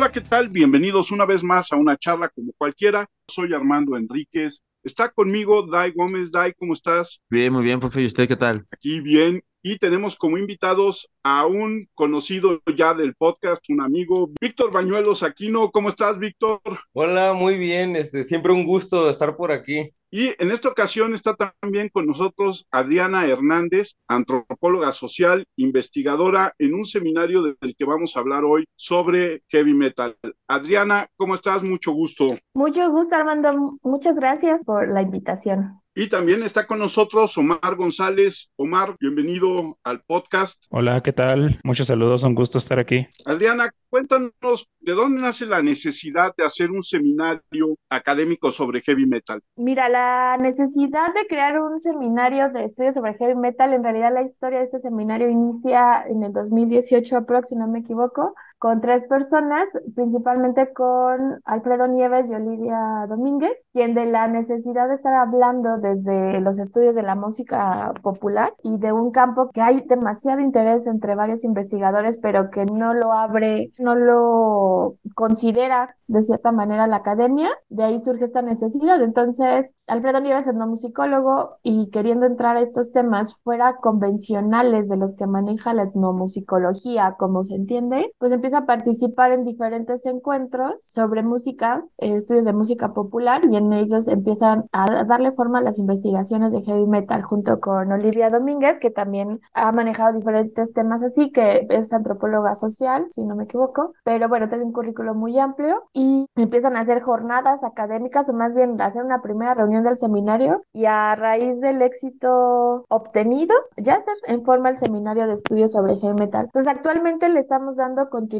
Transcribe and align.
Hola, 0.00 0.12
¿qué 0.12 0.22
tal? 0.22 0.48
Bienvenidos 0.48 1.10
una 1.10 1.26
vez 1.26 1.44
más 1.44 1.72
a 1.72 1.76
una 1.76 1.94
charla 1.94 2.30
como 2.30 2.52
cualquiera. 2.56 3.06
Soy 3.28 3.52
Armando 3.52 3.98
Enríquez. 3.98 4.62
Está 4.82 5.10
conmigo 5.10 5.66
Dai 5.66 5.92
Gómez. 5.92 6.32
Dai, 6.32 6.54
¿cómo 6.54 6.72
estás? 6.72 7.20
Bien, 7.28 7.52
muy 7.52 7.62
bien, 7.62 7.78
profe. 7.78 8.00
¿Y 8.00 8.06
usted 8.06 8.26
qué 8.26 8.34
tal? 8.34 8.66
Aquí 8.70 9.02
bien. 9.02 9.42
Y 9.62 9.76
tenemos 9.76 10.16
como 10.16 10.38
invitados 10.38 11.10
a 11.22 11.44
un 11.44 11.86
conocido 11.94 12.62
ya 12.74 12.94
del 12.94 13.14
podcast, 13.14 13.62
un 13.68 13.82
amigo, 13.82 14.30
Víctor 14.40 14.72
Bañuelos 14.72 15.22
Aquino. 15.22 15.70
¿Cómo 15.70 15.90
estás, 15.90 16.18
Víctor? 16.18 16.62
Hola, 16.94 17.34
muy 17.34 17.58
bien. 17.58 17.94
Este, 17.94 18.24
siempre 18.24 18.54
un 18.54 18.64
gusto 18.64 19.10
estar 19.10 19.36
por 19.36 19.52
aquí. 19.52 19.90
Y 20.12 20.34
en 20.42 20.50
esta 20.50 20.68
ocasión 20.68 21.14
está 21.14 21.36
también 21.36 21.88
con 21.88 22.04
nosotros 22.04 22.66
Adriana 22.72 23.28
Hernández, 23.28 23.92
antropóloga 24.08 24.90
social, 24.90 25.44
investigadora 25.54 26.52
en 26.58 26.74
un 26.74 26.84
seminario 26.84 27.42
del 27.42 27.76
que 27.76 27.84
vamos 27.84 28.16
a 28.16 28.20
hablar 28.20 28.44
hoy 28.44 28.64
sobre 28.74 29.44
heavy 29.46 29.72
metal. 29.72 30.16
Adriana, 30.48 31.06
¿cómo 31.16 31.36
estás? 31.36 31.62
Mucho 31.62 31.92
gusto. 31.92 32.26
Mucho 32.54 32.90
gusto, 32.90 33.14
Armando. 33.14 33.78
Muchas 33.84 34.16
gracias 34.16 34.64
por 34.64 34.88
la 34.88 35.00
invitación. 35.00 35.80
Y 35.94 36.08
también 36.08 36.42
está 36.42 36.66
con 36.66 36.78
nosotros 36.78 37.36
Omar 37.36 37.74
González. 37.76 38.52
Omar, 38.56 38.96
bienvenido 39.00 39.76
al 39.82 40.02
podcast. 40.02 40.64
Hola, 40.70 41.02
¿qué 41.02 41.12
tal? 41.12 41.60
Muchos 41.64 41.88
saludos, 41.88 42.22
un 42.22 42.34
gusto 42.34 42.58
estar 42.58 42.78
aquí. 42.78 43.08
Adriana, 43.26 43.70
cuéntanos 43.88 44.68
de 44.78 44.92
dónde 44.92 45.20
nace 45.20 45.46
la 45.46 45.62
necesidad 45.62 46.32
de 46.36 46.44
hacer 46.44 46.70
un 46.70 46.84
seminario 46.84 47.76
académico 47.90 48.52
sobre 48.52 48.80
heavy 48.80 49.06
metal. 49.06 49.40
Mira, 49.56 49.88
la 49.88 49.99
necesidad 50.38 51.12
de 51.14 51.26
crear 51.26 51.60
un 51.60 51.80
seminario 51.80 52.50
de 52.50 52.64
estudios 52.64 52.94
sobre 52.94 53.14
heavy 53.14 53.34
metal, 53.34 53.72
en 53.72 53.82
realidad 53.82 54.12
la 54.12 54.22
historia 54.22 54.58
de 54.58 54.64
este 54.66 54.80
seminario 54.80 55.28
inicia 55.28 56.04
en 56.06 56.22
el 56.22 56.32
2018 56.32 57.16
aproximadamente, 57.16 57.48
si 57.48 57.56
no 57.56 57.66
me 57.66 57.78
equivoco, 57.80 58.34
con 58.60 58.82
tres 58.82 59.02
personas, 59.04 59.70
principalmente 59.94 60.70
con 60.74 61.40
Alfredo 61.46 61.88
Nieves 61.88 62.30
y 62.30 62.34
Olivia 62.34 63.06
Domínguez, 63.08 63.66
quien 63.72 63.94
de 63.94 64.04
la 64.04 64.28
necesidad 64.28 64.86
de 64.86 64.96
estar 64.96 65.14
hablando 65.14 65.78
desde 65.78 66.40
los 66.40 66.60
estudios 66.60 66.94
de 66.94 67.02
la 67.02 67.14
música 67.14 67.94
popular 68.02 68.52
y 68.62 68.76
de 68.76 68.92
un 68.92 69.12
campo 69.12 69.48
que 69.50 69.62
hay 69.62 69.80
demasiado 69.86 70.40
interés 70.40 70.86
entre 70.86 71.14
varios 71.14 71.42
investigadores, 71.42 72.18
pero 72.20 72.50
que 72.50 72.66
no 72.66 72.92
lo 72.92 73.12
abre, 73.12 73.72
no 73.78 73.94
lo 73.94 74.96
considera 75.14 75.96
de 76.06 76.20
cierta 76.22 76.52
manera 76.52 76.86
la 76.86 76.96
academia, 76.96 77.48
de 77.68 77.84
ahí 77.84 78.00
surge 78.00 78.26
esta 78.26 78.42
necesidad. 78.42 79.00
Entonces, 79.00 79.72
Alfredo 79.86 80.20
Nieves, 80.20 80.48
etnomusicólogo, 80.48 81.56
y 81.62 81.88
queriendo 81.90 82.26
entrar 82.26 82.56
a 82.56 82.60
estos 82.60 82.90
temas 82.92 83.36
fuera 83.42 83.76
convencionales 83.76 84.88
de 84.88 84.96
los 84.96 85.14
que 85.14 85.26
maneja 85.26 85.72
la 85.72 85.84
etnomusicología, 85.84 87.14
como 87.16 87.44
se 87.44 87.54
entiende, 87.54 88.12
pues 88.18 88.32
empieza 88.32 88.49
a 88.58 88.66
participar 88.66 89.32
en 89.32 89.44
diferentes 89.44 90.06
encuentros 90.06 90.82
sobre 90.82 91.22
música, 91.22 91.84
eh, 91.98 92.14
estudios 92.14 92.44
de 92.44 92.52
música 92.52 92.92
popular, 92.92 93.40
y 93.50 93.56
en 93.56 93.72
ellos 93.72 94.08
empiezan 94.08 94.66
a 94.72 95.04
darle 95.04 95.32
forma 95.32 95.58
a 95.58 95.62
las 95.62 95.78
investigaciones 95.78 96.52
de 96.52 96.62
heavy 96.62 96.86
metal 96.86 97.22
junto 97.22 97.60
con 97.60 97.90
Olivia 97.92 98.30
Domínguez, 98.30 98.78
que 98.78 98.90
también 98.90 99.40
ha 99.54 99.72
manejado 99.72 100.16
diferentes 100.16 100.72
temas 100.72 101.02
así, 101.02 101.30
que 101.30 101.66
es 101.70 101.92
antropóloga 101.92 102.54
social, 102.56 103.06
si 103.12 103.24
no 103.24 103.36
me 103.36 103.44
equivoco, 103.44 103.94
pero 104.04 104.28
bueno, 104.28 104.48
tiene 104.48 104.64
un 104.64 104.72
currículo 104.72 105.14
muy 105.14 105.38
amplio 105.38 105.84
y 105.92 106.26
empiezan 106.36 106.76
a 106.76 106.80
hacer 106.80 107.00
jornadas 107.00 107.64
académicas 107.64 108.28
o 108.28 108.32
más 108.32 108.54
bien 108.54 108.80
hacer 108.80 109.04
una 109.04 109.22
primera 109.22 109.54
reunión 109.54 109.84
del 109.84 109.98
seminario 109.98 110.62
y 110.72 110.86
a 110.86 111.14
raíz 111.16 111.60
del 111.60 111.82
éxito 111.82 112.84
obtenido, 112.88 113.54
ya 113.76 114.00
se 114.00 114.10
en 114.26 114.44
forma 114.44 114.70
el 114.70 114.78
seminario 114.78 115.26
de 115.26 115.34
estudios 115.34 115.72
sobre 115.72 115.96
heavy 115.96 116.14
metal. 116.14 116.46
Entonces 116.46 116.72
actualmente 116.72 117.28
le 117.28 117.40
estamos 117.40 117.76
dando 117.76 118.10
continuidad 118.10 118.39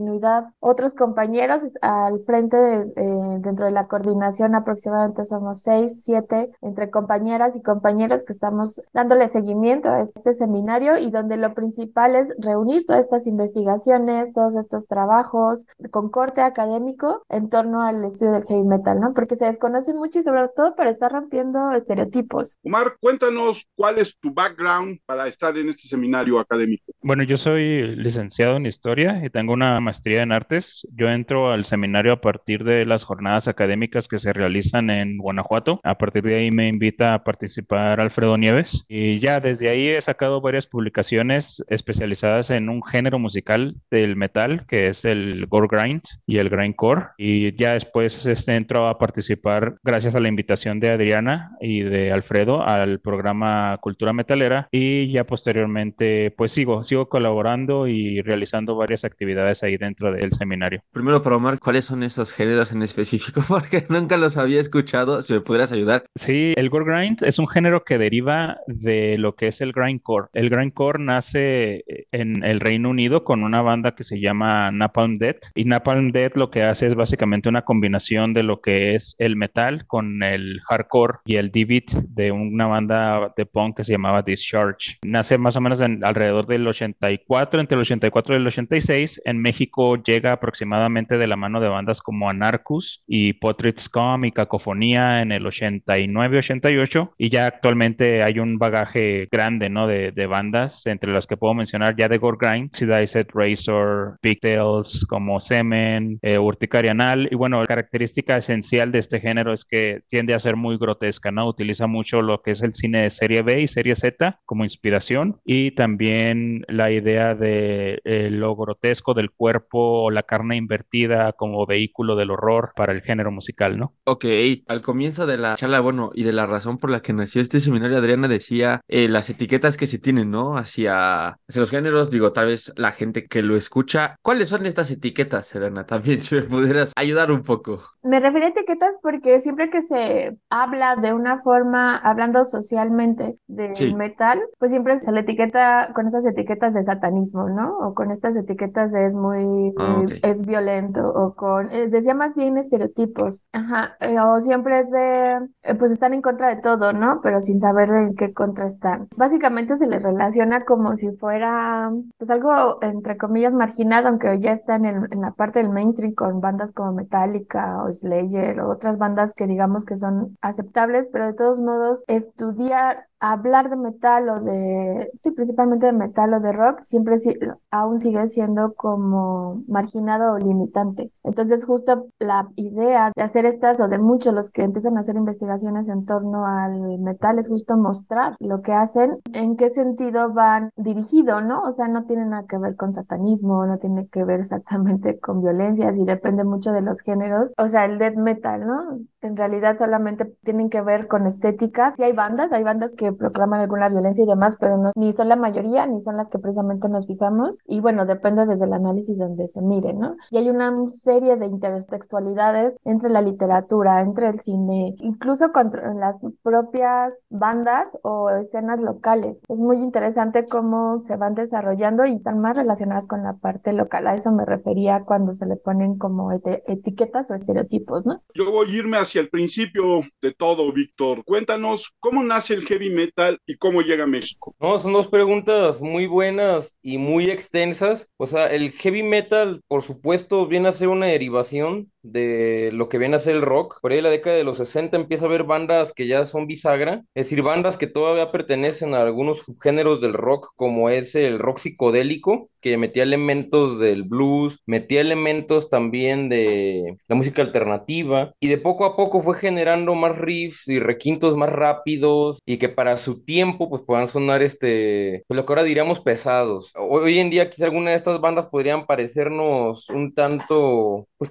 otros 0.61 0.94
compañeros 0.94 1.62
al 1.81 2.21
frente 2.25 2.56
eh, 2.56 3.38
dentro 3.38 3.66
de 3.66 3.72
la 3.72 3.87
coordinación 3.87 4.55
aproximadamente 4.55 5.25
somos 5.25 5.62
seis, 5.62 6.03
siete 6.05 6.50
entre 6.61 6.91
compañeras 6.91 7.56
y 7.56 7.62
compañeros 7.62 8.25
que 8.25 8.33
estamos 8.33 8.81
dándole 8.93 9.28
seguimiento 9.28 9.88
a 9.88 10.00
este 10.00 10.33
seminario 10.33 10.99
y 10.99 11.11
donde 11.11 11.37
lo 11.37 11.55
principal 11.55 12.16
es 12.16 12.33
reunir 12.38 12.84
todas 12.87 13.05
estas 13.05 13.27
investigaciones, 13.27 14.33
todos 14.33 14.56
estos 14.56 14.87
trabajos 14.87 15.66
con 15.91 16.11
corte 16.11 16.41
académico 16.41 17.25
en 17.28 17.50
torno 17.50 17.82
al 17.82 18.05
estudio 18.05 18.32
del 18.32 18.44
heavy 18.44 18.65
metal, 18.65 19.00
¿no? 19.00 19.15
Porque 19.15 19.37
se 19.37 19.47
desconoce 19.47 19.94
mucho 19.94 20.19
y 20.19 20.22
sobre 20.22 20.49
todo 20.56 20.75
para 20.75 20.91
estar 20.91 21.12
rompiendo 21.12 21.72
estereotipos. 21.72 22.59
Omar, 22.65 22.97
cuéntanos 23.00 23.67
cuál 23.75 23.99
es 23.99 24.17
tu 24.19 24.32
background 24.32 24.99
para 25.06 25.27
estar 25.27 25.56
en 25.56 25.69
este 25.69 25.88
seminario 25.88 26.38
académico. 26.38 26.93
Bueno, 27.03 27.22
yo 27.22 27.37
soy 27.37 27.97
licenciado 27.97 28.56
en 28.56 28.67
historia 28.67 29.25
y 29.25 29.31
tengo 29.31 29.53
una 29.53 29.81
maestría 29.90 30.22
en 30.22 30.30
artes. 30.32 30.86
Yo 30.94 31.10
entro 31.10 31.50
al 31.50 31.64
seminario 31.64 32.12
a 32.12 32.20
partir 32.20 32.62
de 32.62 32.84
las 32.84 33.02
jornadas 33.02 33.48
académicas 33.48 34.06
que 34.06 34.18
se 34.18 34.32
realizan 34.32 34.88
en 34.88 35.18
Guanajuato. 35.18 35.80
A 35.82 35.98
partir 35.98 36.22
de 36.22 36.36
ahí 36.36 36.52
me 36.52 36.68
invita 36.68 37.12
a 37.12 37.24
participar 37.24 38.00
Alfredo 38.00 38.38
Nieves 38.38 38.84
y 38.86 39.18
ya 39.18 39.40
desde 39.40 39.68
ahí 39.68 39.88
he 39.88 40.00
sacado 40.00 40.40
varias 40.40 40.68
publicaciones 40.68 41.64
especializadas 41.68 42.50
en 42.50 42.68
un 42.68 42.84
género 42.84 43.18
musical 43.18 43.74
del 43.90 44.14
metal 44.14 44.64
que 44.64 44.86
es 44.90 45.04
el 45.04 45.46
gore 45.46 45.66
grind 45.68 46.02
y 46.24 46.38
el 46.38 46.50
grindcore 46.50 47.06
y 47.18 47.52
ya 47.56 47.72
después 47.72 48.26
este, 48.26 48.54
entro 48.54 48.86
a 48.86 48.96
participar 48.96 49.74
gracias 49.82 50.14
a 50.14 50.20
la 50.20 50.28
invitación 50.28 50.78
de 50.78 50.90
Adriana 50.90 51.50
y 51.60 51.80
de 51.80 52.12
Alfredo 52.12 52.62
al 52.62 53.00
programa 53.00 53.76
Cultura 53.78 54.12
Metalera 54.12 54.68
y 54.70 55.10
ya 55.10 55.24
posteriormente 55.24 56.30
pues 56.30 56.52
sigo, 56.52 56.84
sigo 56.84 57.08
colaborando 57.08 57.88
y 57.88 58.22
realizando 58.22 58.76
varias 58.76 59.04
actividades 59.04 59.64
ahí 59.64 59.79
dentro 59.80 60.12
del 60.12 60.32
seminario. 60.32 60.82
Primero 60.92 61.22
para 61.22 61.36
Omar, 61.36 61.58
¿cuáles 61.58 61.84
son 61.84 62.02
esos 62.02 62.32
géneros 62.32 62.72
en 62.72 62.82
específico? 62.82 63.42
Porque 63.48 63.86
nunca 63.88 64.16
los 64.16 64.36
había 64.36 64.60
escuchado, 64.60 65.22
si 65.22 65.32
me 65.32 65.41
pudieras 65.41 65.72
ayudar. 65.72 66.04
Sí, 66.14 66.52
el 66.56 66.70
gore 66.70 66.84
grind 66.84 67.22
es 67.22 67.38
un 67.38 67.48
género 67.48 67.84
que 67.84 67.98
deriva 67.98 68.58
de 68.66 69.19
lo 69.19 69.34
que 69.34 69.48
es 69.48 69.60
el 69.60 69.72
grindcore. 69.72 70.28
El 70.34 70.50
grindcore 70.50 71.02
nace 71.02 71.84
en 72.12 72.44
el 72.44 72.60
Reino 72.60 72.90
Unido 72.90 73.24
con 73.24 73.42
una 73.42 73.62
banda 73.62 73.94
que 73.94 74.04
se 74.04 74.20
llama 74.20 74.70
Napalm 74.70 75.19
Death 75.19 75.46
y 75.54 75.64
Napalm 75.64 76.12
Death 76.12 76.36
lo 76.36 76.50
que 76.50 76.62
hace 76.62 76.86
es 76.86 76.94
básicamente 76.94 77.48
una 77.48 77.62
combinación 77.62 78.32
de 78.32 78.42
lo 78.42 78.60
que 78.60 78.94
es 78.94 79.16
el 79.19 79.36
metal 79.36 79.86
con 79.86 80.22
el 80.22 80.60
hardcore 80.69 81.19
y 81.24 81.36
el 81.36 81.50
D-beat 81.50 81.90
de 82.08 82.32
una 82.32 82.66
banda 82.66 83.32
de 83.36 83.46
punk 83.46 83.76
que 83.76 83.84
se 83.84 83.92
llamaba 83.92 84.22
Discharge. 84.22 84.98
Nace 85.04 85.38
más 85.38 85.56
o 85.56 85.60
menos 85.60 85.80
en, 85.80 86.04
alrededor 86.04 86.46
del 86.46 86.66
84, 86.66 87.60
entre 87.60 87.76
el 87.76 87.80
84 87.80 88.34
y 88.34 88.36
el 88.38 88.46
86. 88.46 89.22
En 89.24 89.40
México 89.40 89.59
llega 90.04 90.32
aproximadamente 90.32 91.19
de 91.19 91.26
la 91.26 91.37
mano 91.37 91.60
de 91.60 91.69
bandas 91.69 92.00
como 92.00 92.28
Anarchus 92.31 93.03
y 93.06 93.34
Potrid 93.34 93.78
Scum 93.78 94.25
y 94.25 94.32
Cacofonía 94.32 95.22
en 95.22 95.32
el 95.32 95.44
89-88 95.44 97.12
y 97.19 97.31
ya 97.31 97.47
actualmente 97.47 98.22
hay 98.22 98.38
un 98.38 98.59
bagaje 98.59 99.28
grande, 99.31 99.69
¿no? 99.69 99.87
De, 99.87 100.12
de, 100.12 100.26
bandas, 100.26 100.87
entre 100.87 101.12
las 101.12 101.26
que 101.26 101.37
puedo 101.37 101.54
mencionar 101.54 101.97
ya 101.97 102.09
de 102.09 102.19
Gore 102.19 102.38
Grind, 102.41 102.70
Sedaicet, 102.72 103.31
Razor, 103.34 104.19
Pigtails, 104.20 105.06
como 105.09 105.41
Semen, 105.41 106.19
eh, 106.22 106.38
Urticaria 106.38 106.93
Anal 106.93 107.28
y 107.31 107.34
bueno, 107.34 107.60
la 107.60 107.66
característica 107.66 108.37
esencial 108.37 108.93
de 108.93 108.99
este 109.00 109.20
género 109.20 109.53
es 109.53 109.65
que 109.65 110.03
tiende 110.09 110.34
a 110.34 110.38
ser 110.38 110.56
muy 110.56 110.78
grotesca, 110.78 111.31
¿no? 111.31 111.49
Utiliza 111.49 111.87
mucho 111.87 112.22
lo 112.22 112.43
que 112.43 112.53
es 112.53 112.62
el 112.62 112.75
cine 112.75 113.03
de 113.03 113.10
serie 113.10 113.43
B 113.43 113.62
y 113.62 113.69
serie 113.69 113.94
Z 113.97 114.41
como 114.44 114.65
inspiración 114.65 115.41
y 115.44 115.72
también 115.72 116.65
la 116.69 116.91
idea 116.91 117.34
de 117.34 118.00
eh, 118.04 118.31
lo 118.31 118.54
grotesco 118.54 119.15
del 119.15 119.31
cuerpo 119.31 119.50
o 119.72 120.11
la 120.11 120.22
carne 120.22 120.56
invertida 120.56 121.33
como 121.33 121.66
vehículo 121.66 122.16
del 122.16 122.31
horror 122.31 122.72
para 122.77 122.93
el 122.93 123.03
género 123.03 123.31
musical, 123.31 123.78
¿no? 123.78 123.94
Ok, 124.05 124.25
al 124.66 124.83
comienzo 124.83 125.27
de 125.27 125.38
la 125.38 125.56
charla, 125.56 125.81
bueno, 125.81 126.11
y 126.15 126.25
de 126.25 126.32
la 126.32 126.47
razón 126.47 126.79
por 126.79 126.91
la 126.91 127.00
que 127.00 127.12
nació 127.12 127.43
este 127.43 127.61
seminario, 127.61 127.99
Adriana 127.99 128.29
decía 128.29 128.81
eh, 128.88 129.08
las 129.08 129.31
etiquetas 129.31 129.76
que 129.76 129.87
se 129.87 129.99
tienen, 129.99 130.31
¿no? 130.31 130.56
Hacia, 130.56 131.29
hacia 131.29 131.61
los 131.61 131.70
géneros, 131.70 132.11
digo, 132.11 132.32
tal 132.32 132.47
vez 132.47 132.73
la 132.76 132.93
gente 132.93 133.26
que 133.26 133.43
lo 133.43 133.56
escucha. 133.56 134.17
¿Cuáles 134.23 134.49
son 134.49 134.67
estas 134.67 134.91
etiquetas, 134.91 135.55
Elena? 135.55 135.87
También 135.87 136.20
si 136.20 136.35
me 136.37 136.43
pudieras 136.43 136.93
ayudar 136.96 137.31
un 137.32 137.43
poco. 137.43 137.81
Me 138.03 138.19
refiero 138.20 138.46
a 138.46 138.50
etiquetas 138.50 138.96
porque 139.03 139.41
siempre 139.41 139.69
que 139.70 139.82
se 139.82 140.37
habla 140.49 140.96
de 140.96 141.12
una 141.12 141.43
forma, 141.43 141.96
hablando 141.96 142.44
socialmente 142.44 143.37
del 143.46 143.76
Sí. 143.76 143.94
metal, 143.94 144.41
pues 144.58 144.70
siempre 144.70 144.96
se 144.96 145.12
le 145.12 145.20
etiqueta 145.20 145.93
con 145.94 146.06
estas 146.06 146.26
etiquetas 146.26 146.75
de 146.75 146.82
satanismo, 146.82 147.49
¿no? 147.49 147.76
O 147.79 147.94
con 147.94 148.11
estas 148.11 148.37
etiquetas 148.37 148.91
de 148.93 149.06
es 149.06 149.14
muy, 149.14 149.39
Ah, 149.76 150.04
es 150.22 150.44
violento, 150.46 151.08
o 151.08 151.34
con, 151.34 151.70
eh, 151.70 151.88
decía 151.88 152.14
más 152.14 152.34
bien 152.34 152.58
estereotipos, 152.58 153.42
ajá, 153.52 153.96
eh, 154.00 154.19
o 154.20 154.40
siempre 154.40 154.81
es 154.81 154.90
de, 154.90 155.48
eh, 155.62 155.75
pues 155.75 155.90
están 155.90 156.14
en 156.14 156.22
contra 156.22 156.48
de 156.48 156.60
todo, 156.60 156.92
¿no? 156.92 157.20
Pero 157.22 157.40
sin 157.40 157.60
saber 157.60 157.90
en 157.90 158.14
qué 158.14 158.32
contra 158.32 158.66
están. 158.66 159.08
Básicamente 159.16 159.76
se 159.76 159.87
les 159.87 160.02
relaciona 160.02 160.64
como 160.64 160.96
si 160.96 161.10
fuera, 161.16 161.90
pues 162.19 162.31
algo 162.31 162.78
entre 162.82 163.16
comillas 163.16 163.52
marginado, 163.52 164.08
aunque 164.08 164.38
ya 164.40 164.52
está 164.52 164.76
en, 164.76 164.84
en 164.87 165.20
la 165.20 165.32
parte 165.32 165.60
del 165.60 165.70
mainstream 165.70 166.14
con 166.14 166.40
bandas 166.40 166.72
como 166.72 166.93
Metallica 166.93 167.82
o 167.84 167.93
Slayer 167.93 168.60
o 168.60 168.70
otras 168.70 168.98
bandas 168.98 169.34
que 169.34 169.46
digamos 169.46 169.84
que 169.84 169.96
son 169.96 170.36
aceptables, 170.40 171.08
pero 171.12 171.26
de 171.26 171.34
todos 171.34 171.60
modos 171.60 172.04
estudiar 172.06 173.09
hablar 173.20 173.70
de 173.70 173.76
metal 173.76 174.28
o 174.28 174.40
de, 174.40 175.11
sí, 175.20 175.31
principalmente 175.32 175.87
de 175.87 175.93
metal 175.93 176.34
o 176.34 176.40
de 176.40 176.52
rock, 176.52 176.81
siempre 176.82 177.19
si- 177.19 177.37
aún 177.70 177.99
sigue 177.99 178.26
siendo 178.26 178.75
como 178.75 179.62
marginado 179.69 180.34
o 180.34 180.38
limitante. 180.38 181.12
Entonces, 181.22 181.64
justo 181.64 182.06
la 182.19 182.49
idea 182.56 183.12
de 183.14 183.22
hacer 183.22 183.46
estas 183.46 183.81
o 183.81 183.88
de 183.88 183.99
muchos 183.99 184.34
los 184.34 184.50
que 184.50 184.62
empiezan 184.62 184.96
a 184.96 185.00
hacer 185.00 185.17
investigaciones 185.17 185.88
en 185.88 186.05
torno 186.06 186.46
al 186.46 186.99
metal 186.99 187.38
es 187.38 187.49
justo 187.49 187.76
mostrar 187.76 188.37
lo 188.40 188.62
que 188.62 188.72
hacen, 188.72 189.19
en 189.32 189.56
qué 189.56 189.70
sentido 189.70 190.32
van 190.32 190.70
dirigido, 190.76 191.40
¿no? 191.40 191.61
O 191.62 191.72
sea, 191.72 191.88
no 191.88 192.05
tiene 192.05 192.26
nada 192.26 192.46
que 192.46 192.58
ver 192.58 192.76
con 192.76 192.93
satanismo, 192.93 193.67
no 193.67 193.78
tiene 193.78 194.08
que 194.08 194.25
ver 194.25 194.40
exactamente 194.40 195.19
con 195.20 195.43
violencias 195.43 195.96
y 195.96 196.05
depende 196.05 196.44
mucho 196.44 196.72
de 196.72 196.82
los 196.82 197.00
géneros. 197.00 197.52
O 197.58 197.69
sea, 197.69 197.84
el 197.84 197.99
death 197.99 198.17
metal, 198.17 198.67
¿no? 198.67 198.99
En 199.22 199.37
realidad 199.37 199.76
solamente 199.76 200.25
tienen 200.44 200.70
que 200.70 200.81
ver 200.82 201.06
con 201.06 201.26
estética. 201.26 201.93
Sí 201.93 202.02
hay 202.02 202.12
bandas, 202.12 202.52
hay 202.52 202.64
bandas 202.64 202.94
que 202.94 203.12
proclaman 203.12 203.61
alguna 203.61 203.88
violencia 203.88 204.25
y 204.25 204.26
demás, 204.26 204.56
pero 204.58 204.78
no, 204.78 204.90
ni 204.96 205.12
son 205.12 205.28
la 205.28 205.37
mayoría, 205.37 205.87
ni 205.87 206.00
son 206.00 206.17
las 206.17 206.28
que 206.31 206.38
precisamente 206.38 206.88
nos 206.88 207.06
fijamos. 207.06 207.58
Y 207.67 207.81
bueno, 207.81 208.06
depende 208.06 208.46
desde 208.46 208.64
el 208.64 208.72
análisis 208.72 209.19
donde 209.19 209.46
se 209.49 209.61
mire, 209.61 209.93
¿no? 209.93 210.17
Y 210.31 210.38
hay 210.38 210.49
una 210.50 210.72
serie 210.88 211.37
de 211.37 211.46
intertextualidades 211.46 212.76
entre 212.84 213.11
la 213.11 213.20
literatura, 213.22 214.00
entre 214.00 214.28
el 214.28 214.40
cine, 214.40 214.94
incluso 214.99 215.52
contra 215.52 215.93
las 215.94 216.19
propias 216.43 217.25
bandas 217.28 217.96
o 218.02 218.31
escenas 218.31 218.81
locales. 218.81 219.43
Es 219.49 219.61
muy 219.61 219.81
interesante 219.81 220.46
cómo 220.46 221.02
se 221.02 221.17
van 221.17 221.34
desarrollando 221.34 222.05
y 222.06 222.14
están 222.17 222.38
más 222.40 222.56
relacionadas 222.56 223.06
con 223.06 223.22
la 223.22 223.34
parte 223.34 223.72
local. 223.72 224.06
A 224.06 224.14
eso 224.14 224.32
me 224.32 224.44
refería 224.44 225.05
cuando 225.05 225.32
se 225.32 225.46
le 225.46 225.56
ponen 225.56 225.99
como 225.99 226.32
ete- 226.32 226.62
etiquetas 226.67 227.31
o 227.31 227.34
estereotipos, 227.34 228.06
¿no? 228.06 228.22
Yo 228.34 228.50
voy 228.50 228.69
a 228.70 228.76
irme 228.78 228.96
hacia 229.10 229.22
el 229.22 229.28
principio 229.28 230.02
de 230.22 230.32
todo, 230.32 230.72
Víctor. 230.72 231.24
Cuéntanos 231.24 231.90
cómo 231.98 232.22
nace 232.22 232.54
el 232.54 232.64
heavy 232.64 232.90
metal 232.90 233.38
y 233.44 233.56
cómo 233.56 233.82
llega 233.82 234.04
a 234.04 234.06
México. 234.06 234.54
No, 234.60 234.78
son 234.78 234.92
dos 234.92 235.08
preguntas 235.08 235.80
muy 235.80 236.06
buenas 236.06 236.78
y 236.80 236.96
muy 236.98 237.28
extensas. 237.28 238.08
O 238.16 238.28
sea, 238.28 238.46
el 238.46 238.70
heavy 238.70 239.02
metal, 239.02 239.62
por 239.66 239.82
supuesto, 239.82 240.46
viene 240.46 240.68
a 240.68 240.72
ser 240.72 240.86
una 240.86 241.06
derivación 241.06 241.90
de 242.02 242.70
lo 242.73 242.88
que 242.88 242.99
viene 242.99 243.17
a 243.17 243.20
ser 243.20 243.37
el 243.37 243.43
rock. 243.43 243.79
Por 243.81 243.93
ahí 243.93 243.99
en 243.99 244.05
la 244.05 244.11
década 244.11 244.37
de 244.37 244.44
los 244.44 244.58
60 244.58 244.97
empieza 244.97 245.25
a 245.25 245.29
haber 245.29 245.44
bandas 245.44 245.93
que 245.93 246.06
ya 246.06 246.26
son 246.26 246.47
bisagra, 246.47 247.02
es 247.14 247.26
decir, 247.26 247.43
bandas 247.43 247.76
que 247.76 247.87
todavía 247.87 248.32
pertenecen 248.32 248.94
a 248.94 249.02
algunos 249.02 249.38
subgéneros 249.38 250.00
del 250.00 250.14
rock, 250.14 250.52
como 250.56 250.91
es 250.91 251.14
el 251.14 251.38
rock 251.38 251.58
psicodélico, 251.58 252.50
que 252.61 252.76
metía 252.76 253.02
elementos 253.02 253.79
del 253.79 254.05
blues, 254.05 254.61
metía 254.67 255.00
elementos 255.00 255.70
también 255.70 256.29
de 256.29 256.99
la 257.08 257.17
música 257.17 257.43
alternativa, 257.43 258.32
y 258.41 258.49
de 258.49 258.58
poco 258.58 258.85
a 258.85 258.96
poco 258.96 259.23
fue 259.23 259.37
generando 259.37 259.94
más 259.94 260.17
riffs 260.19 260.69
y 260.69 260.79
requintos 260.79 261.37
más 261.37 261.50
rápidos, 261.50 262.38
y 262.46 262.58
que 262.58 262.69
para 262.69 262.99
su 262.99 263.25
tiempo, 263.25 263.69
pues 263.70 263.82
puedan 263.87 264.06
sonar 264.06 264.43
este, 264.43 265.25
pues 265.26 265.37
lo 265.37 265.46
que 265.46 265.53
ahora 265.53 265.62
diríamos 265.64 266.00
pesados. 266.00 266.73
Hoy 266.76 267.19
en 267.19 267.31
día 267.31 267.49
quizá 267.50 267.64
alguna 267.67 267.91
de 267.91 267.96
estas 267.96 268.20
bandas 268.20 268.49
podrían 268.49 268.87
parecernos 268.87 269.88
un 269.88 270.14
tanto, 270.14 271.08
pues 271.19 271.31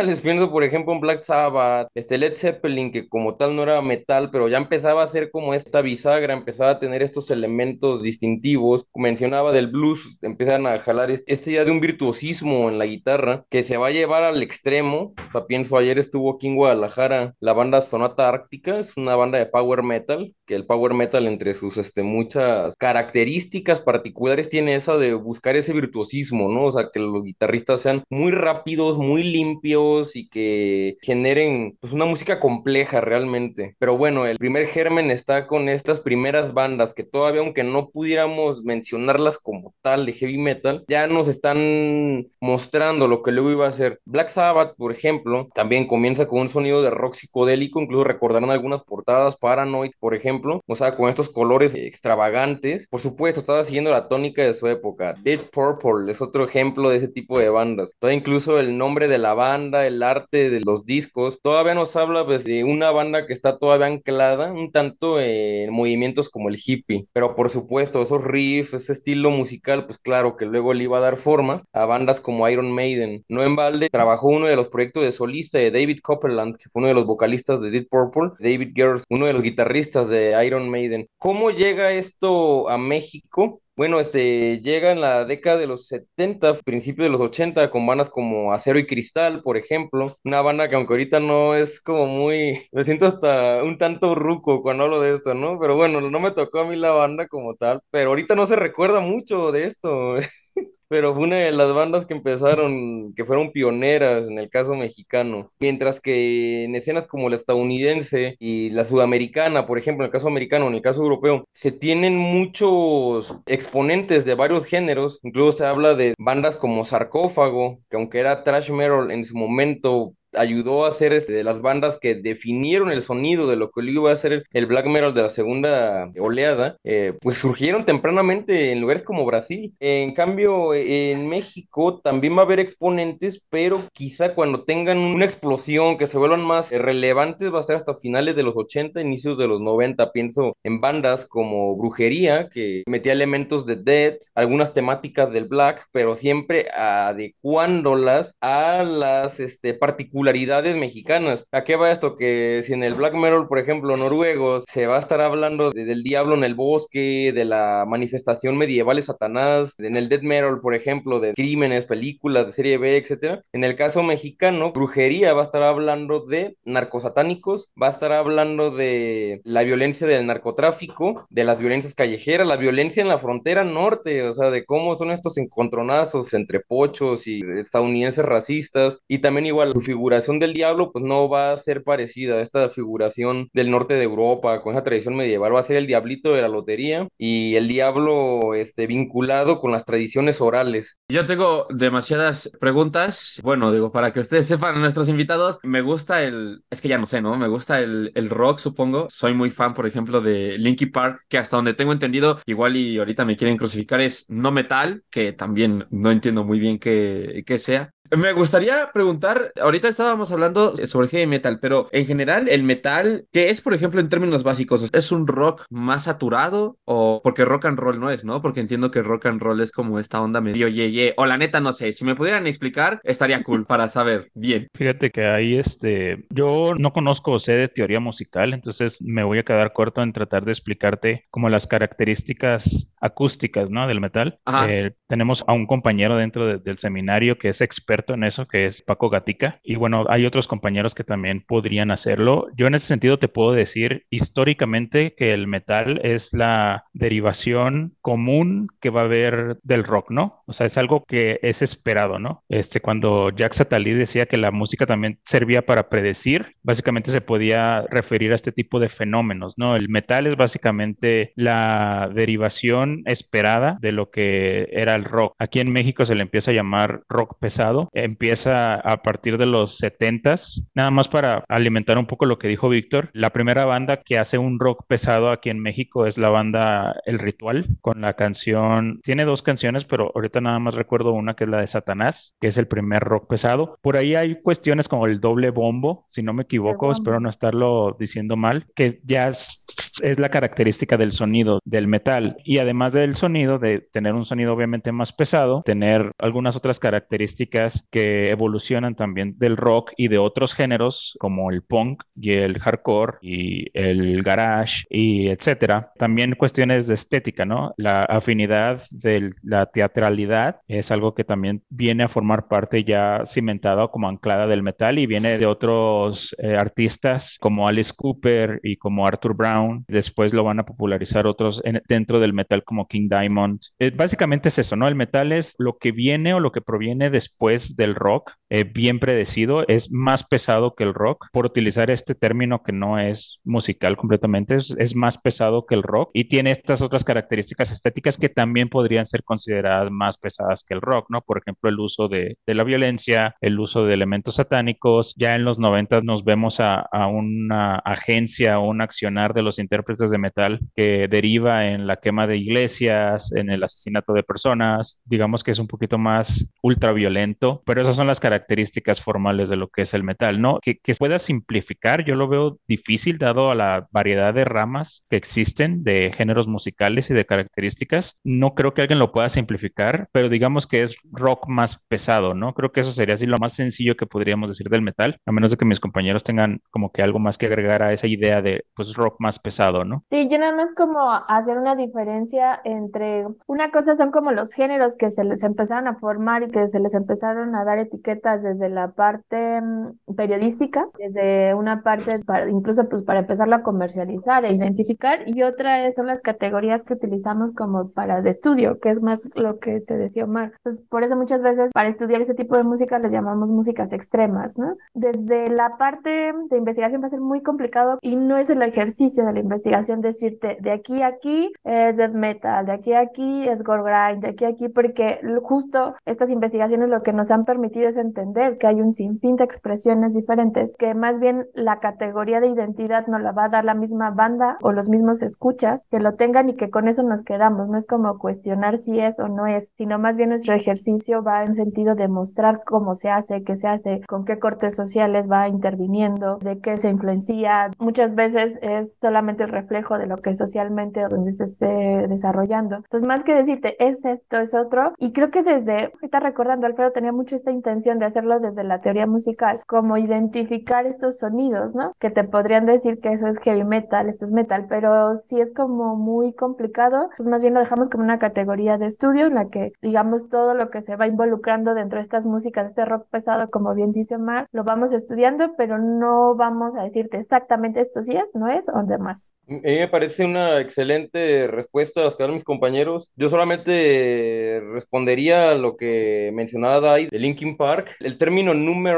convencionales, 0.00 0.20
pienso 0.20 0.50
por 0.50 0.64
ejemplo 0.64 0.94
en 0.94 1.00
Black 1.00 1.22
Sabbath, 1.24 1.88
este 1.94 2.18
Led 2.18 2.34
Zeppelin, 2.36 2.90
que 2.92 3.08
como 3.08 3.36
tal 3.36 3.54
no 3.54 3.62
era 3.62 3.82
metal, 3.82 4.30
pero 4.30 4.48
ya 4.48 4.58
empezaba 4.58 5.02
a 5.02 5.08
ser 5.08 5.30
como 5.30 5.54
esta 5.54 5.82
bisagra, 5.82 6.32
empezaba 6.34 6.70
a 6.70 6.78
tener 6.78 7.02
estos 7.02 7.30
elementos 7.30 8.02
distintivos, 8.02 8.86
mencionaba 8.94 9.52
del 9.52 9.68
blues, 9.68 10.18
empiezan 10.22 10.66
a 10.66 10.78
jalar 10.80 11.10
este- 11.10 11.32
esta 11.32 11.50
idea 11.50 11.64
de 11.64 11.70
un 11.70 11.80
virtuosismo 11.80 12.68
en 12.68 12.78
la 12.78 12.86
guitarra, 12.86 13.44
que 13.50 13.62
se 13.64 13.76
va 13.76 13.88
a 13.88 13.90
llevar 13.90 14.22
al 14.22 14.42
extremo, 14.42 15.12
o 15.28 15.32
sea, 15.32 15.46
pienso, 15.46 15.76
ayer 15.76 15.98
estuvo 15.98 16.34
aquí 16.34 16.48
en 16.48 16.56
Guadalajara 16.56 17.34
la 17.40 17.52
banda 17.52 17.82
Sonata 17.82 18.28
Ártica, 18.28 18.78
es 18.80 18.96
una 18.96 19.16
banda 19.16 19.38
de 19.38 19.46
power 19.46 19.82
metal, 19.82 20.34
que 20.46 20.54
el 20.54 20.66
power 20.66 20.94
metal 20.94 21.26
entre 21.26 21.54
sus 21.54 21.76
este, 21.76 22.02
muchas 22.02 22.74
características 22.76 23.80
particulares 23.80 24.48
tiene 24.48 24.74
esa 24.74 24.96
de 24.96 25.14
buscar 25.14 25.56
ese 25.56 25.72
virtuosismo, 25.72 26.48
¿no? 26.48 26.64
O 26.66 26.72
sea, 26.72 26.88
que 26.92 27.00
los 27.00 27.22
guitarristas 27.22 27.82
sean 27.82 28.02
muy 28.10 28.32
rápidos, 28.32 28.98
muy 28.98 29.22
limpios 29.22 29.89
y 30.14 30.28
que 30.28 30.96
generen 31.02 31.76
pues, 31.80 31.92
una 31.92 32.06
música 32.06 32.40
compleja 32.40 33.00
realmente. 33.00 33.76
Pero 33.78 33.96
bueno, 33.96 34.26
el 34.26 34.38
primer 34.38 34.66
germen 34.66 35.10
está 35.10 35.46
con 35.46 35.68
estas 35.68 36.00
primeras 36.00 36.54
bandas 36.54 36.94
que 36.94 37.04
todavía, 37.04 37.40
aunque 37.40 37.64
no 37.64 37.90
pudiéramos 37.90 38.62
mencionarlas 38.64 39.38
como 39.38 39.74
tal 39.82 40.06
de 40.06 40.12
heavy 40.12 40.38
metal, 40.38 40.84
ya 40.88 41.06
nos 41.06 41.28
están 41.28 42.28
mostrando 42.40 43.08
lo 43.08 43.22
que 43.22 43.32
luego 43.32 43.50
iba 43.50 43.68
a 43.68 43.72
ser. 43.72 44.00
Black 44.04 44.28
Sabbath, 44.30 44.74
por 44.76 44.92
ejemplo, 44.92 45.48
también 45.54 45.86
comienza 45.86 46.26
con 46.26 46.40
un 46.40 46.48
sonido 46.48 46.82
de 46.82 46.90
rock 46.90 47.14
psicodélico, 47.14 47.80
incluso 47.80 48.04
recordarán 48.04 48.50
algunas 48.50 48.82
portadas, 48.84 49.36
Paranoid, 49.36 49.92
por 49.98 50.14
ejemplo, 50.14 50.60
o 50.66 50.76
sea, 50.76 50.96
con 50.96 51.08
estos 51.08 51.30
colores 51.30 51.74
extravagantes. 51.74 52.86
Por 52.88 53.00
supuesto, 53.00 53.40
estaba 53.40 53.64
siguiendo 53.64 53.90
la 53.90 54.08
tónica 54.08 54.42
de 54.42 54.54
su 54.54 54.66
época. 54.68 55.14
Dead 55.22 55.40
Purple 55.52 56.10
es 56.10 56.20
otro 56.20 56.44
ejemplo 56.44 56.90
de 56.90 56.96
ese 56.96 57.08
tipo 57.08 57.38
de 57.38 57.50
bandas. 57.50 57.94
Todavía 57.98 58.18
incluso 58.18 58.58
el 58.58 58.76
nombre 58.78 59.08
de 59.08 59.18
la 59.18 59.34
banda, 59.34 59.79
el 59.86 60.02
arte 60.02 60.50
de 60.50 60.60
los 60.60 60.84
discos, 60.84 61.40
todavía 61.42 61.74
nos 61.74 61.96
habla 61.96 62.24
pues, 62.24 62.44
de 62.44 62.64
una 62.64 62.90
banda 62.90 63.26
que 63.26 63.32
está 63.32 63.58
todavía 63.58 63.86
anclada 63.86 64.52
un 64.52 64.72
tanto 64.72 65.20
en 65.20 65.72
movimientos 65.72 66.28
como 66.28 66.48
el 66.48 66.58
hippie. 66.64 67.06
Pero 67.12 67.34
por 67.34 67.50
supuesto, 67.50 68.02
esos 68.02 68.22
riffs, 68.24 68.74
ese 68.74 68.92
estilo 68.92 69.30
musical, 69.30 69.86
pues 69.86 69.98
claro 69.98 70.36
que 70.36 70.46
luego 70.46 70.74
le 70.74 70.84
iba 70.84 70.98
a 70.98 71.00
dar 71.00 71.16
forma 71.16 71.64
a 71.72 71.84
bandas 71.84 72.20
como 72.20 72.48
Iron 72.48 72.72
Maiden. 72.72 73.24
No 73.28 73.42
en 73.42 73.56
balde, 73.56 73.88
trabajó 73.90 74.28
uno 74.28 74.46
de 74.46 74.56
los 74.56 74.68
proyectos 74.68 75.02
de 75.02 75.12
solista 75.12 75.58
de 75.58 75.70
David 75.70 76.00
Copeland, 76.02 76.56
que 76.56 76.68
fue 76.68 76.80
uno 76.80 76.88
de 76.88 76.94
los 76.94 77.06
vocalistas 77.06 77.60
de 77.60 77.70
Deep 77.70 77.88
Purple, 77.88 78.30
David 78.38 78.72
Gers, 78.74 79.04
uno 79.08 79.26
de 79.26 79.32
los 79.32 79.42
guitarristas 79.42 80.08
de 80.08 80.44
Iron 80.46 80.68
Maiden. 80.68 81.06
¿Cómo 81.18 81.50
llega 81.50 81.92
esto 81.92 82.68
a 82.68 82.78
México? 82.78 83.60
Bueno, 83.80 83.98
este 83.98 84.60
llega 84.60 84.92
en 84.92 85.00
la 85.00 85.24
década 85.24 85.56
de 85.56 85.66
los 85.66 85.86
70, 85.86 86.52
principios 86.52 87.06
de 87.06 87.10
los 87.12 87.20
80, 87.22 87.70
con 87.70 87.86
bandas 87.86 88.10
como 88.10 88.52
Acero 88.52 88.78
y 88.78 88.86
Cristal, 88.86 89.42
por 89.42 89.56
ejemplo. 89.56 90.14
Una 90.22 90.42
banda 90.42 90.68
que 90.68 90.74
aunque 90.76 90.92
ahorita 90.92 91.18
no 91.18 91.54
es 91.54 91.80
como 91.80 92.04
muy, 92.06 92.60
me 92.72 92.84
siento 92.84 93.06
hasta 93.06 93.62
un 93.64 93.78
tanto 93.78 94.14
ruco 94.14 94.60
cuando 94.60 94.84
hablo 94.84 95.00
de 95.00 95.14
esto, 95.14 95.32
¿no? 95.32 95.58
Pero 95.58 95.76
bueno, 95.76 96.02
no 96.02 96.20
me 96.20 96.30
tocó 96.32 96.60
a 96.60 96.66
mí 96.66 96.76
la 96.76 96.90
banda 96.90 97.26
como 97.26 97.54
tal, 97.54 97.80
pero 97.90 98.10
ahorita 98.10 98.34
no 98.34 98.44
se 98.46 98.56
recuerda 98.56 99.00
mucho 99.00 99.50
de 99.50 99.64
esto. 99.64 100.16
Pero 100.90 101.14
fue 101.14 101.22
una 101.22 101.36
de 101.36 101.52
las 101.52 101.72
bandas 101.72 102.04
que 102.04 102.14
empezaron, 102.14 103.14
que 103.14 103.24
fueron 103.24 103.52
pioneras 103.52 104.24
en 104.28 104.40
el 104.40 104.50
caso 104.50 104.74
mexicano. 104.74 105.52
Mientras 105.60 106.00
que 106.00 106.64
en 106.64 106.74
escenas 106.74 107.06
como 107.06 107.28
la 107.28 107.36
estadounidense 107.36 108.34
y 108.40 108.70
la 108.70 108.84
sudamericana, 108.84 109.66
por 109.66 109.78
ejemplo, 109.78 110.04
en 110.04 110.08
el 110.08 110.12
caso 110.12 110.26
americano, 110.26 110.66
en 110.66 110.74
el 110.74 110.82
caso 110.82 111.02
europeo, 111.02 111.44
se 111.52 111.70
tienen 111.70 112.16
muchos 112.16 113.38
exponentes 113.46 114.24
de 114.24 114.34
varios 114.34 114.66
géneros. 114.66 115.20
Incluso 115.22 115.58
se 115.58 115.64
habla 115.64 115.94
de 115.94 116.14
bandas 116.18 116.56
como 116.56 116.84
Sarcófago, 116.84 117.78
que 117.88 117.96
aunque 117.96 118.18
era 118.18 118.42
thrash 118.42 118.70
metal 118.72 119.12
en 119.12 119.24
su 119.24 119.36
momento, 119.38 120.14
ayudó 120.34 120.84
a 120.84 120.88
hacer 120.88 121.12
este, 121.12 121.32
de 121.32 121.44
las 121.44 121.60
bandas 121.60 121.98
que 121.98 122.14
definieron 122.14 122.90
el 122.90 123.02
sonido 123.02 123.46
de 123.48 123.56
lo 123.56 123.70
que 123.70 123.80
iba 123.90 124.12
a 124.12 124.16
ser 124.16 124.44
el 124.52 124.66
black 124.66 124.86
metal 124.86 125.14
de 125.14 125.22
la 125.22 125.30
segunda 125.30 126.12
oleada, 126.18 126.76
eh, 126.84 127.14
pues 127.20 127.38
surgieron 127.38 127.84
tempranamente 127.84 128.72
en 128.72 128.80
lugares 128.80 129.02
como 129.02 129.26
Brasil. 129.26 129.74
En 129.80 130.14
cambio, 130.14 130.74
en 130.74 131.28
México 131.28 132.00
también 132.02 132.36
va 132.36 132.42
a 132.42 132.44
haber 132.44 132.60
exponentes, 132.60 133.42
pero 133.50 133.82
quizá 133.92 134.34
cuando 134.34 134.64
tengan 134.64 134.98
una 134.98 135.24
explosión, 135.24 135.98
que 135.98 136.06
se 136.06 136.18
vuelvan 136.18 136.44
más 136.44 136.70
relevantes, 136.70 137.52
va 137.52 137.60
a 137.60 137.64
ser 137.64 137.76
hasta 137.76 137.96
finales 137.96 138.36
de 138.36 138.42
los 138.42 138.56
80, 138.56 139.00
inicios 139.00 139.38
de 139.38 139.48
los 139.48 139.60
90. 139.60 140.12
Pienso 140.12 140.56
en 140.62 140.80
bandas 140.80 141.26
como 141.26 141.76
Brujería, 141.76 142.48
que 142.48 142.82
metía 142.86 143.12
elementos 143.12 143.66
de 143.66 143.76
death, 143.76 144.22
algunas 144.34 144.74
temáticas 144.74 145.32
del 145.32 145.48
black, 145.48 145.86
pero 145.92 146.16
siempre 146.16 146.68
adecuándolas 146.70 148.34
a 148.40 148.84
las 148.84 149.40
este, 149.40 149.74
particularidades 149.74 150.19
particularidades 150.20 150.76
mexicanas. 150.76 151.46
¿A 151.50 151.64
qué 151.64 151.76
va 151.76 151.90
esto? 151.90 152.16
Que 152.16 152.62
si 152.62 152.74
en 152.74 152.82
el 152.82 152.94
black 152.94 153.14
metal, 153.14 153.46
por 153.48 153.58
ejemplo, 153.58 153.96
noruegos, 153.96 154.64
se 154.68 154.86
va 154.86 154.96
a 154.96 155.00
estar 155.00 155.20
hablando 155.20 155.70
de, 155.70 155.84
del 155.84 156.02
diablo 156.02 156.34
en 156.34 156.44
el 156.44 156.54
bosque, 156.54 157.32
de 157.34 157.44
la 157.44 157.86
manifestación 157.88 158.56
medieval 158.58 158.96
de 158.96 159.02
Satanás, 159.02 159.74
en 159.78 159.96
el 159.96 160.08
death 160.08 160.22
metal, 160.22 160.60
por 160.60 160.74
ejemplo, 160.74 161.20
de 161.20 161.32
crímenes, 161.32 161.86
películas 161.86 162.46
de 162.46 162.52
serie 162.52 162.78
B, 162.78 162.98
etcétera. 162.98 163.42
En 163.52 163.64
el 163.64 163.76
caso 163.76 164.02
mexicano, 164.02 164.72
brujería 164.72 165.32
va 165.32 165.42
a 165.42 165.44
estar 165.44 165.62
hablando 165.62 166.26
de 166.26 166.56
narcosatánicos, 166.64 167.70
va 167.80 167.88
a 167.88 167.92
estar 167.92 168.12
hablando 168.12 168.70
de 168.70 169.40
la 169.44 169.62
violencia 169.62 170.06
del 170.06 170.26
narcotráfico, 170.26 171.26
de 171.30 171.44
las 171.44 171.58
violencias 171.58 171.94
callejeras, 171.94 172.46
la 172.46 172.56
violencia 172.56 173.00
en 173.00 173.08
la 173.08 173.18
frontera 173.18 173.64
norte, 173.64 174.22
o 174.22 174.32
sea, 174.32 174.50
de 174.50 174.64
cómo 174.64 174.96
son 174.96 175.10
estos 175.10 175.38
encontronazos 175.38 176.34
entre 176.34 176.60
pochos 176.60 177.26
y 177.26 177.40
estadounidenses 177.58 178.24
racistas, 178.24 179.00
y 179.08 179.20
también 179.20 179.46
igual 179.46 179.72
su 179.72 179.80
figura 179.80 180.09
figuración 180.10 180.40
del 180.40 180.54
diablo 180.54 180.90
pues 180.90 181.04
no 181.04 181.28
va 181.28 181.52
a 181.52 181.56
ser 181.56 181.84
parecida 181.84 182.34
a 182.34 182.40
esta 182.40 182.68
figuración 182.68 183.48
del 183.52 183.70
norte 183.70 183.94
de 183.94 184.02
Europa 184.02 184.60
con 184.60 184.74
esa 184.74 184.82
tradición 184.82 185.14
medieval, 185.14 185.54
va 185.54 185.60
a 185.60 185.62
ser 185.62 185.76
el 185.76 185.86
diablito 185.86 186.32
de 186.32 186.42
la 186.42 186.48
lotería 186.48 187.06
y 187.16 187.54
el 187.54 187.68
diablo 187.68 188.54
este, 188.54 188.88
vinculado 188.88 189.60
con 189.60 189.70
las 189.70 189.84
tradiciones 189.84 190.40
orales. 190.40 190.98
Yo 191.08 191.26
tengo 191.26 191.68
demasiadas 191.70 192.50
preguntas. 192.60 193.40
Bueno, 193.44 193.72
digo, 193.72 193.92
para 193.92 194.12
que 194.12 194.18
ustedes 194.18 194.48
sepan, 194.48 194.80
nuestros 194.80 195.08
invitados, 195.08 195.60
me 195.62 195.80
gusta 195.80 196.24
el, 196.24 196.64
es 196.70 196.80
que 196.80 196.88
ya 196.88 196.98
no 196.98 197.06
sé, 197.06 197.22
¿no? 197.22 197.36
Me 197.36 197.46
gusta 197.46 197.78
el, 197.78 198.10
el 198.16 198.30
rock, 198.30 198.58
supongo. 198.58 199.06
Soy 199.10 199.32
muy 199.32 199.50
fan, 199.50 199.74
por 199.74 199.86
ejemplo, 199.86 200.20
de 200.20 200.58
Linky 200.58 200.86
Park, 200.86 201.20
que 201.28 201.38
hasta 201.38 201.56
donde 201.56 201.74
tengo 201.74 201.92
entendido, 201.92 202.40
igual 202.46 202.76
y 202.76 202.98
ahorita 202.98 203.24
me 203.24 203.36
quieren 203.36 203.56
crucificar, 203.56 204.00
es 204.00 204.24
no 204.28 204.50
metal, 204.50 205.04
que 205.08 205.32
también 205.32 205.86
no 205.90 206.10
entiendo 206.10 206.42
muy 206.42 206.58
bien 206.58 206.80
qué, 206.80 207.44
qué 207.46 207.58
sea. 207.60 207.92
Me 208.16 208.32
gustaría 208.32 208.90
preguntar, 208.92 209.52
ahorita 209.60 209.86
estábamos 210.00 210.32
hablando 210.32 210.74
sobre 210.86 211.08
heavy 211.08 211.26
metal, 211.26 211.58
pero 211.60 211.88
en 211.92 212.06
general 212.06 212.48
el 212.48 212.62
metal, 212.62 213.26
¿qué 213.32 213.50
es, 213.50 213.60
por 213.60 213.74
ejemplo, 213.74 214.00
en 214.00 214.08
términos 214.08 214.42
básicos? 214.42 214.88
¿Es 214.94 215.12
un 215.12 215.26
rock 215.26 215.66
más 215.68 216.04
saturado 216.04 216.78
o 216.86 217.20
porque 217.22 217.44
rock 217.44 217.66
and 217.66 217.78
roll 217.78 218.00
no 218.00 218.10
es, 218.10 218.24
no? 218.24 218.40
Porque 218.40 218.60
entiendo 218.60 218.90
que 218.90 219.02
rock 219.02 219.26
and 219.26 219.42
roll 219.42 219.60
es 219.60 219.72
como 219.72 219.98
esta 219.98 220.22
onda 220.22 220.40
medio 220.40 220.68
ye, 220.68 220.90
ye 220.90 221.12
o 221.18 221.26
la 221.26 221.36
neta 221.36 221.60
no 221.60 221.74
sé, 221.74 221.92
si 221.92 222.06
me 222.06 222.14
pudieran 222.14 222.46
explicar 222.46 223.00
estaría 223.04 223.42
cool 223.42 223.66
para 223.66 223.88
saber 223.88 224.30
bien. 224.32 224.68
Fíjate 224.74 225.10
que 225.10 225.26
ahí 225.26 225.56
este, 225.56 226.24
yo 226.30 226.72
no 226.78 226.94
conozco 226.94 227.32
o 227.32 227.38
sé 227.38 227.58
de 227.58 227.68
teoría 227.68 228.00
musical, 228.00 228.54
entonces 228.54 229.02
me 229.02 229.22
voy 229.22 229.38
a 229.38 229.42
quedar 229.42 229.74
corto 229.74 230.02
en 230.02 230.14
tratar 230.14 230.46
de 230.46 230.52
explicarte 230.52 231.26
como 231.28 231.50
las 231.50 231.66
características 231.66 232.94
acústicas, 233.02 233.70
¿no? 233.70 233.86
Del 233.86 234.00
metal. 234.00 234.38
Eh, 234.66 234.92
tenemos 235.06 235.44
a 235.46 235.52
un 235.52 235.66
compañero 235.66 236.16
dentro 236.16 236.58
del 236.58 236.78
seminario 236.78 237.36
que 237.36 237.50
es 237.50 237.60
experto 237.60 238.14
en 238.14 238.24
eso, 238.24 238.48
que 238.48 238.64
es 238.64 238.82
Paco 238.82 239.10
Gatica. 239.10 239.60
Y 239.62 239.74
bueno, 239.74 239.89
hay 240.08 240.26
otros 240.26 240.48
compañeros 240.48 240.94
que 240.94 241.04
también 241.04 241.44
podrían 241.46 241.90
hacerlo. 241.90 242.48
Yo 242.56 242.66
en 242.66 242.74
ese 242.74 242.86
sentido 242.86 243.18
te 243.18 243.28
puedo 243.28 243.52
decir 243.52 244.06
históricamente 244.10 245.14
que 245.14 245.32
el 245.32 245.46
metal 245.46 246.00
es 246.04 246.32
la 246.32 246.84
derivación 246.92 247.96
común 248.00 248.68
que 248.80 248.90
va 248.90 249.02
a 249.02 249.04
haber 249.04 249.58
del 249.62 249.84
rock, 249.84 250.10
¿no? 250.10 250.42
O 250.46 250.52
sea, 250.52 250.66
es 250.66 250.76
algo 250.78 251.04
que 251.06 251.38
es 251.42 251.62
esperado, 251.62 252.18
¿no? 252.18 252.44
Este, 252.48 252.80
cuando 252.80 253.30
Jack 253.30 253.52
Satali 253.52 253.92
decía 253.92 254.26
que 254.26 254.36
la 254.36 254.50
música 254.50 254.86
también 254.86 255.18
servía 255.22 255.64
para 255.66 255.88
predecir, 255.88 256.56
básicamente 256.62 257.10
se 257.10 257.20
podía 257.20 257.82
referir 257.90 258.32
a 258.32 258.36
este 258.36 258.52
tipo 258.52 258.80
de 258.80 258.88
fenómenos, 258.88 259.58
¿no? 259.58 259.76
El 259.76 259.88
metal 259.88 260.26
es 260.26 260.36
básicamente 260.36 261.32
la 261.36 262.10
derivación 262.14 263.02
esperada 263.06 263.78
de 263.80 263.92
lo 263.92 264.10
que 264.10 264.68
era 264.72 264.94
el 264.94 265.04
rock. 265.04 265.34
Aquí 265.38 265.60
en 265.60 265.72
México 265.72 266.04
se 266.04 266.14
le 266.14 266.22
empieza 266.22 266.50
a 266.50 266.54
llamar 266.54 267.02
rock 267.08 267.38
pesado 267.38 267.88
empieza 267.92 268.74
a 268.74 269.02
partir 269.02 269.38
de 269.38 269.46
los 269.46 269.79
70s. 269.80 270.68
Nada 270.74 270.90
más 270.90 271.08
para 271.08 271.44
alimentar 271.48 271.98
un 271.98 272.06
poco 272.06 272.26
lo 272.26 272.38
que 272.38 272.48
dijo 272.48 272.68
Víctor, 272.68 273.10
la 273.12 273.30
primera 273.30 273.64
banda 273.64 274.02
que 274.02 274.18
hace 274.18 274.38
un 274.38 274.58
rock 274.58 274.84
pesado 274.86 275.30
aquí 275.30 275.50
en 275.50 275.60
México 275.60 276.06
es 276.06 276.18
la 276.18 276.30
banda 276.30 277.00
El 277.04 277.18
Ritual, 277.18 277.66
con 277.80 278.00
la 278.00 278.14
canción, 278.14 279.00
tiene 279.02 279.24
dos 279.24 279.42
canciones, 279.42 279.84
pero 279.84 280.12
ahorita 280.14 280.40
nada 280.40 280.58
más 280.58 280.74
recuerdo 280.74 281.12
una 281.12 281.34
que 281.34 281.44
es 281.44 281.50
la 281.50 281.60
de 281.60 281.66
Satanás, 281.66 282.36
que 282.40 282.48
es 282.48 282.58
el 282.58 282.66
primer 282.66 283.02
rock 283.02 283.28
pesado. 283.28 283.78
Por 283.82 283.96
ahí 283.96 284.14
hay 284.14 284.40
cuestiones 284.42 284.88
como 284.88 285.06
el 285.06 285.20
doble 285.20 285.50
bombo, 285.50 286.04
si 286.08 286.22
no 286.22 286.32
me 286.32 286.42
equivoco, 286.42 286.90
espero 286.90 287.20
no 287.20 287.28
estarlo 287.28 287.96
diciendo 287.98 288.36
mal, 288.36 288.66
que 288.74 289.00
ya 289.04 289.28
es 289.28 289.64
es 290.02 290.18
la 290.18 290.30
característica 290.30 290.96
del 290.96 291.12
sonido 291.12 291.60
del 291.64 291.88
metal. 291.88 292.36
Y 292.44 292.58
además 292.58 292.92
del 292.92 293.16
sonido, 293.16 293.58
de 293.58 293.80
tener 293.80 294.14
un 294.14 294.24
sonido 294.24 294.52
obviamente 294.52 294.92
más 294.92 295.12
pesado, 295.12 295.62
tener 295.64 296.12
algunas 296.18 296.56
otras 296.56 296.78
características 296.78 297.88
que 297.90 298.30
evolucionan 298.30 298.94
también 298.94 299.34
del 299.38 299.56
rock 299.56 299.69
y 299.96 300.08
de 300.08 300.18
otros 300.18 300.54
géneros 300.54 301.16
como 301.18 301.50
el 301.50 301.62
punk 301.62 302.02
y 302.14 302.32
el 302.32 302.58
hardcore 302.58 303.18
y 303.22 303.66
el 303.74 304.22
garage 304.22 304.84
y 304.88 305.28
etcétera. 305.28 305.92
También 305.98 306.34
cuestiones 306.34 306.86
de 306.86 306.94
estética, 306.94 307.44
¿no? 307.44 307.72
La 307.76 308.00
afinidad 308.00 308.82
de 308.90 309.30
la 309.42 309.66
teatralidad 309.66 310.60
es 310.68 310.90
algo 310.90 311.14
que 311.14 311.24
también 311.24 311.62
viene 311.68 312.04
a 312.04 312.08
formar 312.08 312.48
parte 312.48 312.84
ya 312.84 313.22
cimentada 313.26 313.88
como 313.88 314.08
anclada 314.08 314.46
del 314.46 314.62
metal 314.62 314.98
y 314.98 315.06
viene 315.06 315.38
de 315.38 315.46
otros 315.46 316.34
eh, 316.38 316.56
artistas 316.56 317.38
como 317.40 317.68
Alice 317.68 317.92
Cooper 317.96 318.60
y 318.62 318.76
como 318.76 319.06
Arthur 319.06 319.34
Brown 319.34 319.84
después 319.88 320.32
lo 320.32 320.44
van 320.44 320.60
a 320.60 320.66
popularizar 320.66 321.26
otros 321.26 321.62
dentro 321.88 322.20
del 322.20 322.32
metal 322.32 322.64
como 322.64 322.86
King 322.86 323.08
Diamond. 323.08 323.60
Eh, 323.78 323.90
básicamente 323.90 324.48
es 324.48 324.58
eso, 324.58 324.76
¿no? 324.76 324.88
El 324.88 324.94
metal 324.94 325.32
es 325.32 325.54
lo 325.58 325.78
que 325.78 325.92
viene 325.92 326.34
o 326.34 326.40
lo 326.40 326.52
que 326.52 326.60
proviene 326.60 327.10
después 327.10 327.76
del 327.76 327.94
rock, 327.94 328.32
eh, 328.48 328.64
bien 328.64 328.98
predecido, 328.98 329.49
es 329.66 329.90
más 329.92 330.24
pesado 330.24 330.74
que 330.74 330.84
el 330.84 330.94
rock, 330.94 331.26
por 331.32 331.46
utilizar 331.46 331.90
este 331.90 332.14
término 332.14 332.62
que 332.62 332.72
no 332.72 332.98
es 332.98 333.40
musical 333.44 333.96
completamente, 333.96 334.56
es, 334.56 334.94
más 334.94 335.18
pesado 335.18 335.66
que 335.66 335.74
el 335.74 335.82
rock 335.82 336.10
y 336.12 336.24
tiene 336.24 336.50
estas 336.50 336.82
otras 336.82 337.04
características 337.04 337.70
estéticas 337.70 338.18
que 338.18 338.28
también 338.28 338.68
podrían 338.68 339.06
ser 339.06 339.22
consideradas 339.22 339.90
más 339.90 340.18
pesadas 340.18 340.64
que 340.66 340.74
el 340.74 340.80
rock, 340.80 341.06
¿no? 341.10 341.22
Por 341.22 341.38
ejemplo, 341.38 341.70
el 341.70 341.78
uso 341.78 342.08
de, 342.08 342.36
la 342.46 342.64
violencia, 342.64 343.36
el 343.40 343.58
uso 343.58 343.84
de 343.84 343.94
elementos 343.94 344.34
satánicos, 344.34 345.14
ya 345.16 345.34
en 345.34 345.44
los 345.44 345.58
90 345.58 346.00
nos 346.02 346.24
vemos 346.24 346.60
a, 346.60 346.80
a 346.80 347.06
una 347.06 347.76
agencia 347.76 348.58
o 348.58 348.68
un 348.68 348.82
accionar 348.82 349.32
de 349.32 349.42
los 349.42 349.58
intérpretes 349.58 350.10
de 350.10 350.18
metal 350.18 350.60
que 350.74 351.08
deriva 351.08 351.68
en 351.68 351.86
la 351.86 351.96
quema 351.96 352.26
de 352.26 352.36
iglesias, 352.36 353.32
en 353.32 353.50
el 353.50 353.62
asesinato 353.62 354.12
de 354.12 354.22
personas, 354.22 355.00
digamos 355.04 355.44
que 355.44 355.52
es 355.52 355.58
un 355.58 355.66
poquito 355.66 355.98
más 355.98 356.50
ultraviolento, 356.62 357.62
pero 357.64 357.80
esas 357.80 357.96
son 357.96 358.06
las 358.06 358.20
características 358.20 359.00
formales 359.00 359.39
de 359.48 359.56
lo 359.56 359.68
que 359.68 359.82
es 359.82 359.94
el 359.94 360.02
metal, 360.02 360.40
¿no? 360.40 360.58
Que, 360.60 360.78
que 360.78 360.94
pueda 360.94 361.18
simplificar, 361.18 362.04
yo 362.04 362.14
lo 362.14 362.28
veo 362.28 362.58
difícil 362.68 363.18
dado 363.18 363.50
a 363.50 363.54
la 363.54 363.86
variedad 363.90 364.34
de 364.34 364.44
ramas 364.44 365.06
que 365.08 365.16
existen 365.16 365.82
de 365.84 366.12
géneros 366.12 366.48
musicales 366.48 367.10
y 367.10 367.14
de 367.14 367.24
características. 367.24 368.20
No 368.24 368.54
creo 368.54 368.74
que 368.74 368.82
alguien 368.82 368.98
lo 368.98 369.12
pueda 369.12 369.28
simplificar, 369.28 370.08
pero 370.12 370.28
digamos 370.28 370.66
que 370.66 370.82
es 370.82 370.96
rock 371.10 371.48
más 371.48 371.84
pesado, 371.88 372.34
¿no? 372.34 372.54
Creo 372.54 372.72
que 372.72 372.80
eso 372.80 372.92
sería 372.92 373.14
así 373.14 373.26
lo 373.26 373.38
más 373.38 373.54
sencillo 373.54 373.96
que 373.96 374.06
podríamos 374.06 374.50
decir 374.50 374.68
del 374.68 374.82
metal, 374.82 375.16
a 375.24 375.32
menos 375.32 375.50
de 375.50 375.56
que 375.56 375.64
mis 375.64 375.80
compañeros 375.80 376.22
tengan 376.24 376.60
como 376.70 376.92
que 376.92 377.02
algo 377.02 377.18
más 377.18 377.38
que 377.38 377.46
agregar 377.46 377.82
a 377.82 377.92
esa 377.92 378.06
idea 378.06 378.42
de 378.42 378.64
pues 378.74 378.94
rock 378.94 379.16
más 379.20 379.38
pesado 379.38 379.70
¿no? 379.84 380.04
Sí, 380.10 380.28
yo 380.28 380.38
nada 380.38 380.54
más 380.54 380.70
como 380.74 381.10
hacer 381.10 381.58
una 381.58 381.76
diferencia 381.76 382.60
entre, 382.64 383.26
una 383.46 383.70
cosa 383.70 383.94
son 383.94 384.10
como 384.10 384.32
los 384.32 384.52
géneros 384.52 384.96
que 384.96 385.10
se 385.10 385.24
les 385.24 385.42
empezaron 385.42 385.86
a 385.86 385.96
formar 385.96 386.42
y 386.42 386.50
que 386.50 386.66
se 386.66 386.80
les 386.80 386.94
empezaron 386.94 387.54
a 387.54 387.64
dar 387.64 387.78
etiquetas 387.78 388.42
desde 388.42 388.68
la 388.68 388.92
parte 388.92 389.29
mm, 389.36 390.14
periodística, 390.16 390.86
desde 390.98 391.54
una 391.54 391.82
parte 391.82 392.18
para, 392.20 392.48
incluso 392.48 392.88
pues 392.88 393.02
para 393.02 393.20
empezarlo 393.20 393.56
a 393.56 393.62
comercializar 393.62 394.44
e 394.44 394.52
identificar, 394.52 395.20
y 395.26 395.42
otra 395.42 395.90
son 395.94 396.06
las 396.06 396.22
categorías 396.22 396.84
que 396.84 396.94
utilizamos 396.94 397.52
como 397.52 397.90
para 397.90 398.20
de 398.22 398.30
estudio, 398.30 398.78
que 398.80 398.90
es 398.90 399.02
más 399.02 399.28
lo 399.34 399.58
que 399.58 399.80
te 399.80 399.96
decía 399.96 400.24
Omar. 400.24 400.52
Entonces, 400.56 400.84
por 400.88 401.04
eso 401.04 401.16
muchas 401.16 401.42
veces 401.42 401.70
para 401.72 401.88
estudiar 401.88 402.20
este 402.20 402.34
tipo 402.34 402.56
de 402.56 402.64
música 402.64 402.98
les 402.98 403.12
llamamos 403.12 403.48
músicas 403.48 403.92
extremas, 403.92 404.58
¿no? 404.58 404.76
Desde 404.94 405.48
la 405.48 405.76
parte 405.76 406.32
de 406.50 406.56
investigación 406.56 407.02
va 407.02 407.06
a 407.06 407.10
ser 407.10 407.20
muy 407.20 407.42
complicado 407.42 407.98
y 408.02 408.16
no 408.16 408.36
es 408.36 408.50
el 408.50 408.62
ejercicio 408.62 409.24
de 409.24 409.32
la 409.32 409.40
investigación 409.40 410.00
decirte 410.00 410.58
de 410.60 410.72
aquí 410.72 411.02
a 411.02 411.08
aquí 411.08 411.52
es 411.64 411.96
death 411.96 412.12
metal, 412.12 412.66
de 412.66 412.72
aquí 412.72 412.92
a 412.92 413.00
aquí 413.00 413.48
es 413.48 413.62
gore 413.62 413.82
grind, 413.82 414.22
de 414.22 414.30
aquí 414.30 414.44
a 414.44 414.48
aquí, 414.48 414.68
porque 414.68 415.20
justo 415.42 415.94
estas 416.06 416.30
investigaciones 416.30 416.88
lo 416.88 417.02
que 417.02 417.12
nos 417.12 417.30
han 417.30 417.44
permitido 417.44 417.88
es 417.88 417.96
entender 417.96 418.58
que 418.58 418.66
hay 418.66 418.80
un 418.80 418.92
sinfín 418.92 419.19
de 419.20 419.44
expresiones 419.44 420.14
diferentes, 420.14 420.72
que 420.78 420.94
más 420.94 421.20
bien 421.20 421.46
la 421.54 421.78
categoría 421.78 422.40
de 422.40 422.48
identidad 422.48 423.06
nos 423.06 423.20
la 423.20 423.32
va 423.32 423.44
a 423.44 423.48
dar 423.48 423.64
la 423.64 423.74
misma 423.74 424.10
banda 424.10 424.56
o 424.62 424.72
los 424.72 424.88
mismos 424.88 425.22
escuchas, 425.22 425.86
que 425.90 426.00
lo 426.00 426.14
tengan 426.14 426.48
y 426.48 426.56
que 426.56 426.70
con 426.70 426.88
eso 426.88 427.02
nos 427.02 427.22
quedamos. 427.22 427.68
No 427.68 427.76
es 427.76 427.86
como 427.86 428.18
cuestionar 428.18 428.78
si 428.78 428.98
es 428.98 429.20
o 429.20 429.28
no 429.28 429.46
es, 429.46 429.72
sino 429.76 429.98
más 429.98 430.16
bien 430.16 430.30
nuestro 430.30 430.54
ejercicio 430.54 431.22
va 431.22 431.44
en 431.44 431.54
sentido 431.54 431.94
de 431.94 432.08
mostrar 432.08 432.62
cómo 432.64 432.94
se 432.94 433.10
hace, 433.10 433.42
qué 433.44 433.56
se 433.56 433.68
hace, 433.68 434.00
con 434.08 434.24
qué 434.24 434.38
cortes 434.38 434.74
sociales 434.74 435.30
va 435.30 435.48
interviniendo, 435.48 436.38
de 436.38 436.58
qué 436.60 436.78
se 436.78 436.88
influencia. 436.88 437.70
Muchas 437.78 438.14
veces 438.14 438.58
es 438.62 438.96
solamente 439.00 439.44
el 439.44 439.50
reflejo 439.50 439.98
de 439.98 440.06
lo 440.06 440.16
que 440.16 440.34
socialmente 440.34 441.06
donde 441.08 441.32
se 441.32 441.44
esté 441.44 442.06
desarrollando. 442.08 442.76
Entonces, 442.76 443.06
más 443.06 443.22
que 443.24 443.34
decirte 443.34 443.76
es 443.78 444.04
esto, 444.04 444.38
es 444.38 444.54
otro, 444.54 444.94
y 444.98 445.12
creo 445.12 445.30
que 445.30 445.42
desde, 445.42 445.92
está 446.02 446.20
recordando, 446.20 446.66
Alfredo 446.66 446.92
tenía 446.92 447.12
mucho 447.12 447.34
esta 447.34 447.50
intención 447.50 447.98
de 447.98 448.06
hacerlo 448.06 448.40
desde 448.40 448.64
la 448.64 448.80
teoría 448.80 449.06
musical, 449.10 449.60
como 449.66 449.96
identificar 449.96 450.86
estos 450.86 451.18
sonidos, 451.18 451.74
¿no? 451.74 451.92
Que 451.98 452.10
te 452.10 452.24
podrían 452.24 452.66
decir 452.66 453.00
que 453.00 453.12
eso 453.12 453.26
es 453.26 453.38
heavy 453.38 453.64
metal, 453.64 454.08
esto 454.08 454.24
es 454.24 454.32
metal, 454.32 454.66
pero 454.68 455.16
si 455.16 455.40
es 455.40 455.52
como 455.52 455.96
muy 455.96 456.32
complicado, 456.32 457.10
pues 457.16 457.28
más 457.28 457.42
bien 457.42 457.54
lo 457.54 457.60
dejamos 457.60 457.88
como 457.88 458.04
una 458.04 458.18
categoría 458.18 458.78
de 458.78 458.86
estudio 458.86 459.26
en 459.26 459.34
la 459.34 459.48
que, 459.48 459.72
digamos, 459.82 460.28
todo 460.28 460.54
lo 460.54 460.70
que 460.70 460.82
se 460.82 460.96
va 460.96 461.06
involucrando 461.06 461.74
dentro 461.74 461.98
de 461.98 462.02
estas 462.02 462.24
músicas, 462.24 462.70
este 462.70 462.84
rock 462.84 463.06
pesado, 463.10 463.50
como 463.50 463.74
bien 463.74 463.92
dice 463.92 464.16
Omar, 464.16 464.46
lo 464.52 464.64
vamos 464.64 464.92
estudiando, 464.92 465.54
pero 465.56 465.78
no 465.78 466.34
vamos 466.36 466.76
a 466.76 466.82
decirte 466.82 467.18
exactamente 467.18 467.80
esto 467.80 468.02
sí 468.02 468.16
es, 468.16 468.34
no 468.34 468.48
es, 468.48 468.68
o 468.68 468.82
demás. 468.84 469.34
A 469.48 469.52
mí 469.52 469.60
me 469.62 469.88
parece 469.88 470.24
una 470.24 470.60
excelente 470.60 471.46
respuesta 471.48 472.00
a 472.00 472.04
las 472.04 472.16
que 472.16 472.22
dan 472.22 472.34
mis 472.34 472.44
compañeros. 472.44 473.10
Yo 473.16 473.28
solamente 473.28 474.62
respondería 474.72 475.50
a 475.50 475.54
lo 475.54 475.76
que 475.76 476.30
mencionaba 476.34 476.80
Dai 476.80 477.06
de 477.06 477.18
Linkin 477.18 477.56
Park. 477.56 477.96
El 478.00 478.18
término 478.18 478.54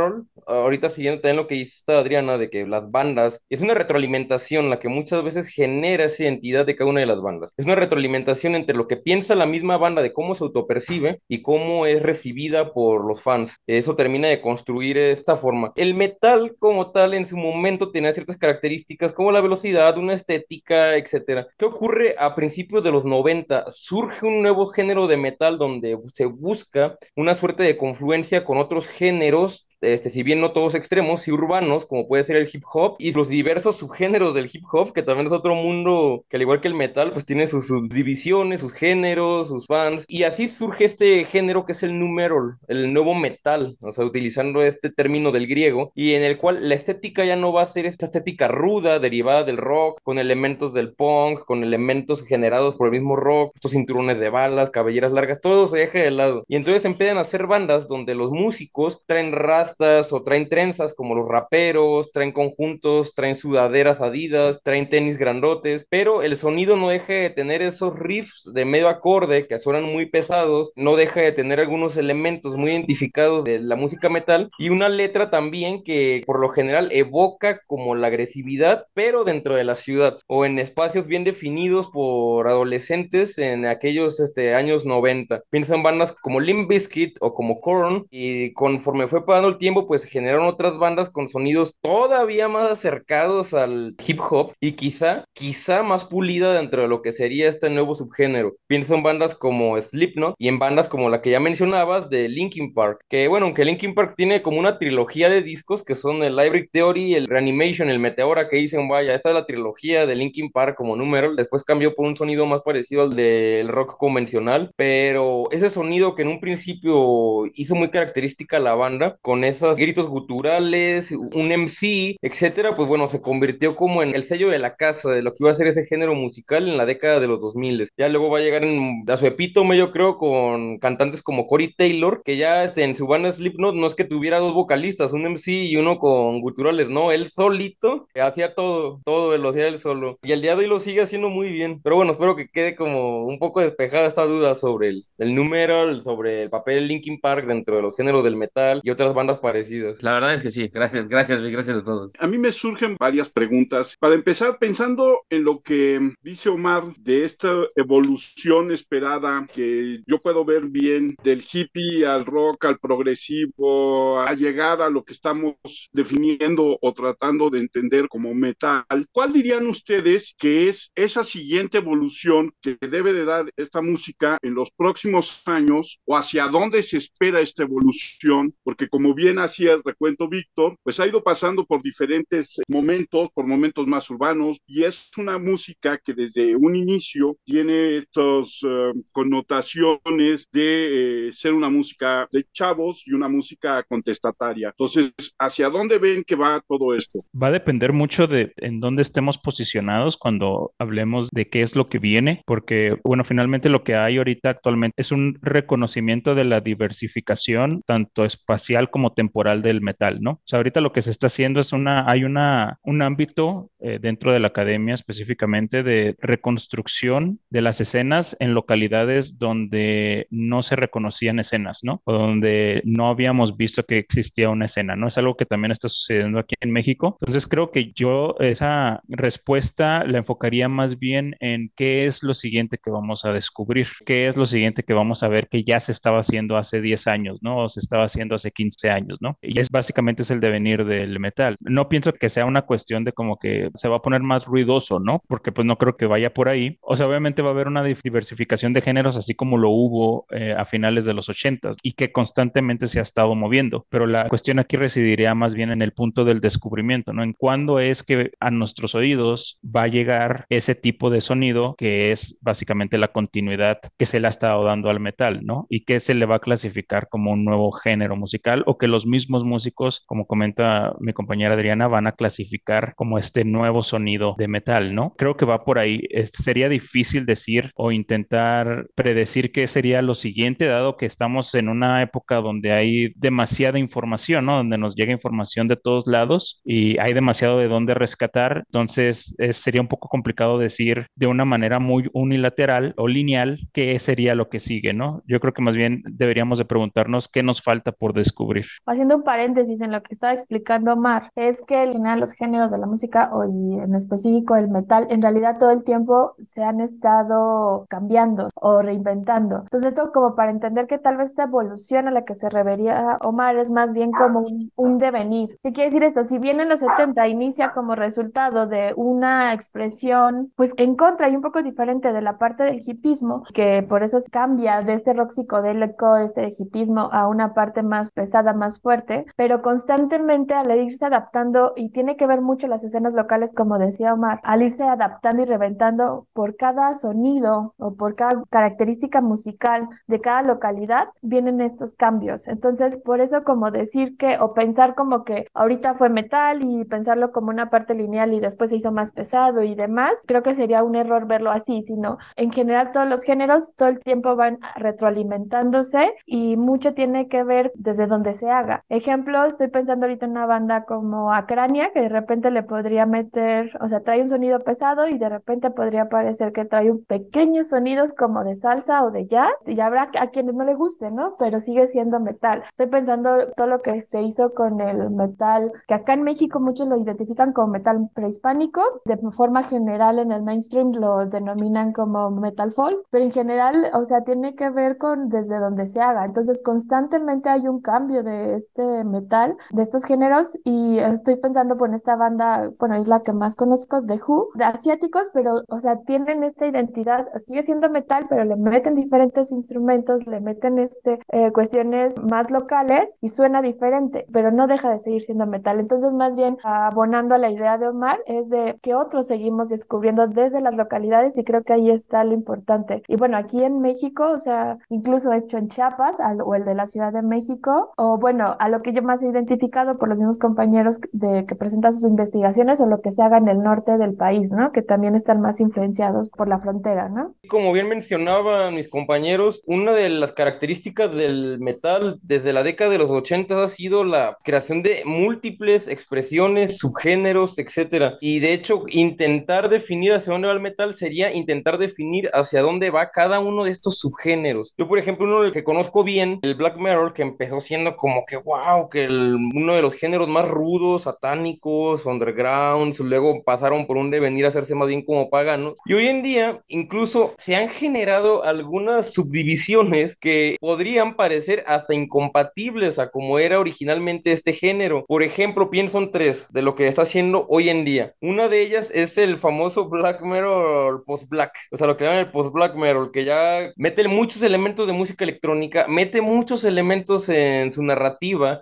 numeral, 0.08 0.26
ahorita 0.46 0.90
siguiendo 0.90 1.20
también 1.20 1.36
lo 1.36 1.46
que 1.46 1.54
dice 1.56 1.76
esta 1.78 1.98
Adriana, 1.98 2.38
de 2.38 2.50
que 2.50 2.66
las 2.66 2.90
bandas, 2.90 3.42
es 3.48 3.62
una 3.62 3.74
retroalimentación 3.74 4.70
la 4.70 4.80
que 4.80 4.88
muchas 4.88 5.22
veces 5.24 5.48
genera 5.48 6.04
esa 6.04 6.24
identidad 6.24 6.66
de 6.66 6.76
cada 6.76 6.90
una 6.90 7.00
de 7.00 7.06
las 7.06 7.20
bandas. 7.20 7.54
Es 7.56 7.66
una 7.66 7.74
retroalimentación 7.74 8.54
entre 8.54 8.76
lo 8.76 8.88
que 8.88 8.96
piensa 8.96 9.34
la 9.34 9.46
misma 9.46 9.76
banda 9.76 10.02
de 10.02 10.12
cómo 10.12 10.34
se 10.34 10.44
autopercibe 10.44 11.20
y 11.28 11.42
cómo 11.42 11.86
es 11.86 12.02
recibida 12.02 12.70
por 12.72 13.04
los 13.04 13.22
fans. 13.22 13.56
Eso 13.66 13.96
termina 13.96 14.28
de 14.28 14.40
construir 14.40 14.98
esta 14.98 15.36
forma. 15.36 15.72
El 15.76 15.94
metal 15.94 16.54
como 16.58 16.90
tal 16.90 17.14
en 17.14 17.26
su 17.26 17.36
momento 17.36 17.90
tenía 17.90 18.12
ciertas 18.12 18.38
características 18.38 19.12
como 19.12 19.32
la 19.32 19.40
velocidad, 19.40 19.96
una 19.98 20.14
estética, 20.14 20.96
etcétera. 20.96 21.48
¿Qué 21.56 21.64
ocurre 21.64 22.14
a 22.18 22.34
principios 22.34 22.84
de 22.84 22.90
los 22.90 23.04
90? 23.04 23.66
Surge 23.68 24.26
un 24.26 24.42
nuevo 24.42 24.66
género 24.68 25.06
de 25.06 25.16
metal 25.16 25.58
donde 25.58 25.98
se 26.14 26.26
busca 26.26 26.96
una 27.16 27.34
suerte 27.34 27.62
de 27.62 27.76
confluencia 27.76 28.44
con 28.44 28.58
otros 28.58 28.86
géneros 28.86 29.66
este, 29.82 30.10
si 30.10 30.22
bien 30.22 30.40
no 30.40 30.52
todos 30.52 30.74
extremos, 30.74 31.26
y 31.28 31.32
urbanos, 31.32 31.86
como 31.86 32.08
puede 32.08 32.24
ser 32.24 32.36
el 32.36 32.48
hip 32.52 32.64
hop, 32.72 32.96
y 32.98 33.12
los 33.12 33.28
diversos 33.28 33.76
subgéneros 33.76 34.34
del 34.34 34.50
hip 34.52 34.64
hop, 34.72 34.92
que 34.92 35.02
también 35.02 35.26
es 35.26 35.32
otro 35.32 35.54
mundo 35.54 36.24
que 36.28 36.36
al 36.36 36.42
igual 36.42 36.60
que 36.60 36.68
el 36.68 36.74
metal, 36.74 37.12
pues 37.12 37.26
tiene 37.26 37.46
sus 37.46 37.66
subdivisiones, 37.66 38.60
sus 38.60 38.72
géneros, 38.72 39.48
sus 39.48 39.66
fans, 39.66 40.04
y 40.08 40.22
así 40.22 40.48
surge 40.48 40.84
este 40.84 41.24
género 41.24 41.66
que 41.66 41.72
es 41.72 41.82
el 41.82 41.98
numeral, 41.98 42.56
el 42.68 42.92
nuevo 42.92 43.14
metal, 43.14 43.76
o 43.80 43.92
sea, 43.92 44.04
utilizando 44.04 44.62
este 44.62 44.90
término 44.90 45.32
del 45.32 45.46
griego, 45.46 45.92
y 45.94 46.14
en 46.14 46.22
el 46.22 46.38
cual 46.38 46.68
la 46.68 46.74
estética 46.74 47.24
ya 47.24 47.36
no 47.36 47.52
va 47.52 47.62
a 47.62 47.66
ser 47.66 47.86
esta 47.86 48.06
estética 48.06 48.48
ruda, 48.48 48.98
derivada 48.98 49.44
del 49.44 49.56
rock, 49.56 49.98
con 50.02 50.18
elementos 50.18 50.72
del 50.72 50.94
punk, 50.94 51.40
con 51.44 51.62
elementos 51.64 52.24
generados 52.24 52.76
por 52.76 52.86
el 52.86 52.92
mismo 52.92 53.16
rock, 53.16 53.52
estos 53.56 53.72
cinturones 53.72 54.20
de 54.20 54.30
balas, 54.30 54.70
cabelleras 54.70 55.12
largas, 55.12 55.40
todo 55.40 55.66
se 55.66 55.78
deja 55.78 55.98
de 55.98 56.10
lado, 56.10 56.44
y 56.48 56.56
entonces 56.56 56.84
empiezan 56.84 57.18
a 57.18 57.22
hacer 57.22 57.46
bandas 57.46 57.88
donde 57.88 58.14
los 58.14 58.30
músicos 58.30 59.02
traen 59.06 59.32
ras 59.78 60.12
o 60.12 60.22
traen 60.22 60.48
trenzas 60.48 60.94
como 60.94 61.14
los 61.14 61.28
raperos, 61.28 62.12
traen 62.12 62.32
conjuntos, 62.32 63.14
traen 63.14 63.34
sudaderas 63.34 64.00
adidas, 64.00 64.60
traen 64.62 64.88
tenis 64.88 65.18
grandotes, 65.18 65.86
pero 65.88 66.22
el 66.22 66.36
sonido 66.36 66.76
no 66.76 66.88
deja 66.88 67.12
de 67.12 67.30
tener 67.30 67.62
esos 67.62 67.98
riffs 67.98 68.50
de 68.52 68.64
medio 68.64 68.88
acorde 68.88 69.46
que 69.46 69.58
suenan 69.58 69.84
muy 69.84 70.06
pesados, 70.06 70.72
no 70.76 70.96
deja 70.96 71.20
de 71.20 71.32
tener 71.32 71.60
algunos 71.60 71.96
elementos 71.96 72.56
muy 72.56 72.72
identificados 72.72 73.44
de 73.44 73.58
la 73.58 73.76
música 73.76 74.08
metal 74.08 74.50
y 74.58 74.68
una 74.70 74.88
letra 74.88 75.30
también 75.30 75.82
que 75.82 76.22
por 76.26 76.40
lo 76.40 76.48
general 76.50 76.90
evoca 76.92 77.60
como 77.66 77.94
la 77.94 78.08
agresividad, 78.08 78.86
pero 78.94 79.24
dentro 79.24 79.56
de 79.56 79.64
la 79.64 79.76
ciudad 79.76 80.16
o 80.26 80.44
en 80.44 80.58
espacios 80.58 81.06
bien 81.06 81.24
definidos 81.24 81.88
por 81.88 82.48
adolescentes 82.48 83.38
en 83.38 83.66
aquellos 83.66 84.20
este, 84.20 84.54
años 84.54 84.84
90. 84.84 85.42
Piensa 85.50 85.74
en 85.74 85.82
bandas 85.82 86.12
como 86.22 86.40
Limp 86.40 86.68
Bizkit 86.68 87.16
o 87.20 87.34
como 87.34 87.54
Korn 87.54 88.06
y 88.10 88.52
conforme 88.52 89.08
fue 89.08 89.24
pasando 89.24 89.48
el 89.48 89.58
tiempo, 89.62 89.86
pues 89.86 90.02
generaron 90.02 90.46
otras 90.46 90.76
bandas 90.76 91.08
con 91.08 91.28
sonidos 91.28 91.76
todavía 91.80 92.48
más 92.48 92.68
acercados 92.68 93.54
al 93.54 93.94
hip 94.04 94.18
hop 94.28 94.54
y 94.58 94.72
quizá, 94.72 95.24
quizá 95.34 95.84
más 95.84 96.04
pulida 96.04 96.52
dentro 96.52 96.82
de 96.82 96.88
lo 96.88 97.00
que 97.00 97.12
sería 97.12 97.48
este 97.48 97.70
nuevo 97.70 97.94
subgénero. 97.94 98.56
Pienso 98.66 98.96
en 98.96 99.04
bandas 99.04 99.36
como 99.36 99.80
Slipknot 99.80 100.34
y 100.36 100.48
en 100.48 100.58
bandas 100.58 100.88
como 100.88 101.08
la 101.08 101.22
que 101.22 101.30
ya 101.30 101.38
mencionabas 101.38 102.10
de 102.10 102.28
Linkin 102.28 102.74
Park, 102.74 103.02
que 103.08 103.28
bueno, 103.28 103.46
aunque 103.46 103.64
Linkin 103.64 103.94
Park 103.94 104.14
tiene 104.16 104.42
como 104.42 104.58
una 104.58 104.78
trilogía 104.78 105.28
de 105.30 105.42
discos 105.42 105.84
que 105.84 105.94
son 105.94 106.24
el 106.24 106.34
Library 106.34 106.66
Theory, 106.66 107.14
el 107.14 107.28
Reanimation, 107.28 107.88
el 107.88 108.00
Meteora, 108.00 108.48
que 108.48 108.56
dicen, 108.56 108.88
vaya, 108.88 109.14
esta 109.14 109.28
es 109.28 109.34
la 109.36 109.46
trilogía 109.46 110.06
de 110.06 110.16
Linkin 110.16 110.50
Park 110.50 110.74
como 110.76 110.96
número, 110.96 111.36
después 111.36 111.62
cambió 111.62 111.94
por 111.94 112.08
un 112.08 112.16
sonido 112.16 112.46
más 112.46 112.62
parecido 112.62 113.02
al 113.02 113.14
del 113.14 113.68
rock 113.68 113.96
convencional, 113.96 114.72
pero 114.74 115.44
ese 115.52 115.70
sonido 115.70 116.16
que 116.16 116.22
en 116.22 116.28
un 116.28 116.40
principio 116.40 117.46
hizo 117.54 117.76
muy 117.76 117.90
característica 117.90 118.58
la 118.58 118.74
banda, 118.74 119.18
con 119.20 119.41
esos 119.44 119.76
gritos 119.76 120.08
guturales, 120.08 121.12
un 121.12 121.48
MC, 121.52 122.16
etcétera, 122.20 122.76
pues 122.76 122.88
bueno, 122.88 123.08
se 123.08 123.20
convirtió 123.20 123.76
como 123.76 124.02
en 124.02 124.14
el 124.14 124.24
sello 124.24 124.50
de 124.50 124.58
la 124.58 124.76
casa 124.76 125.10
de 125.10 125.22
lo 125.22 125.32
que 125.32 125.38
iba 125.40 125.50
a 125.50 125.54
ser 125.54 125.68
ese 125.68 125.84
género 125.84 126.14
musical 126.14 126.68
en 126.68 126.76
la 126.76 126.86
década 126.86 127.20
de 127.20 127.26
los 127.26 127.40
2000. 127.40 127.88
Ya 127.96 128.08
luego 128.08 128.30
va 128.30 128.38
a 128.38 128.42
llegar 128.42 128.62
a 129.08 129.16
su 129.16 129.26
epítome, 129.26 129.76
yo 129.76 129.92
creo, 129.92 130.18
con 130.18 130.78
cantantes 130.78 131.22
como 131.22 131.46
Corey 131.46 131.74
Taylor, 131.74 132.22
que 132.24 132.36
ya 132.36 132.64
este, 132.64 132.84
en 132.84 132.96
su 132.96 133.06
banda 133.06 133.32
Slipknot 133.32 133.74
no 133.74 133.86
es 133.86 133.94
que 133.94 134.04
tuviera 134.04 134.38
dos 134.38 134.54
vocalistas, 134.54 135.12
un 135.12 135.22
MC 135.26 135.48
y 135.48 135.76
uno 135.76 135.98
con 135.98 136.40
guturales, 136.40 136.88
no, 136.88 137.12
él 137.12 137.30
solito 137.30 138.08
hacía 138.14 138.54
todo, 138.54 139.00
todo 139.04 139.36
lo 139.38 139.48
hacía 139.50 139.68
él 139.68 139.78
solo. 139.78 140.18
Y 140.22 140.32
el 140.32 140.42
día 140.42 140.54
de 140.54 140.62
hoy 140.62 140.66
lo 140.68 140.80
sigue 140.80 141.02
haciendo 141.02 141.28
muy 141.28 141.50
bien. 141.50 141.80
Pero 141.82 141.96
bueno, 141.96 142.12
espero 142.12 142.36
que 142.36 142.48
quede 142.48 142.76
como 142.76 143.26
un 143.26 143.38
poco 143.38 143.60
despejada 143.60 144.06
esta 144.06 144.24
duda 144.24 144.54
sobre 144.54 144.88
el, 144.88 145.06
el 145.18 145.34
número, 145.34 146.00
sobre 146.02 146.42
el 146.42 146.50
papel 146.50 146.74
de 146.76 146.80
Linkin 146.82 147.20
Park 147.20 147.46
dentro 147.46 147.76
de 147.76 147.82
los 147.82 147.96
géneros 147.96 148.24
del 148.24 148.36
metal 148.36 148.80
y 148.82 148.90
otras 148.90 149.14
bandas 149.14 149.31
parecidos. 149.40 150.02
La 150.02 150.14
verdad 150.14 150.34
es 150.34 150.42
que 150.42 150.50
sí, 150.50 150.68
gracias, 150.72 151.08
gracias, 151.08 151.42
gracias 151.42 151.76
a 151.76 151.84
todos. 151.84 152.12
A 152.18 152.26
mí 152.26 152.38
me 152.38 152.52
surgen 152.52 152.96
varias 152.98 153.28
preguntas. 153.28 153.96
Para 153.98 154.14
empezar, 154.14 154.58
pensando 154.58 155.20
en 155.30 155.44
lo 155.44 155.60
que 155.60 156.14
dice 156.22 156.48
Omar 156.48 156.94
de 156.98 157.24
esta 157.24 157.52
evolución 157.76 158.70
esperada 158.72 159.46
que 159.52 160.02
yo 160.06 160.18
puedo 160.18 160.44
ver 160.44 160.66
bien 160.66 161.16
del 161.22 161.40
hippie 161.40 162.06
al 162.06 162.24
rock, 162.24 162.64
al 162.64 162.78
progresivo, 162.78 164.20
a 164.20 164.34
llegar 164.34 164.80
a 164.80 164.90
lo 164.90 165.04
que 165.04 165.12
estamos 165.12 165.54
definiendo 165.92 166.78
o 166.80 166.92
tratando 166.92 167.50
de 167.50 167.60
entender 167.60 168.08
como 168.08 168.34
metal, 168.34 168.84
¿cuál 169.12 169.32
dirían 169.32 169.66
ustedes 169.66 170.34
que 170.38 170.68
es 170.68 170.92
esa 170.94 171.24
siguiente 171.24 171.78
evolución 171.78 172.52
que 172.60 172.76
debe 172.80 173.12
de 173.12 173.24
dar 173.24 173.50
esta 173.56 173.82
música 173.82 174.38
en 174.42 174.54
los 174.54 174.70
próximos 174.70 175.42
años 175.46 176.00
o 176.04 176.16
hacia 176.16 176.48
dónde 176.48 176.82
se 176.82 176.98
espera 176.98 177.40
esta 177.40 177.62
evolución? 177.62 178.54
Porque 178.62 178.88
como 178.88 179.14
bien 179.14 179.21
hacía 179.30 179.72
el 179.72 179.82
recuento 179.84 180.28
Víctor, 180.28 180.76
pues 180.82 181.00
ha 181.00 181.06
ido 181.06 181.22
pasando 181.22 181.64
por 181.64 181.82
diferentes 181.82 182.60
momentos, 182.68 183.30
por 183.34 183.46
momentos 183.46 183.86
más 183.86 184.08
urbanos, 184.10 184.58
y 184.66 184.84
es 184.84 185.10
una 185.16 185.38
música 185.38 185.98
que 185.98 186.12
desde 186.12 186.56
un 186.56 186.76
inicio 186.76 187.36
tiene 187.44 187.96
estas 187.96 188.62
uh, 188.62 188.92
connotaciones 189.12 190.48
de 190.52 191.28
eh, 191.28 191.32
ser 191.32 191.52
una 191.52 191.68
música 191.68 192.28
de 192.32 192.44
chavos 192.52 193.02
y 193.06 193.12
una 193.12 193.28
música 193.28 193.82
contestataria. 193.84 194.68
Entonces, 194.68 195.12
¿hacia 195.38 195.68
dónde 195.68 195.98
ven 195.98 196.24
que 196.24 196.36
va 196.36 196.62
todo 196.66 196.94
esto? 196.94 197.18
Va 197.40 197.48
a 197.48 197.52
depender 197.52 197.92
mucho 197.92 198.26
de 198.26 198.52
en 198.56 198.80
dónde 198.80 199.02
estemos 199.02 199.38
posicionados 199.38 200.16
cuando 200.16 200.72
hablemos 200.78 201.28
de 201.30 201.48
qué 201.48 201.62
es 201.62 201.76
lo 201.76 201.88
que 201.88 201.98
viene, 201.98 202.42
porque, 202.46 202.98
bueno, 203.04 203.24
finalmente 203.24 203.68
lo 203.68 203.84
que 203.84 203.94
hay 203.94 204.18
ahorita 204.18 204.50
actualmente 204.50 204.94
es 204.96 205.12
un 205.12 205.38
reconocimiento 205.42 206.34
de 206.34 206.44
la 206.44 206.60
diversificación, 206.60 207.82
tanto 207.86 208.24
espacial 208.24 208.90
como 208.90 209.11
temporal 209.14 209.62
del 209.62 209.80
metal, 209.80 210.20
¿no? 210.20 210.32
O 210.32 210.42
sea, 210.44 210.58
ahorita 210.58 210.80
lo 210.80 210.92
que 210.92 211.02
se 211.02 211.10
está 211.10 211.26
haciendo 211.26 211.60
es 211.60 211.72
una, 211.72 212.04
hay 212.10 212.24
una, 212.24 212.78
un 212.82 213.02
ámbito 213.02 213.70
eh, 213.80 213.98
dentro 214.00 214.32
de 214.32 214.40
la 214.40 214.48
academia 214.48 214.94
específicamente 214.94 215.82
de 215.82 216.16
reconstrucción 216.20 217.40
de 217.50 217.62
las 217.62 217.80
escenas 217.80 218.36
en 218.40 218.54
localidades 218.54 219.38
donde 219.38 220.26
no 220.30 220.62
se 220.62 220.76
reconocían 220.76 221.38
escenas, 221.38 221.80
¿no? 221.82 222.02
O 222.04 222.12
donde 222.12 222.82
no 222.84 223.08
habíamos 223.08 223.56
visto 223.56 223.82
que 223.82 223.98
existía 223.98 224.50
una 224.50 224.66
escena, 224.66 224.96
¿no? 224.96 225.08
Es 225.08 225.18
algo 225.18 225.36
que 225.36 225.46
también 225.46 225.72
está 225.72 225.88
sucediendo 225.88 226.38
aquí 226.38 226.54
en 226.60 226.70
México. 226.70 227.16
Entonces 227.20 227.46
creo 227.46 227.70
que 227.70 227.92
yo 227.92 228.36
esa 228.40 229.02
respuesta 229.08 230.04
la 230.04 230.18
enfocaría 230.18 230.68
más 230.68 230.98
bien 230.98 231.36
en 231.40 231.72
qué 231.74 232.06
es 232.06 232.22
lo 232.22 232.34
siguiente 232.34 232.78
que 232.82 232.90
vamos 232.90 233.24
a 233.24 233.32
descubrir, 233.32 233.86
qué 234.06 234.26
es 234.26 234.36
lo 234.36 234.46
siguiente 234.46 234.82
que 234.82 234.94
vamos 234.94 235.22
a 235.22 235.28
ver 235.28 235.48
que 235.48 235.64
ya 235.64 235.80
se 235.80 235.92
estaba 235.92 236.20
haciendo 236.20 236.56
hace 236.56 236.80
10 236.80 237.06
años, 237.06 237.42
¿no? 237.42 237.64
O 237.64 237.68
se 237.68 237.80
estaba 237.80 238.04
haciendo 238.04 238.34
hace 238.34 238.50
15 238.50 238.90
años, 238.90 239.01
¿no? 239.20 239.38
Y 239.42 239.60
es 239.60 239.70
básicamente 239.70 240.22
es 240.22 240.30
el 240.30 240.40
devenir 240.40 240.84
del 240.84 241.18
metal. 241.20 241.56
No 241.60 241.88
pienso 241.88 242.12
que 242.12 242.28
sea 242.28 242.46
una 242.46 242.62
cuestión 242.62 243.04
de 243.04 243.12
como 243.12 243.38
que 243.38 243.70
se 243.74 243.88
va 243.88 243.96
a 243.96 244.02
poner 244.02 244.22
más 244.22 244.46
ruidoso, 244.46 245.00
¿no? 245.00 245.22
Porque 245.28 245.52
pues 245.52 245.66
no 245.66 245.76
creo 245.76 245.96
que 245.96 246.06
vaya 246.06 246.32
por 246.32 246.48
ahí. 246.48 246.78
O 246.82 246.96
sea, 246.96 247.06
obviamente 247.06 247.42
va 247.42 247.48
a 247.48 247.52
haber 247.52 247.68
una 247.68 247.82
diversificación 247.82 248.72
de 248.72 248.82
géneros 248.82 249.16
así 249.16 249.34
como 249.34 249.58
lo 249.58 249.70
hubo 249.70 250.26
eh, 250.30 250.54
a 250.56 250.64
finales 250.64 251.04
de 251.04 251.14
los 251.14 251.28
80 251.28 251.72
y 251.82 251.92
que 251.92 252.12
constantemente 252.12 252.86
se 252.86 252.98
ha 252.98 253.02
estado 253.02 253.34
moviendo. 253.34 253.86
Pero 253.88 254.06
la 254.06 254.28
cuestión 254.28 254.58
aquí 254.58 254.76
residiría 254.76 255.34
más 255.34 255.54
bien 255.54 255.70
en 255.70 255.82
el 255.82 255.92
punto 255.92 256.24
del 256.24 256.40
descubrimiento, 256.40 257.12
¿no? 257.12 257.22
En 257.22 257.32
cuándo 257.32 257.80
es 257.80 258.02
que 258.02 258.32
a 258.40 258.50
nuestros 258.50 258.94
oídos 258.94 259.58
va 259.64 259.82
a 259.82 259.88
llegar 259.88 260.46
ese 260.48 260.74
tipo 260.74 261.10
de 261.10 261.20
sonido 261.20 261.74
que 261.76 262.12
es 262.12 262.38
básicamente 262.40 262.98
la 262.98 263.08
continuidad 263.08 263.78
que 263.98 264.06
se 264.06 264.20
le 264.20 264.26
ha 264.26 264.30
estado 264.30 264.64
dando 264.64 264.90
al 264.90 265.00
metal, 265.00 265.40
¿no? 265.44 265.66
Y 265.68 265.84
que 265.84 266.00
se 266.00 266.14
le 266.14 266.26
va 266.26 266.36
a 266.36 266.40
clasificar 266.40 267.08
como 267.08 267.32
un 267.32 267.44
nuevo 267.44 267.72
género 267.72 268.16
musical 268.16 268.62
o 268.66 268.78
que 268.78 268.88
los 268.92 269.06
mismos 269.06 269.42
músicos, 269.44 270.04
como 270.06 270.26
comenta 270.26 270.94
mi 271.00 271.12
compañera 271.12 271.54
Adriana, 271.54 271.88
van 271.88 272.06
a 272.06 272.12
clasificar 272.12 272.94
como 272.94 273.18
este 273.18 273.44
nuevo 273.44 273.82
sonido 273.82 274.36
de 274.38 274.46
metal, 274.46 274.94
¿no? 274.94 275.14
Creo 275.16 275.36
que 275.36 275.44
va 275.44 275.64
por 275.64 275.78
ahí. 275.78 276.02
sería 276.24 276.68
difícil 276.68 277.26
decir 277.26 277.72
o 277.74 277.90
intentar 277.90 278.86
predecir 278.94 279.50
qué 279.50 279.66
sería 279.66 280.02
lo 280.02 280.14
siguiente, 280.14 280.66
dado 280.66 280.96
que 280.96 281.06
estamos 281.06 281.54
en 281.54 281.68
una 281.68 282.02
época 282.02 282.36
donde 282.36 282.72
hay 282.72 283.12
demasiada 283.16 283.78
información, 283.78 284.46
¿no? 284.46 284.58
Donde 284.58 284.78
nos 284.78 284.94
llega 284.94 285.12
información 285.12 285.66
de 285.66 285.76
todos 285.76 286.06
lados 286.06 286.60
y 286.64 286.98
hay 287.00 287.14
demasiado 287.14 287.58
de 287.58 287.68
dónde 287.68 287.94
rescatar. 287.94 288.64
Entonces, 288.66 289.34
sería 289.50 289.80
un 289.80 289.88
poco 289.88 290.08
complicado 290.08 290.58
decir 290.58 291.06
de 291.16 291.26
una 291.26 291.44
manera 291.44 291.78
muy 291.78 292.08
unilateral 292.12 292.94
o 292.96 293.08
lineal 293.08 293.58
qué 293.72 293.98
sería 293.98 294.34
lo 294.34 294.48
que 294.48 294.60
sigue, 294.60 294.92
¿no? 294.92 295.22
Yo 295.26 295.40
creo 295.40 295.54
que 295.54 295.62
más 295.62 295.76
bien 295.76 296.02
deberíamos 296.06 296.58
de 296.58 296.64
preguntarnos 296.64 297.28
qué 297.28 297.42
nos 297.42 297.62
falta 297.62 297.92
por 297.92 298.12
descubrir. 298.12 298.66
Haciendo 298.86 299.16
un 299.16 299.22
paréntesis 299.22 299.80
en 299.80 299.92
lo 299.92 300.02
que 300.02 300.12
estaba 300.12 300.32
explicando 300.32 300.92
Omar, 300.92 301.30
es 301.36 301.62
que 301.62 301.76
al 301.76 301.92
final 301.92 302.20
los 302.20 302.32
géneros 302.32 302.70
de 302.70 302.78
la 302.78 302.86
música, 302.86 303.30
o 303.32 303.44
en 303.44 303.94
específico 303.94 304.56
el 304.56 304.68
metal, 304.68 305.06
en 305.10 305.22
realidad 305.22 305.58
todo 305.58 305.70
el 305.70 305.84
tiempo 305.84 306.34
se 306.38 306.64
han 306.64 306.80
estado 306.80 307.86
cambiando 307.88 308.48
o 308.54 308.82
reinventando. 308.82 309.60
Entonces, 309.62 309.90
esto 309.90 310.10
como 310.12 310.34
para 310.34 310.50
entender 310.50 310.86
que 310.86 310.98
tal 310.98 311.16
vez 311.16 311.30
esta 311.30 311.44
evolución 311.44 312.08
a 312.08 312.10
la 312.10 312.24
que 312.24 312.34
se 312.34 312.48
refería 312.48 313.18
Omar 313.20 313.56
es 313.56 313.70
más 313.70 313.94
bien 313.94 314.10
como 314.12 314.40
un, 314.40 314.70
un 314.76 314.98
devenir. 314.98 315.58
¿Qué 315.62 315.72
quiere 315.72 315.90
decir 315.90 316.02
esto? 316.02 316.24
Si 316.26 316.38
bien 316.38 316.60
en 316.60 316.68
los 316.68 316.80
70 316.80 317.28
inicia 317.28 317.72
como 317.72 317.94
resultado 317.94 318.66
de 318.66 318.92
una 318.96 319.52
expresión, 319.52 320.52
pues 320.56 320.72
en 320.76 320.96
contra 320.96 321.28
y 321.28 321.36
un 321.36 321.42
poco 321.42 321.62
diferente 321.62 322.12
de 322.12 322.22
la 322.22 322.38
parte 322.38 322.64
del 322.64 322.80
hipismo, 322.84 323.44
que 323.54 323.82
por 323.82 324.02
eso 324.02 324.18
cambia 324.30 324.82
de 324.82 324.94
este 324.94 325.12
rock 325.12 325.30
psicodélico, 325.30 326.16
este 326.16 326.48
hipismo, 326.56 327.08
a 327.12 327.28
una 327.28 327.54
parte 327.54 327.82
más 327.82 328.10
pesada, 328.10 328.52
más 328.52 328.71
fuerte, 328.80 329.26
pero 329.36 329.62
constantemente 329.62 330.54
al 330.54 330.70
irse 330.78 331.06
adaptando, 331.06 331.72
y 331.76 331.90
tiene 331.90 332.16
que 332.16 332.26
ver 332.26 332.40
mucho 332.40 332.66
las 332.66 332.84
escenas 332.84 333.12
locales, 333.12 333.52
como 333.54 333.78
decía 333.78 334.14
Omar, 334.14 334.40
al 334.42 334.62
irse 334.62 334.84
adaptando 334.84 335.42
y 335.42 335.46
reventando 335.46 336.26
por 336.32 336.56
cada 336.56 336.94
sonido 336.94 337.74
o 337.78 337.94
por 337.94 338.14
cada 338.14 338.42
característica 338.50 339.20
musical 339.20 339.88
de 340.06 340.20
cada 340.20 340.42
localidad, 340.42 341.08
vienen 341.20 341.60
estos 341.60 341.94
cambios. 341.94 342.48
Entonces, 342.48 342.98
por 342.98 343.20
eso 343.20 343.44
como 343.44 343.70
decir 343.70 344.16
que, 344.16 344.38
o 344.38 344.54
pensar 344.54 344.94
como 344.94 345.24
que 345.24 345.46
ahorita 345.54 345.94
fue 345.94 346.08
metal 346.08 346.60
y 346.62 346.84
pensarlo 346.84 347.32
como 347.32 347.50
una 347.50 347.70
parte 347.70 347.94
lineal 347.94 348.32
y 348.32 348.40
después 348.40 348.70
se 348.70 348.76
hizo 348.76 348.92
más 348.92 349.12
pesado 349.12 349.62
y 349.62 349.74
demás, 349.74 350.12
creo 350.26 350.42
que 350.42 350.54
sería 350.54 350.84
un 350.84 350.94
error 350.94 351.26
verlo 351.26 351.50
así, 351.50 351.82
sino 351.82 352.18
en 352.36 352.52
general 352.52 352.92
todos 352.92 353.08
los 353.08 353.22
géneros 353.22 353.72
todo 353.76 353.88
el 353.88 354.00
tiempo 354.00 354.36
van 354.36 354.58
retroalimentándose 354.76 356.14
y 356.26 356.56
mucho 356.56 356.94
tiene 356.94 357.28
que 357.28 357.44
ver 357.44 357.72
desde 357.74 358.06
donde 358.06 358.32
se 358.32 358.50
haga. 358.52 358.84
Ejemplo, 358.88 359.44
estoy 359.44 359.68
pensando 359.68 360.06
ahorita 360.06 360.26
en 360.26 360.32
una 360.32 360.46
banda 360.46 360.84
como 360.84 361.32
Acrania, 361.32 361.90
que 361.92 362.02
de 362.02 362.08
repente 362.08 362.50
le 362.50 362.62
podría 362.62 363.06
meter, 363.06 363.70
o 363.80 363.88
sea, 363.88 364.00
trae 364.00 364.22
un 364.22 364.28
sonido 364.28 364.60
pesado 364.60 365.08
y 365.08 365.18
de 365.18 365.28
repente 365.28 365.70
podría 365.70 366.08
parecer 366.08 366.52
que 366.52 366.64
trae 366.64 366.90
un 366.90 367.04
pequeños 367.04 367.68
sonidos 367.68 368.12
como 368.12 368.44
de 368.44 368.54
salsa 368.54 369.04
o 369.04 369.10
de 369.10 369.26
jazz 369.26 369.52
y 369.66 369.80
habrá 369.80 370.10
a 370.18 370.28
quienes 370.28 370.54
no 370.54 370.64
le 370.64 370.74
guste, 370.74 371.10
¿no? 371.10 371.36
Pero 371.38 371.58
sigue 371.58 371.86
siendo 371.86 372.20
metal. 372.20 372.62
Estoy 372.68 372.86
pensando 372.86 373.52
todo 373.56 373.66
lo 373.66 373.82
que 373.82 374.00
se 374.02 374.22
hizo 374.22 374.54
con 374.54 374.80
el 374.80 375.10
metal, 375.10 375.72
que 375.88 375.94
acá 375.94 376.14
en 376.14 376.22
México 376.22 376.60
muchos 376.60 376.88
lo 376.88 377.00
identifican 377.00 377.52
como 377.52 377.68
metal 377.72 378.08
prehispánico, 378.14 378.82
de 379.04 379.18
forma 379.32 379.62
general 379.62 380.18
en 380.18 380.32
el 380.32 380.42
mainstream 380.42 380.92
lo 380.92 381.26
denominan 381.26 381.92
como 381.92 382.30
metal 382.30 382.72
folk, 382.72 382.96
pero 383.10 383.24
en 383.24 383.32
general, 383.32 383.86
o 383.94 384.04
sea, 384.04 384.22
tiene 384.22 384.54
que 384.54 384.70
ver 384.70 384.98
con 384.98 385.28
desde 385.28 385.58
donde 385.58 385.86
se 385.86 386.00
haga. 386.00 386.24
Entonces, 386.24 386.60
constantemente 386.62 387.48
hay 387.48 387.68
un 387.68 387.80
cambio 387.80 388.22
de 388.22 388.41
este 388.56 389.04
metal, 389.04 389.56
de 389.70 389.82
estos 389.82 390.04
géneros, 390.04 390.56
y 390.64 390.98
estoy 390.98 391.36
pensando 391.36 391.76
por 391.76 391.92
esta 391.94 392.16
banda, 392.16 392.70
bueno, 392.78 392.96
es 392.96 393.08
la 393.08 393.22
que 393.22 393.32
más 393.32 393.54
conozco, 393.54 394.00
de 394.00 394.20
Who, 394.26 394.48
de 394.54 394.64
asiáticos, 394.64 395.30
pero, 395.32 395.62
o 395.68 395.80
sea, 395.80 395.96
tienen 396.06 396.44
esta 396.44 396.66
identidad, 396.66 397.28
sigue 397.38 397.62
siendo 397.62 397.90
metal, 397.90 398.26
pero 398.28 398.44
le 398.44 398.56
meten 398.56 398.94
diferentes 398.94 399.52
instrumentos, 399.52 400.26
le 400.26 400.40
meten 400.40 400.78
este, 400.78 401.18
eh, 401.28 401.52
cuestiones 401.52 402.20
más 402.22 402.50
locales 402.50 403.16
y 403.20 403.28
suena 403.28 403.62
diferente, 403.62 404.26
pero 404.32 404.50
no 404.50 404.66
deja 404.66 404.90
de 404.90 404.98
seguir 404.98 405.22
siendo 405.22 405.46
metal. 405.46 405.80
Entonces, 405.80 406.12
más 406.14 406.36
bien, 406.36 406.58
abonando 406.64 407.34
a 407.34 407.38
la 407.38 407.50
idea 407.50 407.78
de 407.78 407.88
Omar, 407.88 408.20
es 408.26 408.48
de 408.48 408.78
que 408.82 408.94
otros 408.94 409.26
seguimos 409.26 409.68
descubriendo 409.68 410.26
desde 410.26 410.60
las 410.60 410.74
localidades 410.74 411.38
y 411.38 411.44
creo 411.44 411.62
que 411.62 411.72
ahí 411.72 411.90
está 411.90 412.24
lo 412.24 412.32
importante. 412.34 413.02
Y 413.08 413.16
bueno, 413.16 413.36
aquí 413.36 413.62
en 413.62 413.80
México, 413.80 414.30
o 414.30 414.38
sea, 414.38 414.78
incluso 414.88 415.32
hecho 415.32 415.58
en 415.58 415.68
Chiapas 415.68 416.18
o 416.44 416.54
el 416.54 416.64
de 416.64 416.74
la 416.74 416.86
Ciudad 416.86 417.12
de 417.12 417.22
México, 417.22 417.92
o 417.96 418.18
bueno, 418.18 418.31
a 418.40 418.68
lo 418.68 418.82
que 418.82 418.92
yo 418.92 419.02
más 419.02 419.22
he 419.22 419.28
identificado 419.28 419.98
por 419.98 420.08
los 420.08 420.18
mismos 420.18 420.38
compañeros 420.38 420.98
de 421.12 421.44
que 421.46 421.54
presentan 421.54 421.92
sus 421.92 422.04
investigaciones 422.04 422.80
o 422.80 422.86
lo 422.86 423.00
que 423.00 423.10
se 423.10 423.22
haga 423.22 423.38
en 423.38 423.48
el 423.48 423.58
norte 423.58 423.98
del 423.98 424.14
país, 424.14 424.52
¿no? 424.52 424.72
Que 424.72 424.82
también 424.82 425.14
están 425.14 425.40
más 425.40 425.60
influenciados 425.60 426.28
por 426.30 426.48
la 426.48 426.60
frontera, 426.60 427.08
¿no? 427.08 427.34
Como 427.48 427.72
bien 427.72 427.88
mencionaban 427.88 428.74
mis 428.74 428.88
compañeros, 428.88 429.62
una 429.66 429.92
de 429.92 430.08
las 430.08 430.32
características 430.32 431.14
del 431.14 431.58
metal 431.60 432.18
desde 432.22 432.52
la 432.52 432.62
década 432.62 432.90
de 432.90 432.98
los 432.98 433.10
80 433.10 433.62
ha 433.62 433.68
sido 433.68 434.04
la 434.04 434.38
creación 434.42 434.82
de 434.82 435.02
múltiples 435.04 435.88
expresiones, 435.88 436.78
subgéneros, 436.78 437.58
etcétera. 437.58 438.16
Y 438.20 438.40
de 438.40 438.52
hecho, 438.52 438.84
intentar 438.88 439.68
definir 439.68 440.12
hacia 440.12 440.32
dónde 440.32 440.48
va 440.48 440.54
el 440.54 440.60
metal 440.60 440.94
sería 440.94 441.32
intentar 441.32 441.78
definir 441.78 442.30
hacia 442.32 442.62
dónde 442.62 442.90
va 442.90 443.10
cada 443.10 443.40
uno 443.40 443.64
de 443.64 443.70
estos 443.70 443.98
subgéneros. 443.98 444.74
Yo, 444.78 444.88
por 444.88 444.98
ejemplo, 444.98 445.26
uno 445.26 445.42
del 445.42 445.52
que 445.52 445.64
conozco 445.64 446.04
bien, 446.04 446.38
el 446.42 446.54
black 446.54 446.76
metal, 446.76 447.12
que 447.12 447.22
empezó 447.22 447.60
siendo 447.60 447.96
como 447.96 448.21
que 448.26 448.36
wow, 448.36 448.88
que 448.88 449.06
uno 449.06 449.74
de 449.74 449.82
los 449.82 449.94
géneros 449.94 450.28
más 450.28 450.48
rudos, 450.48 451.02
satánicos, 451.02 452.06
underground, 452.06 452.98
luego 453.00 453.42
pasaron 453.44 453.86
por 453.86 453.96
un 453.96 454.10
devenir 454.10 454.44
a 454.44 454.48
hacerse 454.48 454.74
más 454.74 454.88
bien 454.88 455.04
como 455.04 455.30
paganos. 455.30 455.74
Y 455.84 455.94
hoy 455.94 456.06
en 456.06 456.22
día, 456.22 456.62
incluso 456.68 457.34
se 457.38 457.56
han 457.56 457.68
generado 457.68 458.44
algunas 458.44 459.12
subdivisiones 459.12 460.16
que 460.16 460.56
podrían 460.60 461.16
parecer 461.16 461.64
hasta 461.66 461.94
incompatibles 461.94 462.98
a 462.98 463.10
como 463.10 463.38
era 463.38 463.58
originalmente 463.58 464.32
este 464.32 464.52
género. 464.52 465.04
Por 465.06 465.22
ejemplo, 465.22 465.70
pienso 465.70 465.98
en 465.98 466.10
tres 466.10 466.46
de 466.50 466.62
lo 466.62 466.74
que 466.74 466.88
está 466.88 467.02
haciendo 467.02 467.46
hoy 467.48 467.68
en 467.68 467.84
día. 467.84 468.14
Una 468.20 468.48
de 468.48 468.62
ellas 468.62 468.90
es 468.94 469.18
el 469.18 469.38
famoso 469.38 469.88
black 469.88 470.22
metal 470.22 471.02
post-black, 471.06 471.52
o 471.70 471.76
sea, 471.76 471.86
lo 471.86 471.96
que 471.96 472.04
llaman 472.04 472.20
el 472.20 472.30
post-black 472.30 472.74
metal, 472.74 473.10
que 473.12 473.24
ya 473.24 473.72
mete 473.76 474.06
muchos 474.08 474.42
elementos 474.42 474.86
de 474.86 474.92
música 474.92 475.24
electrónica, 475.24 475.86
mete 475.88 476.20
muchos 476.20 476.64
elementos 476.64 477.28
en 477.28 477.72
su 477.72 477.82
narrativa 477.82 478.11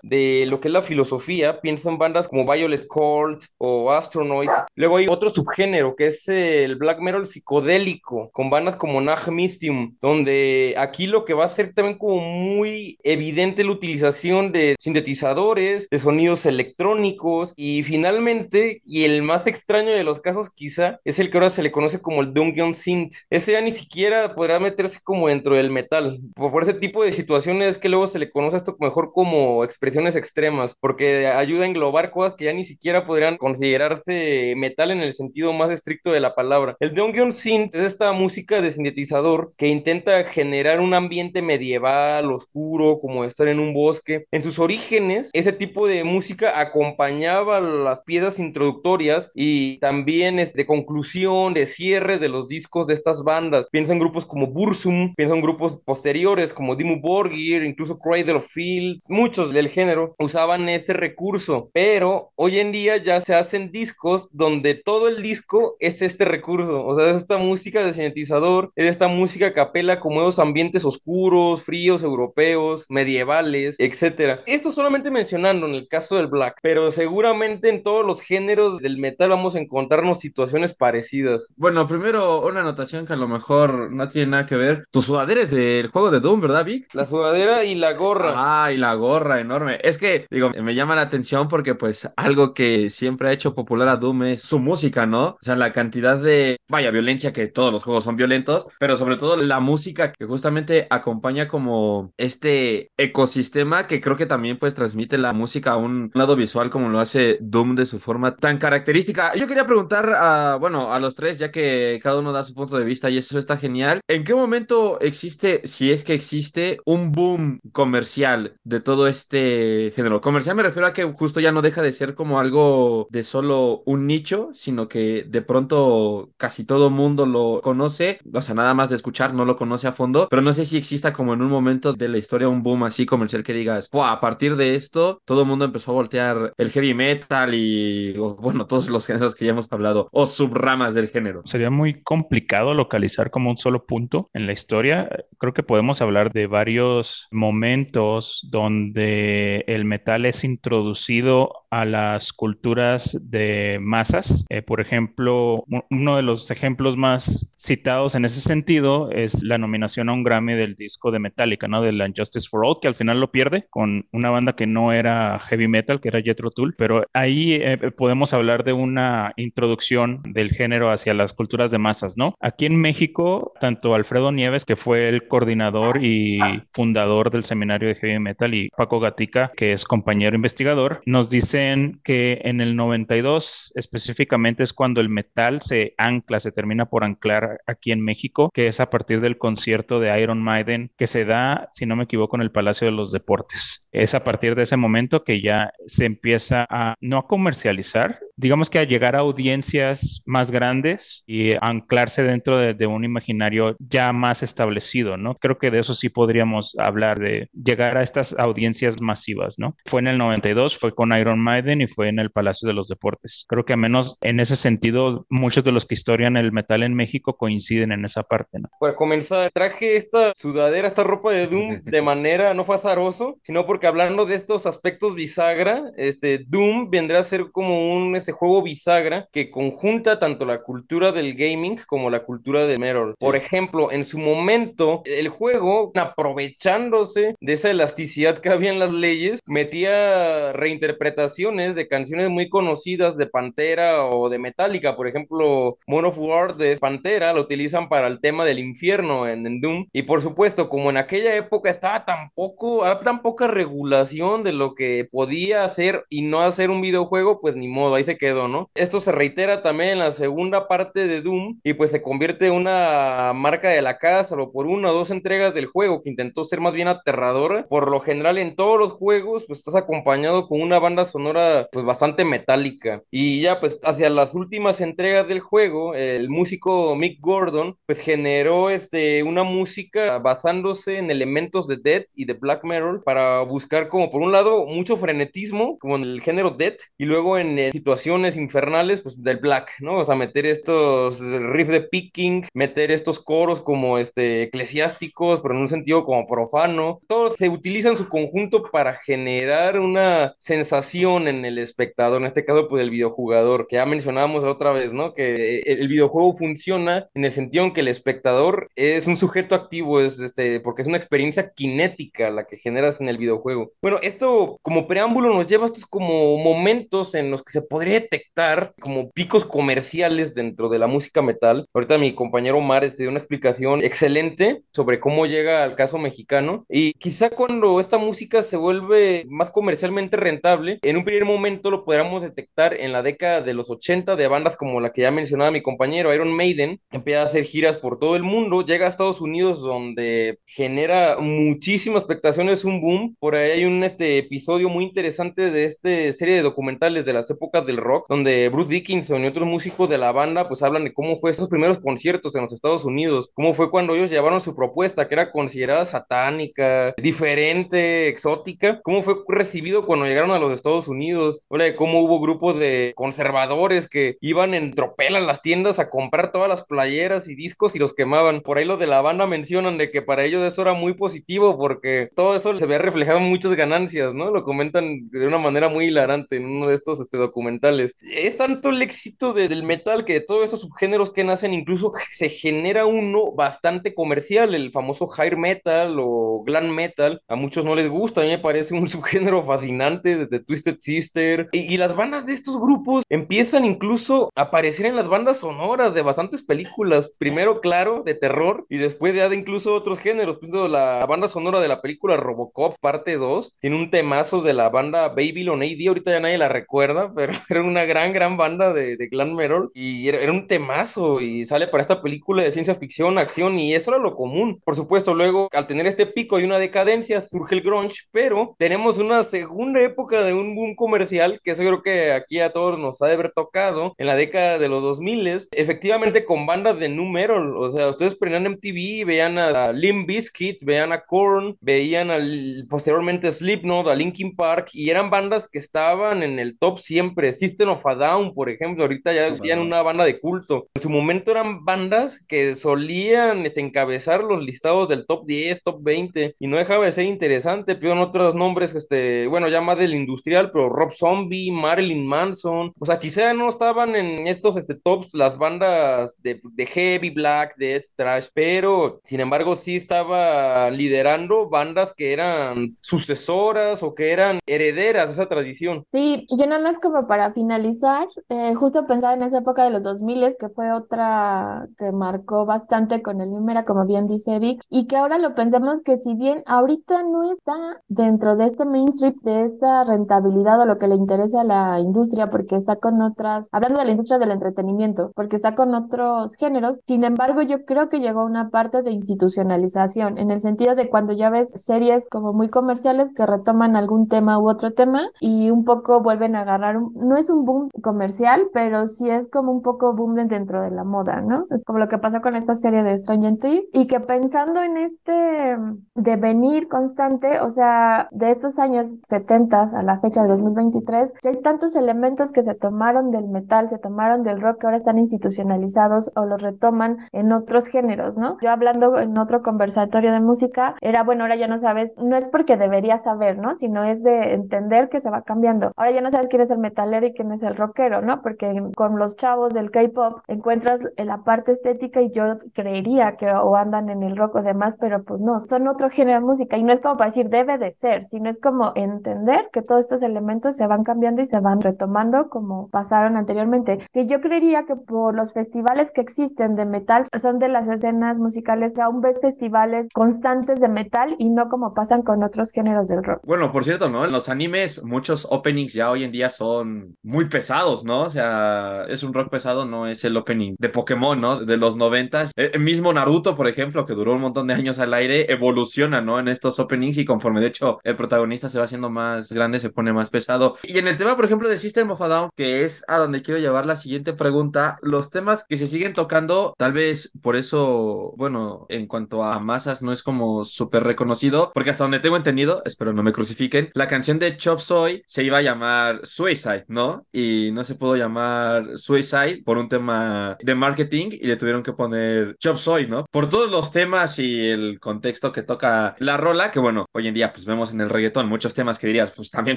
de 0.02 0.44
lo 0.48 0.60
que 0.60 0.68
es 0.68 0.72
la 0.72 0.82
filosofía. 0.82 1.60
Pienso 1.60 1.88
en 1.88 1.98
bandas 1.98 2.28
como 2.28 2.50
Violet 2.50 2.86
Colt 2.86 3.44
o 3.58 3.90
Astronaut. 3.92 4.48
Luego 4.74 4.96
hay 4.96 5.06
otro 5.08 5.30
subgénero 5.30 5.96
que 5.96 6.06
es 6.06 6.28
el 6.28 6.76
black 6.76 7.00
metal 7.00 7.26
psicodélico, 7.26 8.30
con 8.32 8.50
bandas 8.50 8.76
como 8.76 9.00
Nag 9.00 9.30
Mystium, 9.30 9.96
donde 10.00 10.74
aquí 10.78 11.06
lo 11.06 11.24
que 11.24 11.34
va 11.34 11.44
a 11.44 11.48
ser 11.48 11.72
también 11.74 11.98
como 11.98 12.20
muy 12.20 12.98
evidente 13.02 13.64
la 13.64 13.72
utilización 13.72 14.52
de 14.52 14.76
sintetizadores, 14.78 15.88
de 15.90 15.98
sonidos 15.98 16.46
electrónicos 16.46 17.52
y 17.56 17.82
finalmente, 17.82 18.82
y 18.84 19.04
el 19.04 19.22
más 19.22 19.46
extraño 19.46 19.90
de 19.92 20.04
los 20.04 20.20
casos 20.20 20.50
quizá, 20.50 21.00
es 21.04 21.18
el 21.18 21.30
que 21.30 21.38
ahora 21.38 21.50
se 21.50 21.62
le 21.62 21.72
conoce 21.72 22.00
como 22.00 22.22
el 22.22 22.32
Dungeon 22.32 22.74
Synth. 22.74 23.16
Ese 23.30 23.52
ya 23.52 23.60
ni 23.60 23.72
siquiera 23.72 24.34
podrá 24.34 24.60
meterse 24.60 25.00
como 25.02 25.28
dentro 25.28 25.56
del 25.56 25.70
metal. 25.70 26.20
Por, 26.34 26.62
ese 26.62 26.74
tipo 26.74 27.04
de 27.04 27.12
situaciones 27.12 27.70
es 27.70 27.78
que 27.78 27.88
luego 27.88 28.06
se 28.06 28.18
le 28.18 28.30
conoce 28.30 28.56
esto 28.56 28.76
mejor 28.80 29.12
como 29.12 29.39
expresiones 29.64 30.16
extremas, 30.16 30.74
porque 30.80 31.26
ayuda 31.26 31.64
a 31.64 31.68
englobar 31.68 32.10
cosas 32.10 32.34
que 32.36 32.46
ya 32.46 32.52
ni 32.52 32.64
siquiera 32.64 33.06
podrían 33.06 33.36
considerarse 33.36 34.54
metal 34.56 34.90
en 34.90 35.00
el 35.00 35.12
sentido 35.12 35.52
más 35.52 35.70
estricto 35.70 36.12
de 36.12 36.20
la 36.20 36.34
palabra. 36.34 36.76
El 36.80 36.94
Dungeon 36.94 37.32
Synth 37.32 37.74
es 37.74 37.82
esta 37.82 38.12
música 38.12 38.60
de 38.60 38.70
sintetizador 38.70 39.52
que 39.56 39.68
intenta 39.68 40.24
generar 40.24 40.80
un 40.80 40.94
ambiente 40.94 41.42
medieval, 41.42 42.32
oscuro, 42.32 42.98
como 42.98 43.24
estar 43.24 43.48
en 43.48 43.60
un 43.60 43.74
bosque. 43.74 44.24
En 44.30 44.42
sus 44.42 44.58
orígenes, 44.58 45.30
ese 45.32 45.52
tipo 45.52 45.86
de 45.86 46.04
música 46.04 46.60
acompañaba 46.60 47.60
las 47.60 48.02
piezas 48.04 48.38
introductorias 48.38 49.30
y 49.34 49.78
también 49.78 50.38
es 50.38 50.52
de 50.52 50.66
conclusión, 50.66 51.54
de 51.54 51.66
cierres 51.66 52.20
de 52.20 52.28
los 52.28 52.48
discos 52.48 52.86
de 52.86 52.94
estas 52.94 53.22
bandas. 53.24 53.68
Piensa 53.70 53.92
en 53.92 53.98
grupos 53.98 54.26
como 54.26 54.46
Bursum, 54.46 55.14
piensa 55.14 55.34
en 55.34 55.42
grupos 55.42 55.78
posteriores 55.84 56.52
como 56.52 56.76
Dimmu 56.76 57.00
Borgir, 57.00 57.62
incluso 57.62 57.98
Cradle 57.98 58.34
of 58.34 58.48
Field, 58.48 59.00
del 59.30 59.68
género 59.68 60.16
usaban 60.18 60.68
este 60.68 60.92
recurso, 60.92 61.70
pero 61.72 62.32
hoy 62.34 62.58
en 62.58 62.72
día 62.72 62.96
ya 62.96 63.20
se 63.20 63.36
hacen 63.36 63.70
discos 63.70 64.28
donde 64.32 64.74
todo 64.74 65.06
el 65.06 65.22
disco 65.22 65.76
es 65.78 66.02
este 66.02 66.24
recurso, 66.24 66.84
o 66.84 66.96
sea, 66.96 67.10
es 67.10 67.16
esta 67.16 67.38
música 67.38 67.84
de 67.84 67.94
sintetizador, 67.94 68.72
es 68.74 68.86
esta 68.86 69.06
música 69.06 69.54
que 69.54 69.60
apela 69.60 70.00
como 70.00 70.22
esos 70.22 70.40
ambientes 70.40 70.84
oscuros, 70.84 71.62
fríos, 71.62 72.02
europeos, 72.02 72.86
medievales, 72.88 73.76
etcétera. 73.78 74.42
Esto 74.46 74.72
solamente 74.72 75.12
mencionando 75.12 75.68
en 75.68 75.74
el 75.74 75.86
caso 75.86 76.16
del 76.16 76.26
black, 76.26 76.58
pero 76.60 76.90
seguramente 76.90 77.68
en 77.68 77.84
todos 77.84 78.04
los 78.04 78.20
géneros 78.20 78.78
del 78.78 78.98
metal 78.98 79.30
vamos 79.30 79.54
a 79.54 79.60
encontrarnos 79.60 80.18
situaciones 80.18 80.74
parecidas. 80.74 81.54
Bueno, 81.56 81.86
primero 81.86 82.44
una 82.44 82.60
anotación 82.60 83.06
que 83.06 83.12
a 83.12 83.16
lo 83.16 83.28
mejor 83.28 83.92
no 83.92 84.08
tiene 84.08 84.32
nada 84.32 84.46
que 84.46 84.56
ver. 84.56 84.86
Tus 84.90 85.04
sudaderas 85.04 85.52
del 85.52 85.86
juego 85.86 86.10
de 86.10 86.18
Doom, 86.18 86.40
¿verdad, 86.40 86.64
Vic? 86.64 86.92
La 86.94 87.06
sudadera 87.06 87.62
y 87.62 87.76
la 87.76 87.92
gorra. 87.92 88.32
Ah, 88.34 88.72
y 88.72 88.76
la 88.76 88.94
gorra 88.94 89.19
porra 89.20 89.38
enorme. 89.38 89.78
Es 89.82 89.98
que, 89.98 90.26
digo, 90.30 90.50
me 90.50 90.74
llama 90.74 90.94
la 90.96 91.02
atención 91.02 91.46
porque 91.46 91.74
pues 91.74 92.10
algo 92.16 92.54
que 92.54 92.88
siempre 92.88 93.28
ha 93.28 93.32
hecho 93.32 93.54
popular 93.54 93.88
a 93.88 93.96
Doom 93.96 94.22
es 94.22 94.40
su 94.40 94.58
música, 94.58 95.04
¿no? 95.04 95.26
O 95.26 95.38
sea, 95.42 95.56
la 95.56 95.72
cantidad 95.72 96.18
de, 96.18 96.56
vaya, 96.68 96.90
violencia, 96.90 97.34
que 97.34 97.48
todos 97.48 97.70
los 97.70 97.84
juegos 97.84 98.04
son 98.04 98.16
violentos, 98.16 98.66
pero 98.78 98.96
sobre 98.96 99.16
todo 99.16 99.36
la 99.36 99.60
música 99.60 100.10
que 100.12 100.24
justamente 100.24 100.86
acompaña 100.88 101.48
como 101.48 102.14
este 102.16 102.92
ecosistema 102.96 103.86
que 103.86 104.00
creo 104.00 104.16
que 104.16 104.24
también 104.24 104.58
pues 104.58 104.74
transmite 104.74 105.18
la 105.18 105.34
música 105.34 105.72
a 105.72 105.76
un 105.76 106.10
lado 106.14 106.34
visual 106.34 106.70
como 106.70 106.88
lo 106.88 106.98
hace 106.98 107.36
Doom 107.42 107.74
de 107.74 107.84
su 107.84 107.98
forma 107.98 108.36
tan 108.36 108.56
característica. 108.56 109.34
Yo 109.34 109.46
quería 109.46 109.66
preguntar 109.66 110.14
a, 110.16 110.56
bueno, 110.56 110.94
a 110.94 110.98
los 110.98 111.14
tres, 111.14 111.36
ya 111.36 111.50
que 111.50 112.00
cada 112.02 112.20
uno 112.20 112.32
da 112.32 112.42
su 112.42 112.54
punto 112.54 112.78
de 112.78 112.86
vista 112.86 113.10
y 113.10 113.18
eso 113.18 113.38
está 113.38 113.58
genial, 113.58 114.00
¿en 114.08 114.24
qué 114.24 114.34
momento 114.34 114.98
existe, 115.00 115.60
si 115.66 115.92
es 115.92 116.04
que 116.04 116.14
existe, 116.14 116.78
un 116.86 117.12
boom 117.12 117.60
comercial 117.72 118.54
de 118.64 118.80
todo 118.80 119.09
este 119.10 119.92
género? 119.94 120.20
Comercial 120.20 120.56
me 120.56 120.62
refiero 120.62 120.86
a 120.86 120.92
que 120.92 121.04
justo 121.04 121.40
ya 121.40 121.52
no 121.52 121.62
deja 121.62 121.82
de 121.82 121.92
ser 121.92 122.14
como 122.14 122.40
algo 122.40 123.06
de 123.10 123.22
solo 123.22 123.82
un 123.84 124.06
nicho, 124.06 124.50
sino 124.54 124.88
que 124.88 125.24
de 125.28 125.42
pronto 125.42 126.30
casi 126.36 126.64
todo 126.64 126.90
mundo 126.90 127.26
lo 127.26 127.60
conoce, 127.62 128.18
o 128.32 128.42
sea, 128.42 128.54
nada 128.54 128.74
más 128.74 128.88
de 128.88 128.96
escuchar, 128.96 129.34
no 129.34 129.44
lo 129.44 129.56
conoce 129.56 129.86
a 129.86 129.92
fondo, 129.92 130.28
pero 130.30 130.42
no 130.42 130.52
sé 130.52 130.64
si 130.64 130.76
exista 130.76 131.12
como 131.12 131.34
en 131.34 131.42
un 131.42 131.50
momento 131.50 131.92
de 131.92 132.08
la 132.08 132.18
historia 132.18 132.48
un 132.48 132.62
boom 132.62 132.84
así 132.84 133.06
comercial 133.06 133.42
que 133.42 133.52
digas, 133.52 133.90
a 133.92 134.20
partir 134.20 134.56
de 134.56 134.74
esto 134.74 135.20
todo 135.24 135.42
el 135.42 135.48
mundo 135.48 135.64
empezó 135.64 135.90
a 135.90 135.94
voltear 135.94 136.52
el 136.56 136.70
heavy 136.70 136.94
metal 136.94 137.54
y, 137.54 138.14
bueno, 138.14 138.66
todos 138.66 138.88
los 138.88 139.06
géneros 139.06 139.34
que 139.34 139.44
ya 139.44 139.52
hemos 139.52 139.70
hablado, 139.72 140.08
o 140.12 140.26
subramas 140.26 140.94
del 140.94 141.08
género. 141.08 141.42
Sería 141.44 141.70
muy 141.70 141.94
complicado 142.02 142.74
localizar 142.74 143.30
como 143.30 143.50
un 143.50 143.58
solo 143.58 143.84
punto 143.84 144.30
en 144.32 144.46
la 144.46 144.52
historia. 144.52 145.08
Creo 145.38 145.52
que 145.52 145.62
podemos 145.62 146.00
hablar 146.02 146.32
de 146.32 146.46
varios 146.46 147.28
momentos 147.30 148.46
donde 148.50 148.89
el 148.94 149.84
metal 149.84 150.26
es 150.26 150.44
introducido 150.44 151.60
a 151.70 151.84
las 151.84 152.32
culturas 152.32 153.30
de 153.30 153.78
masas. 153.80 154.44
Eh, 154.48 154.62
por 154.62 154.80
ejemplo, 154.80 155.64
uno 155.90 156.16
de 156.16 156.22
los 156.22 156.50
ejemplos 156.50 156.96
más 156.96 157.52
citados 157.56 158.14
en 158.14 158.24
ese 158.24 158.40
sentido 158.40 159.10
es 159.10 159.42
la 159.42 159.58
nominación 159.58 160.08
a 160.08 160.12
un 160.12 160.24
Grammy 160.24 160.54
del 160.54 160.74
disco 160.74 161.10
de 161.10 161.20
Metallica, 161.20 161.68
¿no? 161.68 161.82
Del 161.82 162.00
Justice 162.16 162.48
for 162.50 162.64
All, 162.64 162.78
que 162.82 162.88
al 162.88 162.94
final 162.94 163.20
lo 163.20 163.30
pierde 163.30 163.66
con 163.70 164.06
una 164.12 164.30
banda 164.30 164.54
que 164.54 164.66
no 164.66 164.92
era 164.92 165.38
heavy 165.38 165.68
metal, 165.68 166.00
que 166.00 166.08
era 166.08 166.22
Jethro 166.22 166.50
Tull, 166.50 166.74
pero 166.76 167.04
ahí 167.12 167.54
eh, 167.54 167.76
podemos 167.96 168.32
hablar 168.32 168.64
de 168.64 168.72
una 168.72 169.32
introducción 169.36 170.22
del 170.24 170.50
género 170.50 170.90
hacia 170.90 171.14
las 171.14 171.32
culturas 171.32 171.70
de 171.70 171.78
masas, 171.78 172.16
¿no? 172.16 172.34
Aquí 172.40 172.66
en 172.66 172.76
México, 172.76 173.52
tanto 173.60 173.94
Alfredo 173.94 174.32
Nieves, 174.32 174.64
que 174.64 174.76
fue 174.76 175.08
el 175.08 175.28
coordinador 175.28 176.02
y 176.04 176.40
fundador 176.72 177.30
del 177.30 177.44
seminario 177.44 177.88
de 177.88 177.94
heavy 177.94 178.18
metal, 178.18 178.54
y 178.54 178.68
Paco 178.80 178.98
Gatica, 178.98 179.52
que 179.54 179.74
es 179.74 179.84
compañero 179.84 180.34
investigador, 180.34 181.02
nos 181.04 181.28
dice 181.28 181.98
que 182.02 182.40
en 182.44 182.62
el 182.62 182.76
92 182.76 183.72
específicamente 183.74 184.62
es 184.62 184.72
cuando 184.72 185.02
el 185.02 185.10
metal 185.10 185.60
se 185.60 185.92
ancla, 185.98 186.40
se 186.40 186.50
termina 186.50 186.86
por 186.86 187.04
anclar 187.04 187.60
aquí 187.66 187.92
en 187.92 188.00
México, 188.00 188.48
que 188.54 188.68
es 188.68 188.80
a 188.80 188.88
partir 188.88 189.20
del 189.20 189.36
concierto 189.36 190.00
de 190.00 190.18
Iron 190.18 190.42
Maiden 190.42 190.92
que 190.96 191.06
se 191.06 191.26
da, 191.26 191.68
si 191.72 191.84
no 191.84 191.94
me 191.94 192.04
equivoco, 192.04 192.36
en 192.36 192.42
el 192.42 192.52
Palacio 192.52 192.86
de 192.86 192.92
los 192.92 193.12
Deportes. 193.12 193.86
Es 193.92 194.14
a 194.14 194.24
partir 194.24 194.54
de 194.54 194.62
ese 194.62 194.78
momento 194.78 195.24
que 195.24 195.42
ya 195.42 195.74
se 195.86 196.06
empieza 196.06 196.66
a 196.70 196.94
no 197.02 197.18
a 197.18 197.26
comercializar, 197.26 198.20
digamos 198.40 198.70
que 198.70 198.78
a 198.78 198.84
llegar 198.84 199.14
a 199.16 199.20
audiencias 199.20 200.22
más 200.24 200.50
grandes 200.50 201.24
y 201.26 201.52
anclarse 201.60 202.22
dentro 202.22 202.58
de, 202.58 202.74
de, 202.74 202.86
un 202.86 203.04
imaginario 203.04 203.76
ya 203.78 204.12
más 204.12 204.42
establecido, 204.42 205.16
¿no? 205.16 205.34
Creo 205.34 205.58
que 205.58 205.70
de 205.70 205.78
eso 205.78 205.94
sí 205.94 206.08
podríamos 206.08 206.74
hablar, 206.78 207.18
de 207.20 207.48
llegar 207.52 207.98
a 207.98 208.02
estas 208.02 208.34
audiencias 208.38 209.00
masivas, 209.00 209.58
¿no? 209.58 209.76
Fue 209.84 210.00
en 210.00 210.08
el 210.08 210.18
92, 210.18 210.76
fue 210.76 210.94
con 210.94 211.12
Iron 211.12 211.38
Maiden 211.38 211.82
y 211.82 211.86
fue 211.86 212.08
en 212.08 212.18
el 212.18 212.30
Palacio 212.30 212.66
de 212.66 212.72
los 212.72 212.88
Deportes. 212.88 213.44
Creo 213.46 213.64
que 213.64 213.74
a 213.74 213.76
menos 213.76 214.18
en 214.22 214.40
ese 214.40 214.56
sentido, 214.56 215.26
muchos 215.28 215.62
de 215.64 215.72
los 215.72 215.84
que 215.84 215.94
historian 215.94 216.36
el 216.36 216.52
metal 216.52 216.82
en 216.82 216.94
México 216.94 217.36
coinciden 217.36 217.92
en 217.92 218.04
esa 218.04 218.22
parte, 218.22 218.58
¿no? 218.58 218.70
Para 218.80 218.96
comenzar, 218.96 219.50
traje 219.52 219.96
esta 219.96 220.32
sudadera, 220.34 220.88
esta 220.88 221.04
ropa 221.04 221.32
de 221.32 221.46
Doom 221.46 221.80
de 221.84 222.02
manera 222.02 222.54
no 222.54 222.64
fue 222.64 222.76
azaroso, 222.76 223.38
sino 223.42 223.66
porque 223.66 223.86
hablando 223.86 224.24
de 224.24 224.36
estos 224.36 224.64
aspectos 224.64 225.14
bisagra, 225.14 225.84
este 225.96 226.38
Doom 226.46 226.90
vendrá 226.90 227.18
a 227.18 227.22
ser 227.22 227.50
como 227.52 227.94
un 227.94 228.16
este 228.16 228.29
juego 228.32 228.62
bisagra 228.62 229.28
que 229.32 229.50
conjunta 229.50 230.18
tanto 230.18 230.44
la 230.44 230.62
cultura 230.62 231.12
del 231.12 231.34
gaming 231.34 231.78
como 231.86 232.10
la 232.10 232.24
cultura 232.24 232.66
de 232.66 232.78
metal. 232.78 233.14
Por 233.18 233.36
ejemplo, 233.36 233.92
en 233.92 234.04
su 234.04 234.18
momento, 234.18 235.02
el 235.04 235.28
juego, 235.28 235.92
aprovechándose 235.94 237.34
de 237.40 237.52
esa 237.52 237.70
elasticidad 237.70 238.38
que 238.38 238.48
había 238.48 238.70
en 238.70 238.78
las 238.78 238.92
leyes, 238.92 239.40
metía 239.46 240.52
reinterpretaciones 240.52 241.76
de 241.76 241.88
canciones 241.88 242.30
muy 242.30 242.48
conocidas 242.48 243.16
de 243.16 243.26
Pantera 243.26 244.06
o 244.06 244.28
de 244.28 244.38
Metallica. 244.38 244.96
Por 244.96 245.06
ejemplo, 245.06 245.78
Moon 245.86 246.04
of 246.04 246.18
War 246.18 246.56
de 246.56 246.78
Pantera 246.78 247.32
lo 247.32 247.42
utilizan 247.42 247.88
para 247.88 248.06
el 248.08 248.20
tema 248.20 248.44
del 248.44 248.58
infierno 248.58 249.28
en, 249.28 249.46
en 249.46 249.60
Doom. 249.60 249.86
Y 249.92 250.02
por 250.02 250.22
supuesto, 250.22 250.68
como 250.68 250.90
en 250.90 250.96
aquella 250.96 251.36
época 251.36 251.70
estaba 251.70 252.04
tan 252.04 252.30
poco, 252.34 252.82
tan 253.04 253.22
poca 253.22 253.46
regulación 253.46 254.42
de 254.42 254.52
lo 254.52 254.74
que 254.74 255.06
podía 255.10 255.64
hacer 255.64 256.04
y 256.08 256.22
no 256.22 256.42
hacer 256.42 256.70
un 256.70 256.80
videojuego, 256.80 257.40
pues 257.40 257.56
ni 257.56 257.68
modo, 257.68 257.94
ahí 257.94 258.04
se 258.04 258.18
quedó, 258.20 258.46
¿no? 258.46 258.70
Esto 258.74 259.00
se 259.00 259.12
reitera 259.12 259.62
también 259.62 259.92
en 259.92 259.98
la 260.00 260.12
segunda 260.12 260.68
parte 260.68 261.08
de 261.08 261.22
Doom 261.22 261.58
y 261.64 261.72
pues 261.74 261.90
se 261.90 262.02
convierte 262.02 262.46
en 262.46 262.52
una 262.52 263.32
marca 263.34 263.70
de 263.70 263.82
la 263.82 263.98
casa, 263.98 264.36
o 264.36 264.52
por 264.52 264.66
una 264.66 264.90
o 264.90 264.94
dos 264.94 265.10
entregas 265.10 265.54
del 265.54 265.66
juego 265.66 266.02
que 266.02 266.10
intentó 266.10 266.44
ser 266.44 266.60
más 266.60 266.74
bien 266.74 266.88
aterradora. 266.88 267.66
Por 267.68 267.90
lo 267.90 268.00
general 268.00 268.38
en 268.38 268.54
todos 268.54 268.78
los 268.78 268.92
juegos 268.92 269.44
pues 269.46 269.60
estás 269.60 269.74
acompañado 269.74 270.46
con 270.46 270.60
una 270.60 270.78
banda 270.78 271.04
sonora 271.04 271.68
pues 271.72 271.84
bastante 271.84 272.24
metálica 272.24 273.02
y 273.10 273.40
ya 273.40 273.58
pues 273.58 273.78
hacia 273.82 274.10
las 274.10 274.34
últimas 274.34 274.80
entregas 274.82 275.26
del 275.26 275.40
juego 275.40 275.94
el 275.94 276.28
músico 276.28 276.94
Mick 276.96 277.20
Gordon 277.20 277.76
pues 277.86 278.00
generó 278.00 278.68
este 278.68 279.22
una 279.22 279.44
música 279.44 280.18
basándose 280.18 280.98
en 280.98 281.10
elementos 281.10 281.66
de 281.66 281.78
Death 281.78 282.06
y 282.14 282.26
de 282.26 282.34
Black 282.34 282.64
Mirror 282.64 283.02
para 283.02 283.40
buscar 283.42 283.88
como 283.88 284.10
por 284.10 284.20
un 284.20 284.32
lado 284.32 284.66
mucho 284.66 284.96
frenetismo 284.98 285.78
como 285.78 285.96
en 285.96 286.02
el 286.02 286.20
género 286.20 286.50
Death 286.50 286.80
y 286.98 287.04
luego 287.06 287.38
en 287.38 287.72
situaciones 287.72 287.99
infernales 288.06 289.00
pues 289.00 289.22
del 289.22 289.38
Black, 289.38 289.72
¿no? 289.80 289.98
O 289.98 290.04
sea, 290.04 290.14
meter 290.14 290.46
estos 290.46 291.20
riffs 291.20 291.72
de 291.72 291.82
picking, 291.82 292.46
meter 292.54 292.90
estos 292.90 293.20
coros 293.22 293.60
como 293.60 293.98
este 293.98 294.44
eclesiásticos, 294.44 295.40
pero 295.40 295.54
en 295.54 295.60
un 295.62 295.68
sentido 295.68 296.04
como 296.04 296.26
profano. 296.26 297.00
Todo 297.06 297.32
se 297.32 297.48
utiliza 297.48 297.88
en 297.88 297.96
su 297.96 298.08
conjunto 298.08 298.62
para 298.70 298.94
generar 298.94 299.78
una 299.78 300.34
sensación 300.38 301.28
en 301.28 301.44
el 301.44 301.58
espectador, 301.58 302.20
en 302.20 302.26
este 302.26 302.44
caso 302.44 302.68
pues 302.68 302.82
el 302.82 302.90
videojugador, 302.90 303.66
que 303.66 303.76
ya 303.76 303.86
mencionábamos 303.86 304.44
otra 304.44 304.72
vez, 304.72 304.92
¿no? 304.92 305.14
Que 305.14 305.60
el 305.60 305.88
videojuego 305.88 306.36
funciona 306.36 307.08
en 307.14 307.24
el 307.24 307.32
sentido 307.32 307.64
en 307.64 307.72
que 307.72 307.80
el 307.80 307.88
espectador 307.88 308.70
es 308.76 309.06
un 309.06 309.16
sujeto 309.16 309.54
activo, 309.54 310.00
es 310.00 310.18
este, 310.18 310.60
porque 310.60 310.82
es 310.82 310.88
una 310.88 310.98
experiencia 310.98 311.52
cinética 311.56 312.30
la 312.30 312.46
que 312.46 312.56
generas 312.56 313.00
en 313.00 313.08
el 313.08 313.18
videojuego. 313.18 313.72
Bueno, 313.82 313.98
esto 314.02 314.58
como 314.62 314.86
preámbulo 314.86 315.34
nos 315.34 315.46
lleva 315.46 315.64
a 315.64 315.66
estos 315.66 315.86
como 315.86 316.36
momentos 316.38 317.14
en 317.14 317.30
los 317.30 317.42
que 317.42 317.52
se 317.52 317.62
podría 317.62 317.89
detectar 317.92 318.72
como 318.80 319.10
picos 319.10 319.44
comerciales 319.44 320.34
dentro 320.34 320.68
de 320.68 320.78
la 320.78 320.86
música 320.86 321.22
metal. 321.22 321.66
Ahorita 321.74 321.98
mi 321.98 322.14
compañero 322.14 322.58
Omar 322.58 322.84
este, 322.84 323.02
dio 323.02 323.10
una 323.10 323.18
explicación 323.18 323.82
excelente 323.82 324.62
sobre 324.72 325.00
cómo 325.00 325.26
llega 325.26 325.62
al 325.62 325.76
caso 325.76 325.98
mexicano 325.98 326.64
y 326.68 326.92
quizá 326.94 327.30
cuando 327.30 327.80
esta 327.80 327.98
música 327.98 328.42
se 328.42 328.56
vuelve 328.56 329.24
más 329.28 329.50
comercialmente 329.50 330.16
rentable, 330.16 330.78
en 330.82 330.96
un 330.96 331.04
primer 331.04 331.24
momento 331.24 331.70
lo 331.70 331.84
podríamos 331.84 332.22
detectar 332.22 332.74
en 332.74 332.92
la 332.92 333.02
década 333.02 333.40
de 333.42 333.54
los 333.54 333.70
80 333.70 334.16
de 334.16 334.28
bandas 334.28 334.56
como 334.56 334.80
la 334.80 334.92
que 334.92 335.02
ya 335.02 335.10
mencionaba 335.10 335.50
mi 335.50 335.62
compañero 335.62 336.14
Iron 336.14 336.34
Maiden, 336.34 336.80
empieza 336.90 337.22
a 337.22 337.24
hacer 337.24 337.44
giras 337.44 337.78
por 337.78 337.98
todo 337.98 338.16
el 338.16 338.22
mundo, 338.22 338.64
llega 338.64 338.86
a 338.86 338.88
Estados 338.88 339.20
Unidos 339.20 339.60
donde 339.60 340.38
genera 340.46 341.18
muchísimas 341.18 342.02
expectaciones, 342.02 342.64
un 342.64 342.80
boom. 342.80 343.16
Por 343.18 343.34
ahí 343.34 343.50
hay 343.52 343.64
un 343.64 343.82
este, 343.84 344.18
episodio 344.18 344.68
muy 344.68 344.84
interesante 344.84 345.50
de 345.50 345.64
esta 345.64 345.88
serie 346.12 346.36
de 346.36 346.42
documentales 346.42 347.06
de 347.06 347.12
las 347.12 347.30
épocas 347.30 347.66
del 347.66 347.78
rock, 347.80 348.06
donde 348.08 348.48
Bruce 348.48 348.72
Dickinson 348.72 349.24
y 349.24 349.26
otros 349.26 349.46
músicos 349.46 349.88
de 349.88 349.98
la 349.98 350.12
banda 350.12 350.48
pues 350.48 350.62
hablan 350.62 350.84
de 350.84 350.92
cómo 350.92 351.18
fue 351.18 351.30
esos 351.30 351.48
primeros 351.48 351.78
conciertos 351.80 352.34
en 352.34 352.42
los 352.42 352.52
Estados 352.52 352.84
Unidos, 352.84 353.30
cómo 353.34 353.54
fue 353.54 353.70
cuando 353.70 353.94
ellos 353.94 354.10
llevaron 354.10 354.40
su 354.40 354.54
propuesta 354.54 355.08
que 355.08 355.14
era 355.14 355.32
considerada 355.32 355.84
satánica, 355.86 356.94
diferente, 356.96 358.08
exótica, 358.08 358.80
cómo 358.82 359.02
fue 359.02 359.16
recibido 359.28 359.86
cuando 359.86 360.06
llegaron 360.06 360.30
a 360.30 360.38
los 360.38 360.52
Estados 360.52 360.88
Unidos, 360.88 361.40
habla 361.50 361.64
de 361.64 361.76
cómo 361.76 362.00
hubo 362.00 362.20
grupos 362.20 362.58
de 362.58 362.92
conservadores 362.96 363.88
que 363.88 364.16
iban 364.20 364.54
en 364.54 364.72
tropel 364.72 365.16
a 365.16 365.20
las 365.20 365.42
tiendas 365.42 365.78
a 365.78 365.90
comprar 365.90 366.32
todas 366.32 366.48
las 366.48 366.64
playeras 366.64 367.28
y 367.28 367.34
discos 367.34 367.74
y 367.74 367.78
los 367.78 367.94
quemaban. 367.94 368.40
Por 368.42 368.58
ahí 368.58 368.64
los 368.64 368.78
de 368.78 368.86
la 368.86 369.00
banda 369.00 369.26
mencionan 369.26 369.78
de 369.78 369.90
que 369.90 370.02
para 370.02 370.24
ellos 370.24 370.42
eso 370.42 370.62
era 370.62 370.74
muy 370.74 370.94
positivo 370.94 371.56
porque 371.56 372.10
todo 372.14 372.36
eso 372.36 372.58
se 372.58 372.66
ve 372.66 372.78
reflejado 372.78 373.18
en 373.18 373.28
muchas 373.28 373.54
ganancias, 373.54 374.14
¿no? 374.14 374.30
Lo 374.30 374.44
comentan 374.44 375.08
de 375.10 375.26
una 375.26 375.38
manera 375.38 375.68
muy 375.68 375.86
hilarante 375.86 376.36
en 376.36 376.46
uno 376.46 376.68
de 376.68 376.74
estos 376.74 377.00
este, 377.00 377.16
documentales 377.16 377.69
experimentales. 377.78 377.94
Es 378.00 378.36
tanto 378.36 378.70
el 378.70 378.82
éxito 378.82 379.32
de- 379.32 379.48
del 379.48 379.62
metal 379.62 380.04
que 380.04 380.14
de 380.14 380.20
todos 380.20 380.44
estos 380.44 380.60
subgéneros 380.60 381.12
que 381.12 381.24
nacen, 381.24 381.54
incluso 381.54 381.92
se 382.08 382.28
genera 382.30 382.86
uno 382.86 383.32
bastante 383.32 383.94
comercial, 383.94 384.54
el 384.54 384.70
famoso 384.72 385.08
hair 385.16 385.36
metal 385.36 385.96
o 386.00 386.42
glam 386.44 386.68
metal. 386.74 387.22
A 387.28 387.36
muchos 387.36 387.64
no 387.64 387.74
les 387.74 387.88
gusta, 387.88 388.20
a 388.20 388.24
mí 388.24 388.30
me 388.30 388.38
parece 388.38 388.74
un 388.74 388.88
subgénero 388.88 389.44
fascinante 389.44 390.16
desde 390.16 390.40
Twisted 390.44 390.76
Sister. 390.80 391.48
Y, 391.52 391.72
y 391.74 391.76
las 391.76 391.94
bandas 391.96 392.26
de 392.26 392.32
estos 392.34 392.60
grupos 392.60 393.04
empiezan 393.08 393.64
incluso 393.64 394.30
a 394.34 394.42
aparecer 394.42 394.86
en 394.86 394.96
las 394.96 395.08
bandas 395.08 395.38
sonoras 395.38 395.94
de 395.94 396.02
bastantes 396.02 396.42
películas. 396.42 397.10
Primero, 397.18 397.60
claro, 397.60 398.02
de 398.04 398.14
terror 398.14 398.66
y 398.68 398.78
después 398.78 399.14
ya 399.14 399.28
de 399.28 399.36
incluso 399.36 399.74
otros 399.74 399.98
géneros. 399.98 400.38
La 400.42 401.04
banda 401.06 401.28
sonora 401.28 401.60
de 401.60 401.68
la 401.68 401.80
película 401.82 402.16
Robocop 402.16 402.76
parte 402.80 403.16
2 403.16 403.54
tiene 403.60 403.76
un 403.76 403.90
temazo 403.90 404.40
de 404.42 404.52
la 404.52 404.68
banda 404.68 405.08
Babylon 405.08 405.62
AD, 405.62 405.88
ahorita 405.88 406.10
ya 406.12 406.20
nadie 406.20 406.38
la 406.38 406.48
recuerda, 406.48 407.12
pero 407.14 407.32
era 407.48 407.59
una 407.62 407.84
gran, 407.84 408.12
gran 408.12 408.36
banda 408.36 408.72
de, 408.72 408.96
de 408.96 409.06
glam 409.08 409.34
metal 409.34 409.70
y 409.74 410.08
era, 410.08 410.18
era 410.18 410.32
un 410.32 410.46
temazo 410.46 411.20
y 411.20 411.46
sale 411.46 411.68
para 411.68 411.82
esta 411.82 412.02
película 412.02 412.42
de 412.42 412.52
ciencia 412.52 412.74
ficción, 412.74 413.18
acción 413.18 413.58
y 413.58 413.74
eso 413.74 413.92
era 413.92 414.02
lo 414.02 414.16
común. 414.16 414.60
Por 414.64 414.76
supuesto, 414.76 415.14
luego 415.14 415.48
al 415.52 415.66
tener 415.66 415.86
este 415.86 416.06
pico 416.06 416.40
y 416.40 416.44
una 416.44 416.58
decadencia 416.58 417.22
surge 417.22 417.54
el 417.54 417.62
grunge, 417.62 418.04
pero 418.10 418.54
tenemos 418.58 418.98
una 418.98 419.22
segunda 419.22 419.80
época 419.82 420.24
de 420.24 420.34
un 420.34 420.54
boom 420.54 420.74
comercial 420.74 421.40
que 421.42 421.52
eso 421.52 421.62
creo 421.62 421.82
que 421.82 422.12
aquí 422.12 422.40
a 422.40 422.52
todos 422.52 422.78
nos 422.78 423.00
ha 423.02 423.06
de 423.06 423.14
haber 423.14 423.32
tocado 423.32 423.94
en 423.98 424.06
la 424.06 424.16
década 424.16 424.58
de 424.58 424.68
los 424.68 424.82
2000 424.82 425.20
efectivamente 425.52 426.24
con 426.24 426.46
bandas 426.46 426.78
de 426.78 426.88
nu 426.88 427.06
metal, 427.06 427.56
o 427.56 427.72
sea, 427.74 427.90
ustedes 427.90 428.14
prendían 428.16 428.52
MTV, 428.52 429.04
veían 429.06 429.38
a 429.38 429.72
Limp 429.72 430.06
Bizkit, 430.06 430.58
veían 430.62 430.92
a 430.92 431.04
Korn, 431.04 431.56
veían 431.60 432.10
al, 432.10 432.66
posteriormente 432.68 433.30
Slipknot, 433.30 433.88
a 433.88 433.94
Linkin 433.94 434.34
Park, 434.34 434.70
y 434.72 434.90
eran 434.90 435.10
bandas 435.10 435.48
que 435.48 435.58
estaban 435.58 436.22
en 436.22 436.38
el 436.38 436.58
top 436.58 436.78
siempre. 436.78 437.32
System 437.50 437.70
of 437.70 437.86
a 437.86 437.94
Down, 437.94 438.34
por 438.34 438.48
ejemplo, 438.48 438.84
ahorita 438.84 439.12
ya 439.12 439.30
Down. 439.30 439.66
una 439.66 439.82
banda 439.82 440.04
de 440.04 440.20
culto. 440.20 440.68
En 440.74 440.82
su 440.82 440.90
momento 440.90 441.30
eran 441.30 441.64
bandas 441.64 442.24
que 442.26 442.56
solían 442.56 443.44
este, 443.44 443.60
encabezar 443.60 444.22
los 444.22 444.42
listados 444.42 444.88
del 444.88 445.06
top 445.06 445.26
10, 445.26 445.62
top 445.62 445.82
20, 445.82 446.36
y 446.38 446.46
no 446.46 446.56
dejaba 446.56 446.86
de 446.86 446.92
ser 446.92 447.04
interesante. 447.04 447.74
Pero 447.74 448.00
otros 448.00 448.34
nombres, 448.34 448.74
este, 448.74 449.26
bueno, 449.26 449.48
ya 449.48 449.60
más 449.60 449.78
del 449.78 449.94
industrial, 449.94 450.50
pero 450.52 450.68
Rob 450.68 450.92
Zombie, 450.92 451.52
Marilyn 451.52 452.06
Manson, 452.06 452.72
o 452.78 452.86
sea, 452.86 452.98
quizá 452.98 453.32
no 453.34 453.48
estaban 453.48 453.96
en 453.96 454.26
estos 454.26 454.56
este, 454.56 454.74
tops 454.74 455.10
las 455.12 455.36
bandas 455.36 456.14
de, 456.22 456.40
de 456.42 456.66
heavy, 456.66 457.10
black, 457.10 457.56
death, 457.56 457.84
trash, 457.94 458.28
pero 458.32 459.00
sin 459.04 459.20
embargo 459.20 459.56
sí 459.56 459.76
estaba 459.76 460.70
liderando 460.70 461.48
bandas 461.48 461.94
que 461.94 462.12
eran 462.12 462.76
sucesoras 462.80 463.82
o 463.82 463.94
que 463.94 464.12
eran 464.12 464.38
herederas 464.46 465.08
de 465.08 465.12
esa 465.12 465.28
tradición. 465.28 465.84
Sí, 465.92 466.26
yo 466.30 466.46
nada 466.46 466.62
más 466.62 466.78
como 466.80 467.06
para 467.06 467.32
finalizar, 467.40 468.06
eh, 468.28 468.54
justo 468.54 468.86
pensaba 468.86 469.14
en 469.14 469.22
esa 469.22 469.38
época 469.38 469.64
de 469.64 469.70
los 469.70 469.82
2000 469.82 470.10
que 470.38 470.50
fue 470.50 470.72
otra 470.72 471.68
que 471.78 471.90
marcó 471.90 472.44
bastante 472.44 473.00
con 473.00 473.22
el 473.22 473.30
número, 473.30 473.64
como 473.64 473.86
bien 473.86 474.06
dice 474.06 474.38
Vic, 474.38 474.62
y 474.68 474.86
que 474.86 474.96
ahora 474.96 475.18
lo 475.18 475.34
pensamos 475.34 475.80
que 475.82 475.96
si 475.96 476.14
bien 476.14 476.42
ahorita 476.46 477.02
no 477.04 477.32
está 477.32 477.54
dentro 477.88 478.36
de 478.36 478.44
este 478.46 478.66
mainstream, 478.66 479.14
de 479.22 479.44
esta 479.44 479.84
rentabilidad 479.84 480.60
o 480.60 480.66
lo 480.66 480.76
que 480.78 480.88
le 480.88 480.96
interesa 480.96 481.40
a 481.40 481.44
la 481.44 481.80
industria, 481.80 482.28
porque 482.28 482.56
está 482.56 482.76
con 482.76 483.00
otras, 483.00 483.48
hablando 483.52 483.78
de 483.78 483.86
la 483.86 483.92
industria 483.92 484.18
del 484.18 484.32
entretenimiento, 484.32 485.12
porque 485.14 485.36
está 485.36 485.54
con 485.54 485.74
otros 485.74 486.34
géneros, 486.34 486.80
sin 486.84 487.04
embargo 487.04 487.40
yo 487.40 487.64
creo 487.64 487.88
que 487.88 488.00
llegó 488.00 488.24
una 488.24 488.50
parte 488.50 488.82
de 488.82 488.90
institucionalización, 488.90 490.18
en 490.18 490.30
el 490.30 490.42
sentido 490.42 490.74
de 490.74 490.90
cuando 490.90 491.14
ya 491.14 491.30
ves 491.30 491.50
series 491.54 492.06
como 492.10 492.34
muy 492.34 492.50
comerciales 492.50 493.10
que 493.14 493.24
retoman 493.24 493.76
algún 493.76 494.08
tema 494.08 494.38
u 494.38 494.50
otro 494.50 494.72
tema 494.72 495.08
y 495.20 495.50
un 495.50 495.64
poco 495.64 496.02
vuelven 496.02 496.36
a 496.36 496.42
agarrar, 496.42 496.76
no 496.94 497.16
es 497.16 497.29
un 497.30 497.44
boom 497.44 497.70
comercial, 497.82 498.48
pero 498.52 498.86
sí 498.86 499.08
es 499.08 499.28
como 499.28 499.52
un 499.52 499.62
poco 499.62 499.94
boom 499.94 500.14
de- 500.14 500.24
dentro 500.26 500.62
de 500.62 500.70
la 500.70 500.84
moda, 500.84 501.20
¿no? 501.22 501.46
Es 501.50 501.64
como 501.64 501.78
lo 501.78 501.88
que 501.88 501.98
pasó 501.98 502.20
con 502.20 502.36
esta 502.36 502.54
serie 502.56 502.82
de 502.82 502.96
Stranger 502.98 503.38
Things 503.38 503.64
y 503.72 503.86
que 503.86 504.00
pensando 504.00 504.62
en 504.62 504.76
este 504.76 505.56
devenir 505.94 506.68
constante, 506.68 507.40
o 507.40 507.50
sea, 507.50 508.08
de 508.10 508.30
estos 508.30 508.58
años 508.58 508.88
70 509.04 509.62
a 509.74 509.82
la 509.82 510.00
fecha 510.00 510.22
de 510.22 510.28
2023, 510.28 511.12
ya 511.22 511.30
hay 511.30 511.40
tantos 511.42 511.74
elementos 511.76 512.32
que 512.32 512.42
se 512.42 512.54
tomaron 512.54 513.10
del 513.10 513.28
metal, 513.28 513.68
se 513.68 513.78
tomaron 513.78 514.22
del 514.22 514.40
rock 514.40 514.60
que 514.60 514.66
ahora 514.66 514.76
están 514.76 514.98
institucionalizados 514.98 516.10
o 516.16 516.24
los 516.26 516.42
retoman 516.42 516.98
en 517.12 517.32
otros 517.32 517.66
géneros, 517.66 518.16
¿no? 518.16 518.36
Yo 518.40 518.50
hablando 518.50 518.98
en 518.98 519.16
otro 519.18 519.42
conversatorio 519.42 520.12
de 520.12 520.20
música, 520.20 520.74
era 520.80 521.02
bueno, 521.02 521.24
ahora 521.24 521.36
ya 521.36 521.48
no 521.48 521.58
sabes, 521.58 521.92
no 521.96 522.16
es 522.16 522.28
porque 522.28 522.56
deberías 522.56 523.04
saber, 523.04 523.38
¿no? 523.38 523.56
Sino 523.56 523.84
es 523.84 524.02
de 524.02 524.34
entender 524.34 524.88
que 524.88 525.00
se 525.00 525.10
va 525.10 525.22
cambiando. 525.22 525.72
Ahora 525.76 525.90
ya 525.92 526.00
no 526.00 526.10
sabes 526.10 526.28
quién 526.28 526.42
es 526.42 526.50
el 526.50 526.58
metalero 526.58 527.06
quién 527.14 527.32
es 527.32 527.42
el 527.42 527.56
rockero, 527.56 528.02
¿no? 528.02 528.22
Porque 528.22 528.62
con 528.76 528.98
los 528.98 529.16
chavos 529.16 529.52
del 529.52 529.70
K-pop 529.70 530.20
encuentras 530.28 530.80
la 530.96 531.18
parte 531.24 531.52
estética 531.52 532.00
y 532.02 532.10
yo 532.10 532.38
creería 532.54 533.16
que 533.16 533.30
o 533.30 533.56
andan 533.56 533.90
en 533.90 534.02
el 534.02 534.16
rock 534.16 534.36
o 534.36 534.42
demás, 534.42 534.76
pero 534.80 535.02
pues 535.04 535.20
no, 535.20 535.40
son 535.40 535.68
otro 535.68 535.90
género 535.90 536.20
de 536.20 536.26
música 536.26 536.56
y 536.56 536.62
no 536.62 536.72
es 536.72 536.80
como 536.80 536.96
para 536.96 537.10
decir 537.10 537.28
debe 537.28 537.58
de 537.58 537.72
ser, 537.72 538.04
sino 538.04 538.30
es 538.30 538.40
como 538.40 538.72
entender 538.74 539.48
que 539.52 539.62
todos 539.62 539.80
estos 539.80 540.02
elementos 540.02 540.56
se 540.56 540.66
van 540.66 540.84
cambiando 540.84 541.22
y 541.22 541.26
se 541.26 541.40
van 541.40 541.60
retomando 541.60 542.28
como 542.28 542.68
pasaron 542.68 543.16
anteriormente. 543.16 543.78
Que 543.92 544.06
yo 544.06 544.20
creería 544.20 544.64
que 544.64 544.76
por 544.76 545.14
los 545.14 545.32
festivales 545.32 545.90
que 545.92 546.00
existen 546.00 546.54
de 546.54 546.64
metal 546.64 547.04
son 547.18 547.38
de 547.38 547.48
las 547.48 547.68
escenas 547.68 548.18
musicales, 548.18 548.78
aún 548.78 549.00
ves 549.00 549.20
festivales 549.20 549.88
constantes 549.94 550.60
de 550.60 550.68
metal 550.68 551.14
y 551.18 551.30
no 551.30 551.48
como 551.48 551.74
pasan 551.74 552.02
con 552.02 552.22
otros 552.22 552.50
géneros 552.50 552.88
del 552.88 553.02
rock. 553.02 553.20
Bueno, 553.24 553.52
por 553.52 553.64
cierto, 553.64 553.88
¿no? 553.88 554.04
En 554.04 554.12
los 554.12 554.28
animes, 554.28 554.82
muchos 554.84 555.26
openings 555.30 555.72
ya 555.72 555.90
hoy 555.90 556.04
en 556.04 556.12
día 556.12 556.28
son 556.28 556.96
muy 557.02 557.26
pesados, 557.26 557.84
¿no? 557.84 558.00
O 558.00 558.08
sea, 558.08 558.84
es 558.88 559.02
un 559.02 559.14
rock 559.14 559.30
pesado, 559.30 559.64
no 559.64 559.86
es 559.86 560.04
el 560.04 560.16
opening 560.16 560.54
de 560.58 560.68
Pokémon, 560.68 561.20
¿no? 561.20 561.44
De 561.44 561.56
los 561.56 561.76
noventas. 561.76 562.32
El, 562.36 562.50
el 562.54 562.60
mismo 562.60 562.92
Naruto, 562.92 563.36
por 563.36 563.48
ejemplo, 563.48 563.86
que 563.86 563.94
duró 563.94 564.14
un 564.14 564.20
montón 564.20 564.46
de 564.46 564.54
años 564.54 564.78
al 564.78 564.94
aire, 564.94 565.32
evoluciona, 565.32 566.00
¿no? 566.00 566.18
En 566.18 566.28
estos 566.28 566.58
openings 566.58 566.98
y 566.98 567.04
conforme, 567.04 567.40
de 567.40 567.48
hecho, 567.48 567.78
el 567.84 567.96
protagonista 567.96 568.48
se 568.48 568.58
va 568.58 568.64
haciendo 568.64 568.90
más 568.90 569.32
grande, 569.32 569.60
se 569.60 569.70
pone 569.70 569.92
más 569.92 570.10
pesado. 570.10 570.56
Y 570.62 570.78
en 570.78 570.88
el 570.88 570.96
tema, 570.96 571.16
por 571.16 571.24
ejemplo, 571.24 571.48
de 571.48 571.56
System 571.56 571.90
of 571.90 572.02
a 572.02 572.08
Down, 572.08 572.30
que 572.36 572.64
es 572.64 572.84
a 572.88 572.98
donde 572.98 573.22
quiero 573.22 573.40
llevar 573.40 573.66
la 573.66 573.76
siguiente 573.76 574.12
pregunta, 574.12 574.78
los 574.82 575.10
temas 575.10 575.44
que 575.48 575.56
se 575.56 575.66
siguen 575.66 575.92
tocando, 575.92 576.54
tal 576.58 576.72
vez 576.72 577.10
por 577.22 577.36
eso, 577.36 578.14
bueno, 578.16 578.66
en 578.68 578.86
cuanto 578.86 579.24
a 579.24 579.38
masas, 579.40 579.82
no 579.82 579.92
es 579.92 580.02
como 580.02 580.44
súper 580.44 580.84
reconocido, 580.84 581.50
porque 581.54 581.70
hasta 581.70 581.84
donde 581.84 582.00
tengo 582.00 582.16
entendido, 582.16 582.62
espero 582.64 582.92
no 582.92 583.02
me 583.02 583.12
crucifiquen, 583.12 583.70
la 583.74 583.88
canción 583.88 584.18
de 584.18 584.36
Chop 584.36 584.58
Soy 584.58 585.02
se 585.06 585.22
iba 585.22 585.38
a 585.38 585.42
llamar 585.42 586.00
Suicide, 586.04 586.64
¿no? 586.68 586.89
Y 587.12 587.50
no 587.52 587.64
se 587.64 587.74
pudo 587.74 587.96
llamar 587.96 588.76
Suicide 588.76 589.42
por 589.44 589.58
un 589.58 589.68
tema 589.68 590.36
de 590.40 590.54
marketing 590.54 591.08
y 591.12 591.26
le 591.26 591.36
tuvieron 591.36 591.62
que 591.62 591.72
poner 591.72 592.36
Chop 592.38 592.56
Soy, 592.56 592.86
¿no? 592.86 593.06
Por 593.10 593.28
todos 593.28 593.50
los 593.50 593.72
temas 593.72 594.18
y 594.18 594.48
el 594.48 594.78
contexto 594.80 595.32
que 595.32 595.42
toca 595.42 595.96
la 595.98 596.16
rola, 596.16 596.50
que 596.50 596.58
bueno, 596.58 596.86
hoy 596.92 597.08
en 597.08 597.14
día 597.14 597.32
pues 597.32 597.44
vemos 597.44 597.72
en 597.72 597.80
el 597.80 597.90
reggaetón 597.90 598.28
muchos 598.28 598.54
temas 598.54 598.78
que 598.78 598.86
dirías, 598.86 599.12
pues 599.12 599.30
también 599.30 599.56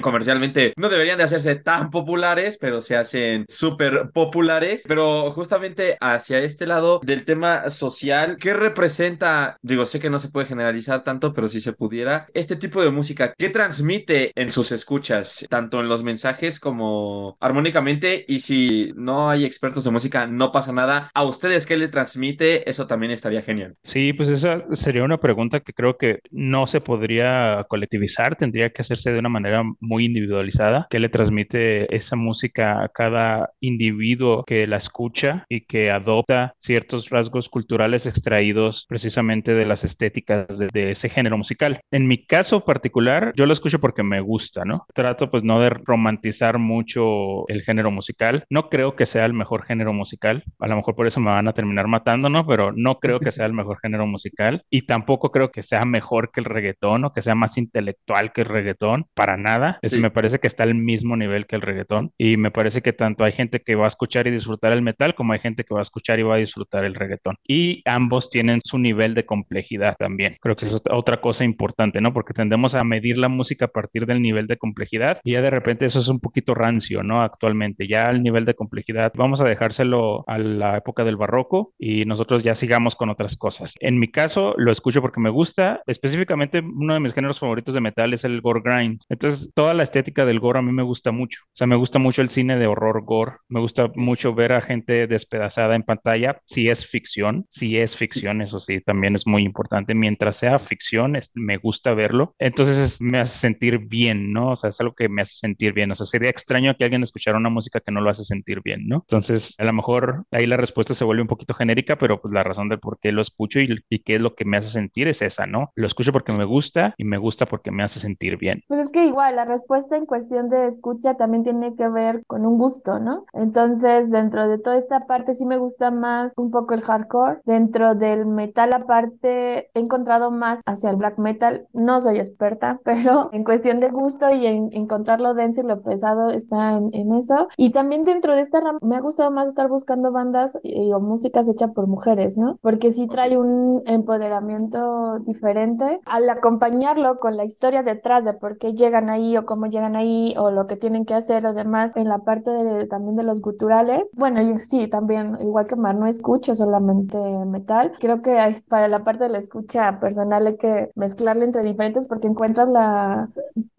comercialmente 0.00 0.72
no 0.76 0.88
deberían 0.88 1.18
de 1.18 1.24
hacerse 1.24 1.56
tan 1.56 1.90
populares, 1.90 2.58
pero 2.60 2.80
se 2.80 2.96
hacen 2.96 3.44
súper 3.48 4.10
populares, 4.12 4.84
pero 4.86 5.30
justamente 5.30 5.96
hacia 6.00 6.40
este 6.40 6.66
lado 6.66 7.00
del 7.02 7.24
tema 7.24 7.70
social, 7.70 8.36
¿qué 8.38 8.54
representa? 8.54 9.56
Digo, 9.62 9.86
sé 9.86 10.00
que 10.00 10.10
no 10.10 10.18
se 10.18 10.28
puede 10.28 10.46
generalizar 10.46 11.04
tanto, 11.04 11.32
pero 11.32 11.48
si 11.48 11.60
se 11.60 11.72
pudiera, 11.72 12.26
este 12.34 12.56
tipo 12.56 12.82
de 12.82 12.90
música, 12.90 13.34
¿qué 13.36 13.50
transmite 13.50 14.32
en 14.34 14.50
sus 14.50 14.72
escuchas, 14.72 15.46
tanto 15.48 15.80
en 15.80 15.88
los 15.88 16.02
mensajes 16.02 16.60
como 16.60 17.23
armónicamente? 17.40 18.24
Y 18.28 18.40
si 18.40 18.92
no 18.96 19.30
hay 19.30 19.44
expertos 19.44 19.84
de 19.84 19.90
música, 19.90 20.26
no 20.26 20.52
pasa 20.52 20.72
nada. 20.72 21.10
¿A 21.14 21.24
ustedes 21.24 21.66
qué 21.66 21.76
le 21.76 21.88
transmite? 21.88 22.68
Eso 22.68 22.86
también 22.86 23.12
estaría 23.12 23.42
genial. 23.42 23.76
Sí, 23.82 24.12
pues 24.12 24.28
esa 24.28 24.62
sería 24.72 25.04
una 25.04 25.18
pregunta 25.18 25.60
que 25.60 25.72
creo 25.72 25.96
que 25.96 26.20
no 26.30 26.66
se 26.66 26.80
podría 26.80 27.64
colectivizar, 27.68 28.36
tendría 28.36 28.70
que 28.70 28.82
hacerse 28.82 29.12
de 29.12 29.18
una 29.18 29.28
manera 29.28 29.62
muy 29.80 30.04
individualizada. 30.06 30.86
¿Qué 30.90 31.00
le 31.00 31.08
transmite 31.08 31.94
esa 31.94 32.16
música 32.16 32.82
a 32.82 32.88
cada 32.88 33.50
individuo 33.60 34.44
que 34.44 34.66
la 34.66 34.76
escucha 34.76 35.44
y 35.48 35.62
que 35.62 35.90
adopta 35.90 36.54
ciertos 36.58 37.10
rasgos 37.10 37.48
culturales 37.48 38.06
extraídos 38.06 38.86
precisamente 38.88 39.54
de 39.54 39.66
las 39.66 39.84
estéticas 39.84 40.58
de, 40.58 40.68
de 40.72 40.90
ese 40.92 41.08
género 41.08 41.38
musical? 41.38 41.80
En 41.90 42.06
mi 42.06 42.24
caso 42.24 42.64
particular, 42.64 43.32
yo 43.36 43.46
lo 43.46 43.52
escucho 43.52 43.78
porque 43.80 44.02
me 44.02 44.20
gusta, 44.20 44.64
¿no? 44.64 44.86
Trato 44.94 45.30
pues 45.30 45.42
no 45.44 45.60
de 45.60 45.70
romantizar 45.70 46.58
mucho 46.58 47.04
el 47.48 47.62
género 47.62 47.90
musical. 47.90 48.44
No 48.50 48.68
creo 48.68 48.96
que 48.96 49.06
sea 49.06 49.24
el 49.24 49.32
mejor 49.32 49.64
género 49.64 49.92
musical. 49.92 50.44
A 50.58 50.68
lo 50.68 50.76
mejor 50.76 50.94
por 50.94 51.06
eso 51.06 51.20
me 51.20 51.30
van 51.30 51.48
a 51.48 51.52
terminar 51.52 51.86
matando, 51.86 52.28
¿no? 52.28 52.46
Pero 52.46 52.72
no 52.72 52.98
creo 52.98 53.20
que 53.20 53.30
sea 53.30 53.46
el 53.46 53.52
mejor 53.52 53.78
género 53.80 54.06
musical 54.06 54.64
y 54.70 54.82
tampoco 54.82 55.30
creo 55.30 55.50
que 55.50 55.62
sea 55.62 55.84
mejor 55.84 56.30
que 56.30 56.40
el 56.40 56.46
reggaetón 56.46 57.04
o 57.04 57.12
que 57.12 57.22
sea 57.22 57.34
más 57.34 57.56
intelectual 57.56 58.32
que 58.32 58.42
el 58.42 58.48
reggaetón, 58.48 59.06
para 59.14 59.36
nada. 59.36 59.78
Es, 59.82 59.94
Sí. 59.94 60.00
Me 60.00 60.10
parece 60.10 60.40
que 60.40 60.48
está 60.48 60.64
al 60.64 60.74
mismo 60.74 61.16
nivel 61.16 61.46
que 61.46 61.56
el 61.56 61.62
reggaetón 61.62 62.12
y 62.18 62.36
me 62.36 62.50
parece 62.50 62.82
que 62.82 62.92
tanto 62.92 63.24
hay 63.24 63.32
gente 63.32 63.60
que 63.60 63.76
va 63.76 63.84
a 63.84 63.88
escuchar 63.88 64.26
y 64.26 64.30
disfrutar 64.32 64.72
el 64.72 64.82
metal 64.82 65.14
como 65.14 65.32
hay 65.32 65.38
gente 65.38 65.64
que 65.64 65.72
va 65.72 65.80
a 65.80 65.82
escuchar 65.82 66.18
y 66.18 66.22
va 66.22 66.34
a 66.34 66.38
disfrutar 66.38 66.84
el 66.84 66.94
reggaetón. 66.94 67.36
Y 67.46 67.82
ambos 67.84 68.28
tienen 68.28 68.60
su 68.64 68.78
nivel 68.78 69.14
de 69.14 69.24
complejidad 69.24 69.94
también. 69.96 70.36
Creo 70.40 70.56
que 70.56 70.66
eso 70.66 70.76
es 70.76 70.82
otra 70.90 71.20
cosa 71.20 71.44
importante, 71.44 72.00
¿no? 72.00 72.12
Porque 72.12 72.34
tendemos 72.34 72.74
a 72.74 72.82
medir 72.82 73.18
la 73.18 73.28
música 73.28 73.66
a 73.66 73.68
partir 73.68 74.04
del 74.06 74.20
nivel 74.20 74.46
de 74.48 74.56
complejidad 74.56 75.20
y 75.22 75.32
ya 75.32 75.42
de 75.42 75.50
repente 75.50 75.86
eso 75.86 76.00
es 76.00 76.08
un 76.08 76.18
poquito 76.18 76.54
rancio, 76.54 77.03
¿no? 77.04 77.22
Actualmente, 77.22 77.86
ya 77.88 78.04
al 78.04 78.22
nivel 78.22 78.44
de 78.44 78.54
complejidad, 78.54 79.12
vamos 79.14 79.40
a 79.40 79.44
dejárselo 79.44 80.24
a 80.26 80.38
la 80.38 80.76
época 80.76 81.04
del 81.04 81.16
barroco 81.16 81.72
y 81.78 82.04
nosotros 82.04 82.42
ya 82.42 82.54
sigamos 82.54 82.96
con 82.96 83.10
otras 83.10 83.36
cosas. 83.36 83.74
En 83.80 83.98
mi 83.98 84.10
caso, 84.10 84.54
lo 84.56 84.72
escucho 84.72 85.00
porque 85.00 85.20
me 85.20 85.30
gusta, 85.30 85.82
específicamente 85.86 86.60
uno 86.60 86.94
de 86.94 87.00
mis 87.00 87.12
géneros 87.12 87.38
favoritos 87.38 87.74
de 87.74 87.80
metal 87.80 88.12
es 88.12 88.24
el 88.24 88.40
gore 88.40 88.62
grind. 88.64 89.00
Entonces, 89.08 89.52
toda 89.54 89.74
la 89.74 89.82
estética 89.82 90.24
del 90.24 90.40
gore 90.40 90.58
a 90.58 90.62
mí 90.62 90.72
me 90.72 90.82
gusta 90.82 91.12
mucho. 91.12 91.42
O 91.46 91.56
sea, 91.56 91.66
me 91.66 91.76
gusta 91.76 91.98
mucho 91.98 92.22
el 92.22 92.30
cine 92.30 92.58
de 92.58 92.66
horror 92.66 93.04
gore, 93.04 93.36
me 93.48 93.60
gusta 93.60 93.90
mucho 93.94 94.34
ver 94.34 94.52
a 94.52 94.60
gente 94.60 95.06
despedazada 95.06 95.74
en 95.74 95.82
pantalla, 95.82 96.40
si 96.44 96.68
es 96.68 96.86
ficción, 96.86 97.46
si 97.50 97.78
es 97.78 97.96
ficción, 97.96 98.42
eso 98.42 98.60
sí, 98.60 98.80
también 98.80 99.14
es 99.14 99.26
muy 99.26 99.42
importante. 99.42 99.94
Mientras 99.94 100.36
sea 100.36 100.58
ficción, 100.58 101.18
me 101.34 101.56
gusta 101.56 101.94
verlo. 101.94 102.34
Entonces, 102.38 103.00
me 103.00 103.18
hace 103.18 103.38
sentir 103.38 103.78
bien, 103.78 104.32
¿no? 104.32 104.50
O 104.52 104.56
sea, 104.56 104.70
es 104.70 104.80
algo 104.80 104.94
que 104.94 105.08
me 105.08 105.22
hace 105.22 105.34
sentir 105.34 105.72
bien. 105.72 105.90
O 105.90 105.94
sea, 105.94 106.06
sería 106.06 106.30
extraño 106.30 106.74
que 106.76 106.84
alguien 106.84 106.93
escuchara 107.02 107.38
una 107.38 107.50
música 107.50 107.80
que 107.80 107.92
no 107.92 108.00
lo 108.00 108.10
hace 108.10 108.24
sentir 108.24 108.60
bien, 108.62 108.86
¿no? 108.86 108.96
Entonces, 108.96 109.56
a 109.58 109.64
lo 109.64 109.72
mejor 109.72 110.24
ahí 110.30 110.46
la 110.46 110.56
respuesta 110.56 110.94
se 110.94 111.04
vuelve 111.04 111.22
un 111.22 111.28
poquito 111.28 111.54
genérica, 111.54 111.96
pero 111.96 112.20
pues 112.20 112.32
la 112.32 112.42
razón 112.42 112.68
de 112.68 112.78
por 112.78 112.98
qué 112.98 113.12
lo 113.12 113.20
escucho 113.20 113.60
y, 113.60 113.82
y 113.88 113.98
qué 114.00 114.14
es 114.16 114.22
lo 114.22 114.34
que 114.34 114.44
me 114.44 114.56
hace 114.56 114.68
sentir 114.68 115.08
es 115.08 115.22
esa, 115.22 115.46
¿no? 115.46 115.70
Lo 115.74 115.86
escucho 115.86 116.12
porque 116.12 116.32
me 116.32 116.44
gusta 116.44 116.94
y 116.96 117.04
me 117.04 117.18
gusta 117.18 117.46
porque 117.46 117.70
me 117.70 117.82
hace 117.82 118.00
sentir 118.00 118.36
bien. 118.38 118.62
Pues 118.68 118.80
es 118.80 118.90
que 118.90 119.04
igual 119.04 119.36
la 119.36 119.44
respuesta 119.44 119.96
en 119.96 120.06
cuestión 120.06 120.48
de 120.48 120.68
escucha 120.68 121.14
también 121.14 121.44
tiene 121.44 121.74
que 121.76 121.88
ver 121.88 122.22
con 122.26 122.46
un 122.46 122.58
gusto, 122.58 122.98
¿no? 122.98 123.24
Entonces, 123.32 124.10
dentro 124.10 124.48
de 124.48 124.58
toda 124.58 124.78
esta 124.78 125.06
parte 125.06 125.34
sí 125.34 125.46
me 125.46 125.56
gusta 125.56 125.90
más 125.90 126.32
un 126.36 126.50
poco 126.50 126.74
el 126.74 126.82
hardcore. 126.82 127.40
Dentro 127.44 127.94
del 127.94 128.26
metal 128.26 128.72
aparte 128.72 129.70
he 129.74 129.80
encontrado 129.80 130.30
más 130.30 130.60
hacia 130.66 130.90
el 130.90 130.96
black 130.96 131.18
metal. 131.18 131.66
No 131.72 132.00
soy 132.00 132.18
experta, 132.18 132.80
pero 132.84 133.30
en 133.32 133.44
cuestión 133.44 133.80
de 133.80 133.90
gusto 133.90 134.30
y 134.30 134.46
en 134.46 134.68
encontrar 134.72 135.20
lo 135.20 135.34
denso 135.34 135.62
y 135.62 135.66
lo 135.66 135.82
pesado 135.82 136.30
está 136.30 136.76
en, 136.76 136.83
en 136.92 137.14
eso. 137.14 137.48
Y 137.56 137.70
también 137.70 138.04
dentro 138.04 138.34
de 138.34 138.40
esta 138.40 138.60
rama 138.60 138.78
me 138.82 138.96
ha 138.96 139.00
gustado 139.00 139.30
más 139.30 139.48
estar 139.48 139.68
buscando 139.68 140.12
bandas 140.12 140.58
y, 140.62 140.92
o 140.92 141.00
músicas 141.00 141.48
hechas 141.48 141.72
por 141.72 141.86
mujeres, 141.86 142.36
¿no? 142.36 142.58
Porque 142.62 142.90
sí 142.90 143.06
trae 143.08 143.36
un 143.36 143.82
empoderamiento 143.86 145.18
diferente 145.20 146.00
al 146.06 146.28
acompañarlo 146.28 147.18
con 147.18 147.36
la 147.36 147.44
historia 147.44 147.82
detrás 147.82 148.24
de 148.24 148.34
por 148.34 148.58
qué 148.58 148.74
llegan 148.74 149.10
ahí 149.10 149.36
o 149.36 149.46
cómo 149.46 149.66
llegan 149.66 149.96
ahí 149.96 150.34
o 150.38 150.50
lo 150.50 150.66
que 150.66 150.76
tienen 150.76 151.04
que 151.04 151.14
hacer 151.14 151.46
o 151.46 151.54
demás 151.54 151.96
en 151.96 152.08
la 152.08 152.18
parte 152.18 152.50
de, 152.50 152.86
también 152.86 153.16
de 153.16 153.22
los 153.22 153.40
guturales. 153.40 154.10
Bueno, 154.16 154.42
y 154.42 154.58
sí, 154.58 154.88
también, 154.88 155.36
igual 155.40 155.66
que 155.66 155.76
Mar, 155.76 155.94
no 155.94 156.06
escucho 156.06 156.54
solamente 156.54 157.16
metal. 157.46 157.92
Creo 157.98 158.22
que 158.22 158.38
hay, 158.38 158.60
para 158.62 158.88
la 158.88 159.04
parte 159.04 159.24
de 159.24 159.30
la 159.30 159.38
escucha 159.38 159.98
personal 160.00 160.46
hay 160.46 160.56
que 160.56 160.90
mezclarle 160.94 161.44
entre 161.44 161.62
diferentes 161.62 162.06
porque 162.06 162.28
encuentras 162.28 162.68
la... 162.68 163.28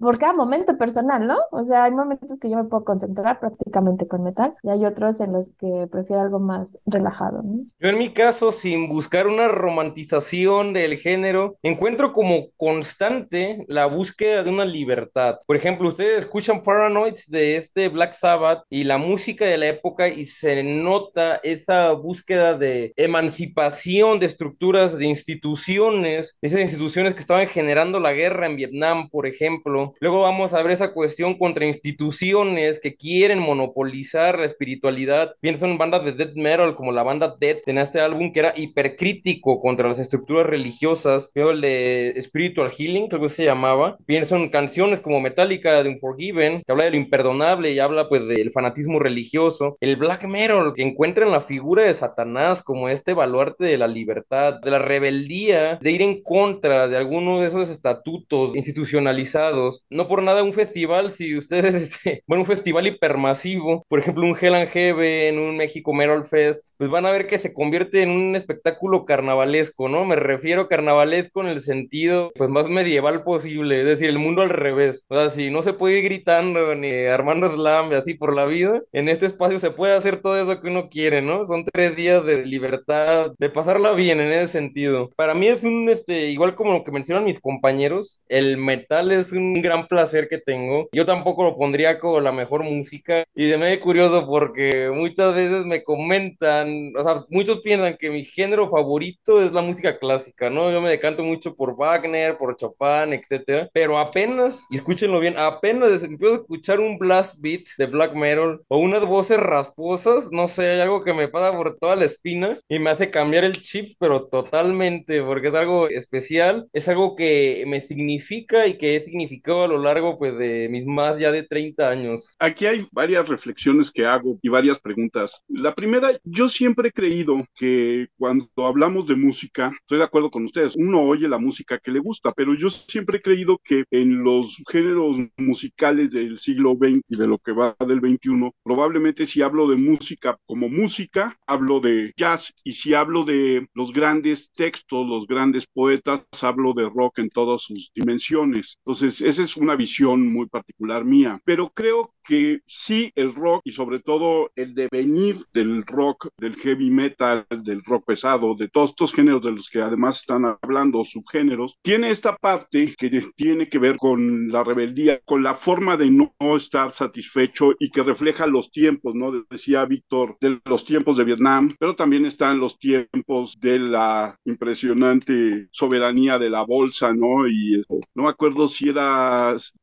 por 0.05 0.19
cada 0.19 0.33
momento 0.33 0.77
personal, 0.77 1.25
¿no? 1.25 1.35
O 1.51 1.63
sea, 1.65 1.85
hay 1.85 1.91
momentos 1.91 2.37
que 2.39 2.47
yo 2.47 2.57
me 2.57 2.65
puedo 2.65 2.83
concentrar 2.83 3.39
prácticamente 3.39 4.07
con 4.07 4.23
metal 4.23 4.53
y 4.61 4.69
hay 4.69 4.85
otros 4.85 5.19
en 5.19 5.33
los 5.33 5.49
que 5.59 5.87
prefiero 5.91 6.21
algo 6.21 6.39
más 6.39 6.77
relajado, 6.85 7.41
¿no? 7.41 7.65
Yo 7.79 7.89
en 7.89 7.97
mi 7.97 8.13
caso, 8.13 8.51
sin 8.51 8.87
buscar 8.87 9.25
una 9.25 9.47
romantización 9.47 10.73
del 10.73 10.97
género, 10.97 11.57
encuentro 11.63 12.13
como 12.13 12.51
constante 12.55 13.65
la 13.67 13.87
búsqueda 13.87 14.43
de 14.43 14.51
una 14.51 14.63
libertad. 14.63 15.37
Por 15.47 15.55
ejemplo, 15.55 15.87
ustedes 15.87 16.19
escuchan 16.19 16.61
Paranoid 16.61 17.15
de 17.27 17.57
este 17.57 17.89
Black 17.89 18.13
Sabbath 18.13 18.63
y 18.69 18.83
la 18.83 18.99
música 18.99 19.45
de 19.45 19.57
la 19.57 19.69
época 19.69 20.07
y 20.07 20.25
se 20.25 20.63
nota 20.63 21.37
esa 21.41 21.93
búsqueda 21.93 22.55
de 22.55 22.93
emancipación 22.95 24.19
de 24.19 24.27
estructuras, 24.27 24.99
de 24.99 25.07
instituciones, 25.07 26.37
esas 26.43 26.59
instituciones 26.59 27.15
que 27.15 27.21
estaban 27.21 27.47
generando 27.47 27.99
la 27.99 28.13
guerra 28.13 28.45
en 28.45 28.55
Vietnam, 28.55 29.09
por 29.09 29.25
ejemplo. 29.25 29.94
Luego 29.99 30.21
vamos 30.21 30.53
a 30.53 30.61
ver 30.61 30.71
esa 30.71 30.93
cuestión 30.93 31.37
contra 31.37 31.65
instituciones 31.65 32.79
que 32.79 32.95
quieren 32.95 33.39
monopolizar 33.39 34.39
la 34.39 34.45
espiritualidad. 34.45 35.35
Pienso 35.39 35.65
en 35.65 35.77
bandas 35.77 36.03
de 36.05 36.11
death 36.11 36.35
metal 36.35 36.75
como 36.75 36.91
la 36.91 37.03
banda 37.03 37.35
Death 37.39 37.67
en 37.67 37.77
este 37.77 37.99
álbum 37.99 38.31
que 38.31 38.39
era 38.39 38.53
hipercrítico 38.55 39.59
contra 39.59 39.87
las 39.87 39.99
estructuras 39.99 40.45
religiosas. 40.45 41.29
Veo 41.33 41.51
el 41.51 41.61
de 41.61 42.15
Spiritual 42.21 42.71
Healing, 42.71 43.07
creo 43.07 43.21
que 43.21 43.29
se 43.29 43.45
llamaba. 43.45 43.97
Pienso 44.05 44.35
en 44.35 44.49
canciones 44.49 44.99
como 44.99 45.21
Metallica 45.21 45.83
de 45.83 45.89
Unforgiven, 45.89 46.63
que 46.65 46.71
habla 46.71 46.85
de 46.85 46.91
lo 46.91 46.97
imperdonable 46.97 47.71
y 47.71 47.79
habla 47.79 48.09
pues 48.09 48.27
del 48.27 48.51
fanatismo 48.51 48.99
religioso. 48.99 49.77
El 49.79 49.95
black 49.95 50.25
metal, 50.25 50.73
que 50.75 50.83
encuentra 50.83 51.25
en 51.25 51.31
la 51.31 51.41
figura 51.41 51.83
de 51.83 51.93
Satanás 51.93 52.63
como 52.63 52.89
este 52.89 53.13
baluarte 53.13 53.65
de 53.65 53.77
la 53.77 53.87
libertad, 53.87 54.59
de 54.61 54.71
la 54.71 54.79
rebeldía, 54.79 55.77
de 55.81 55.91
ir 55.91 56.01
en 56.01 56.21
contra 56.21 56.87
de 56.87 56.97
alguno 56.97 57.39
de 57.39 57.47
esos 57.47 57.69
estatutos 57.69 58.55
institucionalizados. 58.55 59.74
No 59.89 60.07
por 60.07 60.23
nada 60.23 60.43
un 60.43 60.53
festival, 60.53 61.13
si 61.13 61.37
ustedes, 61.37 61.73
este, 61.75 62.23
bueno, 62.27 62.41
un 62.43 62.47
festival 62.47 62.87
hipermasivo, 62.87 63.85
por 63.87 63.99
ejemplo, 63.99 64.25
un 64.25 64.37
Hell 64.39 64.55
and 64.55 64.69
Heaven, 64.69 65.39
un 65.39 65.57
México 65.57 65.93
Metal 65.93 66.25
Fest, 66.25 66.67
pues 66.77 66.89
van 66.89 67.05
a 67.05 67.11
ver 67.11 67.27
que 67.27 67.39
se 67.39 67.53
convierte 67.53 68.01
en 68.03 68.09
un 68.09 68.35
espectáculo 68.35 69.05
carnavalesco, 69.05 69.89
¿no? 69.89 70.05
Me 70.05 70.15
refiero 70.15 70.67
carnavalesco 70.67 71.41
en 71.41 71.47
el 71.47 71.61
sentido, 71.61 72.31
pues, 72.35 72.49
más 72.49 72.67
medieval 72.69 73.23
posible, 73.23 73.79
es 73.81 73.85
decir, 73.85 74.09
el 74.09 74.19
mundo 74.19 74.41
al 74.41 74.49
revés. 74.49 75.05
O 75.09 75.15
sea, 75.15 75.29
si 75.29 75.49
no 75.51 75.63
se 75.63 75.73
puede 75.73 75.99
ir 75.99 76.05
gritando 76.05 76.75
ni 76.75 76.91
armando 77.05 77.51
slam 77.53 77.91
y 77.91 77.95
así 77.95 78.13
por 78.13 78.33
la 78.33 78.45
vida, 78.45 78.81
en 78.91 79.09
este 79.09 79.25
espacio 79.25 79.59
se 79.59 79.71
puede 79.71 79.95
hacer 79.95 80.21
todo 80.21 80.39
eso 80.39 80.61
que 80.61 80.69
uno 80.69 80.89
quiere, 80.89 81.21
¿no? 81.21 81.45
Son 81.45 81.65
tres 81.65 81.95
días 81.95 82.25
de 82.25 82.45
libertad, 82.45 83.31
de 83.37 83.49
pasarla 83.49 83.93
bien 83.93 84.19
en 84.19 84.31
ese 84.31 84.47
sentido. 84.47 85.09
Para 85.15 85.33
mí 85.33 85.47
es 85.47 85.63
un, 85.63 85.89
este, 85.89 86.29
igual 86.29 86.55
como 86.55 86.73
lo 86.73 86.83
que 86.83 86.91
mencionan 86.91 87.25
mis 87.25 87.39
compañeros, 87.39 88.21
el 88.29 88.57
metal 88.57 89.11
es 89.11 89.31
un 89.31 89.61
gran 89.65 89.87
placer 89.87 90.27
que 90.27 90.37
tengo. 90.37 90.87
Yo 90.91 91.05
tampoco 91.05 91.43
lo 91.43 91.57
pondría 91.57 91.99
como 91.99 92.19
la 92.19 92.31
mejor 92.31 92.63
música 92.63 93.25
y 93.35 93.47
de 93.47 93.57
medio 93.57 93.79
curioso 93.79 94.25
porque 94.25 94.89
muchas 94.93 95.33
veces 95.35 95.65
me 95.65 95.83
comentan, 95.83 96.93
o 96.97 97.03
sea, 97.03 97.25
muchos 97.29 97.61
piensan 97.61 97.97
que 97.97 98.09
mi 98.09 98.25
género 98.25 98.69
favorito 98.69 99.41
es 99.41 99.51
la 99.51 99.61
música 99.61 99.97
clásica, 99.97 100.49
¿no? 100.49 100.71
Yo 100.71 100.81
me 100.81 100.89
decanto 100.89 101.23
mucho 101.23 101.55
por 101.55 101.75
Wagner, 101.75 102.37
por 102.37 102.55
Chopin, 102.57 103.13
etcétera, 103.13 103.69
pero 103.73 103.97
apenas, 103.97 104.63
y 104.69 104.77
escúchenlo 104.77 105.19
bien, 105.19 105.35
apenas 105.37 106.03
empiezo 106.03 106.35
a 106.35 106.37
escuchar 106.37 106.79
un 106.79 106.97
blast 106.97 107.35
beat 107.39 107.63
de 107.77 107.85
black 107.85 108.13
metal 108.13 108.61
o 108.67 108.77
unas 108.77 109.05
voces 109.05 109.39
rasposas, 109.39 110.29
no 110.31 110.47
sé, 110.47 110.69
hay 110.71 110.79
algo 110.81 111.03
que 111.03 111.13
me 111.13 111.27
pasa 111.27 111.55
por 111.55 111.77
toda 111.77 111.95
la 111.95 112.05
espina 112.05 112.57
y 112.67 112.79
me 112.79 112.89
hace 112.89 113.09
cambiar 113.09 113.43
el 113.43 113.53
chip, 113.61 113.95
pero 113.99 114.27
totalmente, 114.27 115.21
porque 115.23 115.47
es 115.47 115.55
algo 115.55 115.87
especial, 115.89 116.67
es 116.73 116.87
algo 116.87 117.15
que 117.15 117.63
me 117.67 117.81
significa 117.81 118.67
y 118.67 118.77
que 118.77 118.95
he 118.95 119.01
significado 119.01 119.54
a 119.63 119.67
lo 119.67 119.77
largo, 119.79 120.17
pues, 120.17 120.37
de 120.37 120.67
mis 120.69 120.85
más 120.85 121.19
ya 121.19 121.31
de 121.31 121.43
30 121.43 121.89
años. 121.89 122.35
Aquí 122.39 122.65
hay 122.65 122.85
varias 122.91 123.27
reflexiones 123.27 123.91
que 123.91 124.05
hago 124.05 124.39
y 124.41 124.49
varias 124.49 124.79
preguntas. 124.79 125.43
La 125.47 125.73
primera, 125.73 126.09
yo 126.23 126.47
siempre 126.47 126.89
he 126.89 126.91
creído 126.91 127.43
que 127.55 128.07
cuando 128.17 128.49
hablamos 128.57 129.07
de 129.07 129.15
música, 129.15 129.71
estoy 129.81 129.99
de 129.99 130.03
acuerdo 130.03 130.29
con 130.29 130.45
ustedes, 130.45 130.75
uno 130.75 131.01
oye 131.01 131.27
la 131.27 131.37
música 131.37 131.79
que 131.79 131.91
le 131.91 131.99
gusta, 131.99 132.31
pero 132.35 132.53
yo 132.53 132.69
siempre 132.69 133.17
he 133.17 133.21
creído 133.21 133.59
que 133.63 133.83
en 133.91 134.23
los 134.23 134.61
géneros 134.69 135.17
musicales 135.37 136.11
del 136.11 136.37
siglo 136.37 136.77
XX 136.79 137.01
y 137.09 137.17
de 137.17 137.27
lo 137.27 137.37
que 137.37 137.51
va 137.51 137.75
del 137.87 137.99
XXI, 137.99 138.51
probablemente 138.63 139.25
si 139.25 139.41
hablo 139.41 139.67
de 139.67 139.77
música 139.77 140.37
como 140.45 140.69
música, 140.69 141.37
hablo 141.47 141.79
de 141.79 142.13
jazz 142.17 142.53
y 142.63 142.73
si 142.73 142.93
hablo 142.93 143.23
de 143.23 143.67
los 143.73 143.93
grandes 143.93 144.51
textos, 144.51 145.07
los 145.07 145.27
grandes 145.27 145.65
poetas, 145.67 146.25
hablo 146.41 146.73
de 146.73 146.89
rock 146.89 147.19
en 147.19 147.29
todas 147.29 147.61
sus 147.61 147.91
dimensiones. 147.93 148.77
Entonces, 148.85 149.21
esa 149.21 149.43
es 149.45 149.57
una 149.57 149.75
visión 149.75 150.31
muy 150.31 150.47
particular 150.47 151.05
mía, 151.05 151.39
pero 151.45 151.71
creo 151.73 152.13
que 152.25 152.61
sí 152.65 153.11
el 153.15 153.33
rock 153.33 153.61
y 153.63 153.71
sobre 153.71 153.99
todo 153.99 154.51
el 154.55 154.73
devenir 154.73 155.45
del 155.53 155.85
rock, 155.85 156.29
del 156.37 156.55
heavy 156.55 156.89
metal, 156.89 157.45
del 157.63 157.83
rock 157.83 158.05
pesado, 158.05 158.55
de 158.55 158.67
todos 158.67 158.89
estos 158.89 159.13
géneros 159.13 159.43
de 159.43 159.51
los 159.51 159.69
que 159.69 159.81
además 159.81 160.21
están 160.21 160.43
hablando, 160.61 161.05
subgéneros, 161.05 161.77
tiene 161.81 162.09
esta 162.09 162.35
parte 162.35 162.93
que 162.97 163.21
tiene 163.35 163.67
que 163.67 163.79
ver 163.79 163.97
con 163.97 164.47
la 164.47 164.63
rebeldía, 164.63 165.19
con 165.23 165.43
la 165.43 165.53
forma 165.53 165.97
de 165.97 166.09
no 166.09 166.33
estar 166.55 166.91
satisfecho 166.91 167.73
y 167.79 167.89
que 167.89 168.03
refleja 168.03 168.47
los 168.47 168.71
tiempos, 168.71 169.13
¿no? 169.15 169.31
Decía 169.49 169.85
Víctor, 169.85 170.37
de 170.41 170.59
los 170.65 170.85
tiempos 170.85 171.17
de 171.17 171.23
Vietnam, 171.23 171.71
pero 171.79 171.95
también 171.95 172.25
están 172.25 172.59
los 172.59 172.79
tiempos 172.79 173.55
de 173.59 173.79
la 173.79 174.37
impresionante 174.45 175.67
soberanía 175.71 176.39
de 176.39 176.49
la 176.49 176.63
bolsa, 176.63 177.13
¿no? 177.13 177.47
Y 177.47 177.83
no 178.15 178.23
me 178.23 178.29
acuerdo 178.29 178.67
si 178.67 178.89
era 178.89 179.34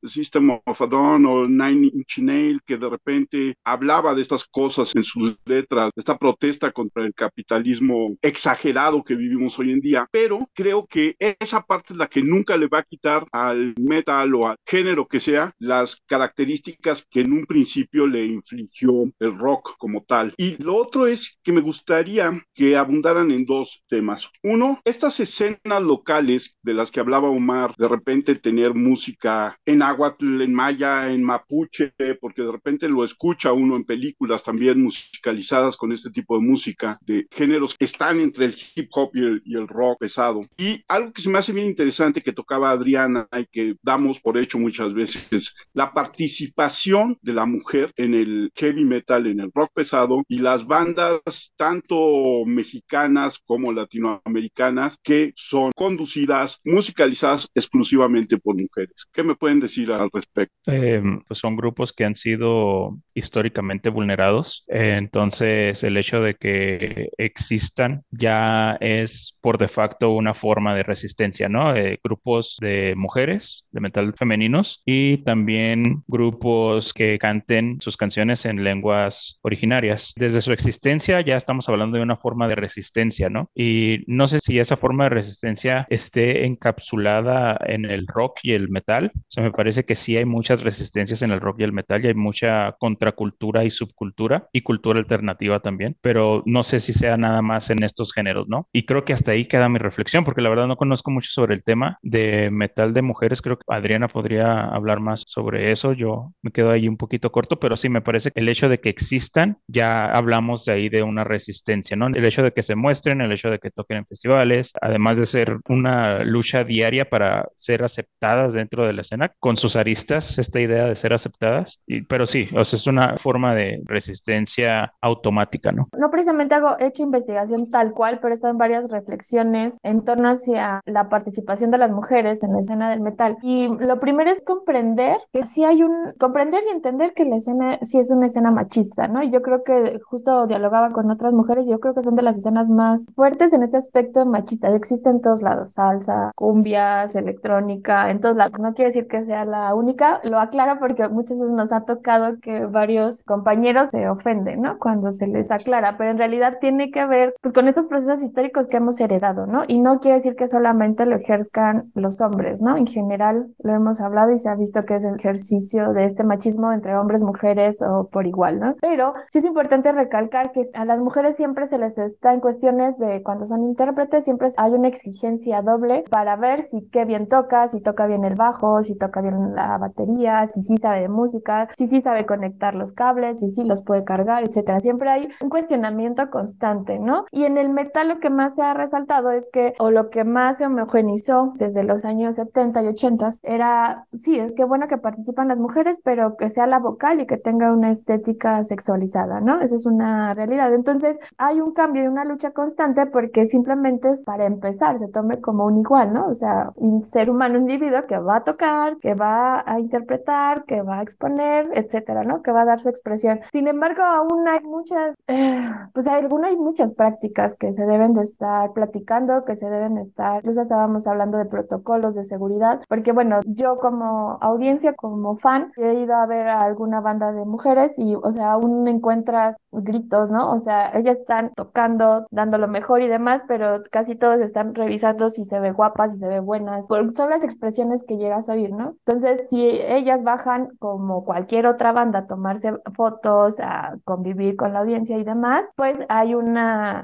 System 0.03 0.51
of 0.65 0.83
a 0.83 0.87
Dawn 0.87 1.27
o 1.27 1.45
Nine 1.45 1.91
Inch 1.95 2.19
Nail 2.19 2.61
que 2.65 2.77
de 2.77 2.89
repente 2.89 3.55
hablaba 3.65 4.15
de 4.15 4.23
estas 4.23 4.47
cosas 4.47 4.93
en 4.95 5.05
sus 5.05 5.37
letras, 5.45 5.91
esta 5.97 6.17
protesta 6.19 6.71
contra 6.73 7.05
el 7.05 7.15
capitalismo 7.15 8.17
exagerado 8.23 9.03
que 9.03 9.15
vivimos 9.15 9.59
hoy 9.59 9.73
en 9.73 9.81
día, 9.81 10.07
pero 10.11 10.49
creo 10.55 10.87
que 10.87 11.17
esa 11.19 11.63
parte 11.63 11.93
es 11.93 11.99
la 11.99 12.07
que 12.07 12.23
nunca 12.23 12.57
le 12.57 12.69
va 12.69 12.79
a 12.79 12.85
quitar 12.85 13.27
al 13.33 13.75
metal 13.79 14.35
o 14.35 14.49
al 14.49 14.57
género 14.67 15.07
que 15.07 15.21
sea 15.21 15.53
las 15.59 15.99
características 16.07 17.07
que 17.11 17.21
en 17.21 17.33
un 17.33 17.45
principio 17.47 18.07
le 18.07 18.27
infligió 18.27 19.05
el 19.19 19.39
rock 19.39 19.77
como 19.79 20.03
tal. 20.03 20.35
Y 20.37 20.63
lo 20.63 20.77
otro 20.77 21.07
es 21.07 21.39
que 21.43 21.53
me 21.53 21.61
gustaría 21.61 22.33
que 22.55 22.77
abundaran 22.77 23.31
en 23.31 23.45
dos 23.45 23.83
temas. 23.89 24.31
Uno, 24.43 24.81
estas 24.85 25.21
escenas 25.21 25.83
locales 25.83 26.57
de 26.63 26.75
las 26.75 26.91
que 26.91 27.01
hablaba 27.01 27.29
Omar, 27.29 27.75
de 27.77 27.89
repente 27.89 28.35
tener 28.35 28.75
música 28.75 29.42
en 29.65 29.79
náhuatl, 29.79 30.43
en 30.43 30.55
maya, 30.55 31.11
en 31.13 31.23
mapuche, 31.23 31.93
porque 32.21 32.43
de 32.43 32.53
repente 32.53 32.89
lo 32.89 33.05
escucha 33.05 33.53
uno 33.53 33.77
en 33.77 33.85
películas 33.85 34.45
también 34.45 34.83
musicalizadas 34.83 35.77
con 35.77 35.93
este 35.93 36.11
tipo 36.11 36.39
de 36.39 36.45
música, 36.45 36.99
de 37.03 37.27
géneros 37.31 37.77
que 37.77 37.85
están 37.85 38.21
entre 38.21 38.47
el 38.47 38.55
hip 38.75 38.89
hop 38.93 39.11
y 39.15 39.21
el, 39.21 39.43
y 39.45 39.57
el 39.57 39.69
rock 39.69 40.01
pesado. 40.01 40.41
Y 40.57 40.85
algo 40.89 41.13
que 41.13 41.23
se 41.23 41.31
me 41.31 41.39
hace 41.39 41.53
bien 41.53 41.67
interesante 41.67 42.21
que 42.21 42.33
tocaba 42.33 42.71
Adriana 42.71 43.29
y 43.39 43.47
que 43.47 43.77
damos 43.83 44.21
por 44.21 44.39
hecho 44.39 44.59
muchas 44.59 44.95
veces, 44.95 45.55
la 45.73 45.93
participación 45.93 47.19
de 47.23 47.33
la 47.33 47.47
mujer 47.47 47.91
en 47.97 48.15
el 48.15 48.51
heavy 48.55 48.85
metal, 48.85 49.27
en 49.27 49.41
el 49.41 49.51
rock 49.55 49.71
pesado 49.75 50.23
y 50.29 50.39
las 50.39 50.67
bandas 50.67 51.53
tanto 51.57 52.45
mexicanas 52.47 53.39
como 53.45 53.73
latinoamericanas 53.73 54.97
que 55.03 55.33
son 55.37 55.73
conducidas, 55.75 56.61
musicalizadas 56.65 57.49
exclusivamente 57.55 58.39
por 58.39 58.61
mujeres. 58.61 59.07
¿Qué 59.13 59.23
me 59.23 59.32
pueden 59.35 59.61
decir 59.61 59.91
al 59.93 60.09
respecto? 60.13 60.55
Eh, 60.67 61.03
pues 61.27 61.39
son 61.39 61.57
grupos 61.57 61.93
que 61.93 62.05
han 62.05 62.15
sido 62.15 62.99
históricamente 63.15 63.91
vulnerados, 63.91 64.65
entonces 64.69 65.83
el 65.85 65.97
hecho 65.97 66.21
de 66.21 66.35
que 66.35 67.11
existan 67.19 68.05
ya 68.11 68.77
es 68.81 69.39
por 69.41 69.59
de 69.59 69.69
facto 69.69 70.11
una 70.11 70.35
forma 70.35 70.75
de 70.75 70.83
resistencia, 70.83 71.49
¿no? 71.49 71.75
Eh, 71.77 71.99
grupos 72.03 72.57
de 72.61 72.95
mujeres, 72.97 73.67
de 73.71 73.81
metal 73.81 74.13
femeninos 74.15 74.83
y 74.85 75.19
también 75.19 76.03
grupos 76.07 76.93
que 76.93 77.19
canten 77.19 77.81
sus 77.81 77.97
canciones 77.97 78.45
en 78.45 78.65
lenguas 78.65 79.39
originarias. 79.43 80.13
Desde 80.17 80.41
su 80.41 80.53
existencia 80.53 81.21
ya 81.21 81.37
estamos 81.37 81.69
hablando 81.69 81.97
de 81.97 82.03
una 82.03 82.17
forma 82.17 82.49
de 82.49 82.55
resistencia, 82.55 83.29
¿no? 83.29 83.51
Y 83.55 84.05
no 84.07 84.27
sé 84.27 84.39
si 84.41 84.59
esa 84.59 84.77
forma 84.77 85.05
de 85.05 85.11
resistencia 85.11 85.87
esté 85.91 86.47
encapsulada 86.47 87.59
en 87.67 87.85
el 87.85 88.07
rock 88.07 88.41
y 88.43 88.53
el 88.53 88.69
metal. 88.69 89.13
O 89.23 89.31
sea, 89.31 89.43
me 89.45 89.51
parece 89.53 89.85
que 89.85 89.95
sí 89.95 90.17
hay 90.17 90.25
muchas 90.25 90.63
resistencias 90.63 91.23
en 91.23 91.31
el 91.31 91.41
rock 91.41 91.61
y 91.61 91.65
el 91.65 91.73
metal 91.73 92.05
y 92.05 92.09
hay 92.09 92.15
mucha 92.15 92.73
contracultura 92.79 93.65
y 93.65 93.71
subcultura 93.71 94.49
y 94.53 94.63
cultura 94.63 94.99
alternativa 94.99 95.61
también, 95.61 95.97
pero 96.01 96.43
no 96.47 96.63
sé 96.63 96.81
si 96.81 96.93
sea 96.93 97.17
nada 97.17 97.43
más 97.43 97.71
en 97.71 97.83
estos 97.83 98.13
géneros, 98.13 98.49
¿no? 98.49 98.69
Y 98.73 98.85
creo 98.85 99.05
que 99.05 99.13
hasta 99.13 99.33
ahí 99.33 99.47
queda 99.47 99.69
mi 99.69 99.79
reflexión, 99.79 100.25
porque 100.25 100.41
la 100.41 100.49
verdad 100.51 100.67
no 100.67 100.77
conozco 100.77 101.11
mucho 101.11 101.31
sobre 101.31 101.55
el 101.55 101.65
tema 101.65 101.99
de 102.03 102.51
metal 102.51 102.93
de 102.93 103.03
mujeres. 103.03 103.43
Creo 103.43 103.59
que 103.59 103.65
Adriana 103.69 104.09
podría 104.09 104.65
hablar 104.67 105.01
más 105.01 105.25
sobre 105.27 105.73
eso. 105.73 105.93
Yo 105.93 106.33
me 106.43 106.51
quedo 106.51 106.71
ahí 106.71 106.89
un 106.89 106.97
poquito 106.97 107.33
corto, 107.33 107.59
pero 107.59 107.77
sí 107.77 107.89
me 107.89 108.01
parece 108.03 108.31
que 108.31 108.41
el 108.41 108.49
hecho 108.49 108.69
de 108.69 108.81
que 108.81 108.89
existan, 108.89 109.59
ya 109.67 110.07
hablamos 110.11 110.65
de 110.65 110.73
ahí 110.73 110.89
de 110.89 111.03
una 111.03 111.25
resistencia, 111.25 111.97
¿no? 111.97 112.09
El 112.09 112.25
hecho 112.25 112.43
de 112.43 112.53
que 112.53 112.63
se 112.63 112.75
muestren, 112.75 113.21
el 113.21 113.33
hecho 113.33 113.51
de 113.51 113.59
que 113.59 113.71
toquen 113.71 113.99
en 113.99 114.07
festivales, 114.07 114.73
además 114.81 115.19
de 115.19 115.27
ser 115.27 115.59
una 115.69 116.25
lucha 116.25 116.65
diaria 116.65 117.09
para 117.09 117.49
ser 117.57 117.83
aceptadas 117.85 118.55
dentro 118.55 118.87
de 118.87 118.93
la 118.93 119.05
escena, 119.13 119.31
con 119.39 119.57
sus 119.57 119.77
aristas, 119.77 120.39
esta 120.39 120.61
idea 120.61 120.87
de 120.87 120.97
ser 120.97 121.13
aceptadas. 121.13 121.83
Y, 121.87 122.03
pero 122.03 122.25
sí, 122.27 122.49
o 122.57 122.65
sea, 122.65 122.77
es 122.77 122.87
una 122.87 123.17
forma 123.17 123.55
de 123.55 123.83
resistencia 123.85 124.93
automática, 125.01 125.71
¿no? 125.73 125.85
No 125.97 126.11
precisamente 126.11 126.55
hago 126.55 126.77
hecho 126.79 127.03
investigación 127.03 127.71
tal 127.71 127.93
cual, 127.93 128.19
pero 128.21 128.33
he 128.33 128.35
estado 128.35 128.53
en 128.53 128.59
varias 128.59 128.89
reflexiones 128.91 129.79
en 129.83 130.05
torno 130.05 130.31
hacia 130.31 130.81
la 130.87 131.09
participación 131.09 131.71
de 131.71 131.79
las 131.79 131.91
mujeres 131.91 132.43
en 132.43 132.53
la 132.53 132.61
escena 132.61 132.91
del 132.91 133.01
metal. 133.01 133.37
Y 133.43 133.69
lo 133.79 134.01
primero 134.01 134.31
es 134.31 134.43
comprender 134.43 135.19
que 135.33 135.45
sí 135.45 135.65
hay 135.65 135.83
un, 135.83 136.13
comprender 136.19 136.63
y 136.67 136.75
entender 136.75 137.13
que 137.15 137.25
la 137.25 137.37
escena 137.37 137.79
sí 137.83 137.99
es 137.99 138.11
una 138.11 138.27
escena 138.27 138.51
machista, 138.51 139.09
¿no? 139.09 139.23
Y 139.23 139.31
yo 139.31 139.43
creo 139.43 139.63
que 139.63 140.01
justo 140.05 140.47
dialogaba 140.47 140.93
con 140.93 141.11
otras 141.11 141.33
mujeres 141.33 141.67
y 141.67 141.71
yo 141.71 141.81
creo 141.81 141.95
que 141.95 142.03
son 142.03 142.17
de 142.17 142.23
las 142.23 142.39
escenas 142.39 142.71
más 142.71 143.07
fuertes 143.15 143.53
en 143.53 143.63
este 143.63 143.77
aspecto 143.77 144.25
machista. 144.25 144.75
Existe 144.75 145.11
en 145.11 145.21
todos 145.21 145.43
lados, 145.43 145.73
salsa, 145.73 146.33
cumbias, 146.35 147.15
electrónica, 147.15 148.11
en 148.11 148.21
todos 148.21 148.37
lados. 148.37 148.59
No 148.59 148.73
quiere 148.75 148.92
decir 148.93 149.09
que 149.09 149.25
sea 149.25 149.45
la 149.45 149.75
única, 149.75 150.21
lo 150.25 150.39
aclaro 150.39 150.79
porque 150.79 151.09
muchas 151.09 151.39
veces 151.39 151.53
nos 151.53 151.73
ha 151.73 151.85
tocado 151.85 152.39
que 152.41 152.67
varios 152.67 153.23
compañeros 153.23 153.91
se 153.91 154.09
ofenden, 154.09 154.63
¿no? 154.63 154.79
Cuando 154.79 155.13
se 155.13 155.27
les 155.27 155.51
aclara, 155.51 155.97
pero 155.97 156.11
en 156.11 156.19
realidad 156.19 156.59
tiene 156.61 156.91
que 156.91 157.07
ver 157.07 157.35
pues 157.41 157.53
con 157.53 157.69
estos 157.69 157.87
procesos 157.87 158.23
históricos 158.23 158.67
que 158.67 158.77
hemos 158.77 159.01
heredado, 159.01 159.47
¿no? 159.47 159.63
Y 159.67 159.81
no 159.81 160.01
quiere 160.01 160.17
decir 160.17 160.37
que 160.37 160.47
solamente 160.47 161.07
lo 161.07 161.17
ejerzcan 161.17 161.91
los 161.95 162.21
hombres, 162.21 162.63
¿no? 162.63 162.77
En 162.77 162.87
general 162.87 163.47
lo 163.63 163.73
hemos 163.73 164.01
hablado 164.01 164.31
y 164.33 164.39
se 164.39 164.49
ha 164.49 164.55
visto 164.55 164.85
que 164.85 164.97
es 164.97 165.05
el 165.05 165.17
ejercicio 165.17 165.93
de 165.93 166.05
este 166.05 166.25
machismo 166.25 166.73
entre 166.73 166.97
hombres, 166.97 167.23
mujeres 167.23 167.83
o 167.83 168.09
por 168.09 168.27
igual, 168.27 168.61
¿no? 168.61 168.75
Pero 168.81 169.15
sí 169.31 169.39
es 169.39 169.45
importante 169.45 169.93
recalcar 169.93 170.53
que 170.53 170.63
a 170.75 170.85
las 170.85 170.99
mujeres 170.99 171.37
siempre 171.37 171.67
se 171.67 171.79
les 171.79 171.97
está 171.99 172.33
en 172.33 172.41
cuestiones 172.41 172.99
de 172.99 173.23
cuando 173.23 173.47
son 173.47 173.63
intérpretes, 173.63 174.25
siempre 174.25 174.49
hay 174.57 174.73
una 174.73 174.89
exigencia 174.89 175.63
doble 175.63 176.05
para 176.11 176.37
ver 176.37 176.61
si 176.61 176.89
qué 176.89 177.05
bien 177.05 177.29
toca, 177.29 177.69
si 177.69 177.81
toca 177.81 178.07
bien 178.07 178.25
el 178.25 178.35
bajo, 178.35 178.82
si 178.83 178.97
toca 178.97 179.21
bien 179.21 179.55
la 179.55 179.79
batería, 179.79 180.49
si 180.49 180.63
sí 180.63 180.77
sabe 180.79 181.03
de 181.03 181.09
música, 181.09 181.69
si 181.77 181.87
sí 181.87 182.01
sabe 182.01 182.27
conectar 182.27 182.75
los 182.75 182.93
cables, 182.93 183.41
si 183.41 183.49
sí 183.49 183.65
los 183.65 183.83
puede 183.83 184.05
cargar, 184.05 184.45
etcétera. 184.45 184.81
Siempre 184.81 185.11
hay 185.11 185.29
un 185.41 185.51
cuestionamiento 185.51 186.31
constante, 186.31 186.99
¿no? 186.99 187.25
Y 187.31 187.45
en 187.45 187.59
el 187.59 187.69
metal 187.69 188.09
lo 188.09 188.21
que 188.21 188.31
más 188.31 188.55
se 188.55 188.63
ha 188.63 188.75
resaltado 188.75 189.31
es 189.31 189.49
que, 189.53 189.75
o 189.79 189.91
lo 189.91 190.11
que 190.11 190.25
más 190.25 190.59
se 190.59 190.67
homogenizó 190.67 191.53
desde 191.57 191.85
los 191.85 192.05
años 192.05 192.37
70 192.37 192.83
y 192.83 192.89
80 192.89 193.31
era, 193.43 194.07
sí, 194.17 194.39
es 194.39 194.53
que 194.53 194.65
bueno 194.65 194.89
que 194.89 194.99
participan 194.99 195.49
las 195.49 195.59
mujeres, 195.59 196.01
pero 196.05 196.37
que 196.37 196.49
sea 196.49 196.67
la 196.67 196.79
vocal 196.79 197.21
y 197.21 197.27
que 197.27 197.37
tenga 197.37 197.73
una 197.73 197.91
estética 197.91 198.63
sexualizada, 198.65 199.41
¿no? 199.41 199.61
Esa 199.61 199.77
es 199.77 199.87
una 199.87 200.35
realidad. 200.35 200.75
Entonces, 200.75 201.19
hay 201.39 201.61
un 201.61 201.73
cambio 201.73 202.05
y 202.05 202.07
una 202.09 202.25
lucha 202.25 202.53
constante 202.53 203.07
porque 203.07 203.47
simplemente 203.47 204.11
es 204.11 204.25
para 204.25 204.47
empezar, 204.47 204.99
se 204.99 205.09
tome 205.09 205.41
como 205.41 205.67
un 205.67 205.79
igual, 205.79 206.13
¿no? 206.13 206.27
O 206.29 206.35
sea, 206.35 206.71
un 206.77 207.05
ser 207.05 207.31
humano, 207.31 207.59
un 207.59 207.71
individuo 207.71 208.07
que 208.07 208.19
va 208.19 208.37
a 208.37 208.45
tocar, 208.45 208.72
que 209.01 209.15
va 209.15 209.63
a 209.67 209.79
interpretar, 209.81 210.65
que 210.65 210.83
va 210.83 210.99
a 210.99 211.03
exponer, 211.03 211.69
etcétera, 211.75 212.25
¿no? 212.25 212.43
Que 212.43 212.53
va 212.53 212.63
a 212.63 212.67
dar 212.67 212.81
su 212.81 212.89
expresión. 212.89 213.41
Sin 213.53 213.69
embargo, 213.69 214.03
aún 214.03 214.47
hay 214.49 214.61
muchas, 214.65 215.15
eh, 215.29 215.63
pues 215.93 216.07
hay 216.07 216.21
algunas, 216.21 216.51
hay 216.51 216.57
muchas 216.57 216.93
prácticas 216.93 217.55
que 217.55 217.73
se 217.75 217.87
deben 217.87 218.15
de 218.15 218.23
estar 218.23 218.73
platicando, 218.73 219.45
que 219.45 219.57
se 219.57 219.69
deben 219.69 219.99
estar, 219.99 220.39
incluso 220.39 220.63
estábamos 220.63 221.07
hablando 221.07 221.39
de 221.39 221.47
protocolos 221.47 222.15
de 222.15 222.25
seguridad, 222.25 222.81
porque 222.89 223.13
bueno, 223.13 223.41
yo 223.47 223.79
como 223.79 224.39
audiencia, 224.41 224.95
como 224.95 225.37
fan, 225.37 225.73
he 225.77 225.95
ido 225.95 226.15
a 226.15 226.27
ver 226.27 226.49
a 226.49 226.63
alguna 226.63 227.01
banda 227.01 227.33
de 227.33 227.45
mujeres 227.45 227.99
y, 227.99 228.15
o 228.15 228.31
sea, 228.31 228.53
aún 228.53 228.87
encuentras 228.89 229.57
gritos, 229.71 230.31
¿no? 230.31 230.51
O 230.51 230.59
sea, 230.59 230.91
ellas 230.95 231.19
están 231.19 231.53
tocando, 231.55 232.27
dando 232.31 232.59
lo 232.59 232.69
mejor 232.69 233.03
y 233.03 233.09
demás, 233.09 233.43
pero 233.49 233.83
casi 233.91 234.15
todos 234.15 234.41
están 234.41 234.75
revisando 234.75 235.31
si 235.31 235.45
se 235.45 235.61
ve 235.61 235.73
guapa, 235.73 236.09
si 236.09 236.19
se 236.19 236.29
ve 236.29 236.41
buena, 236.41 236.83
son 236.83 237.31
las 237.31 237.45
expresiones 237.45 238.03
que 238.03 238.17
llegas 238.17 238.49
a 238.49 238.55
Entonces, 238.71 239.49
si 239.51 239.67
ellas 239.67 240.23
bajan 240.23 240.69
como 240.79 241.25
cualquier 241.25 241.67
otra 241.67 241.93
banda 241.93 242.21
a 242.21 242.27
tomarse 242.27 242.73
fotos, 242.95 243.59
a 243.61 243.97
convivir 244.05 244.57
con 244.57 244.73
la 244.73 244.81
audiencia 244.81 245.19
y 245.19 245.25
demás, 245.25 245.69
pues 245.77 245.99
hay 246.09 246.35
un 246.35 246.57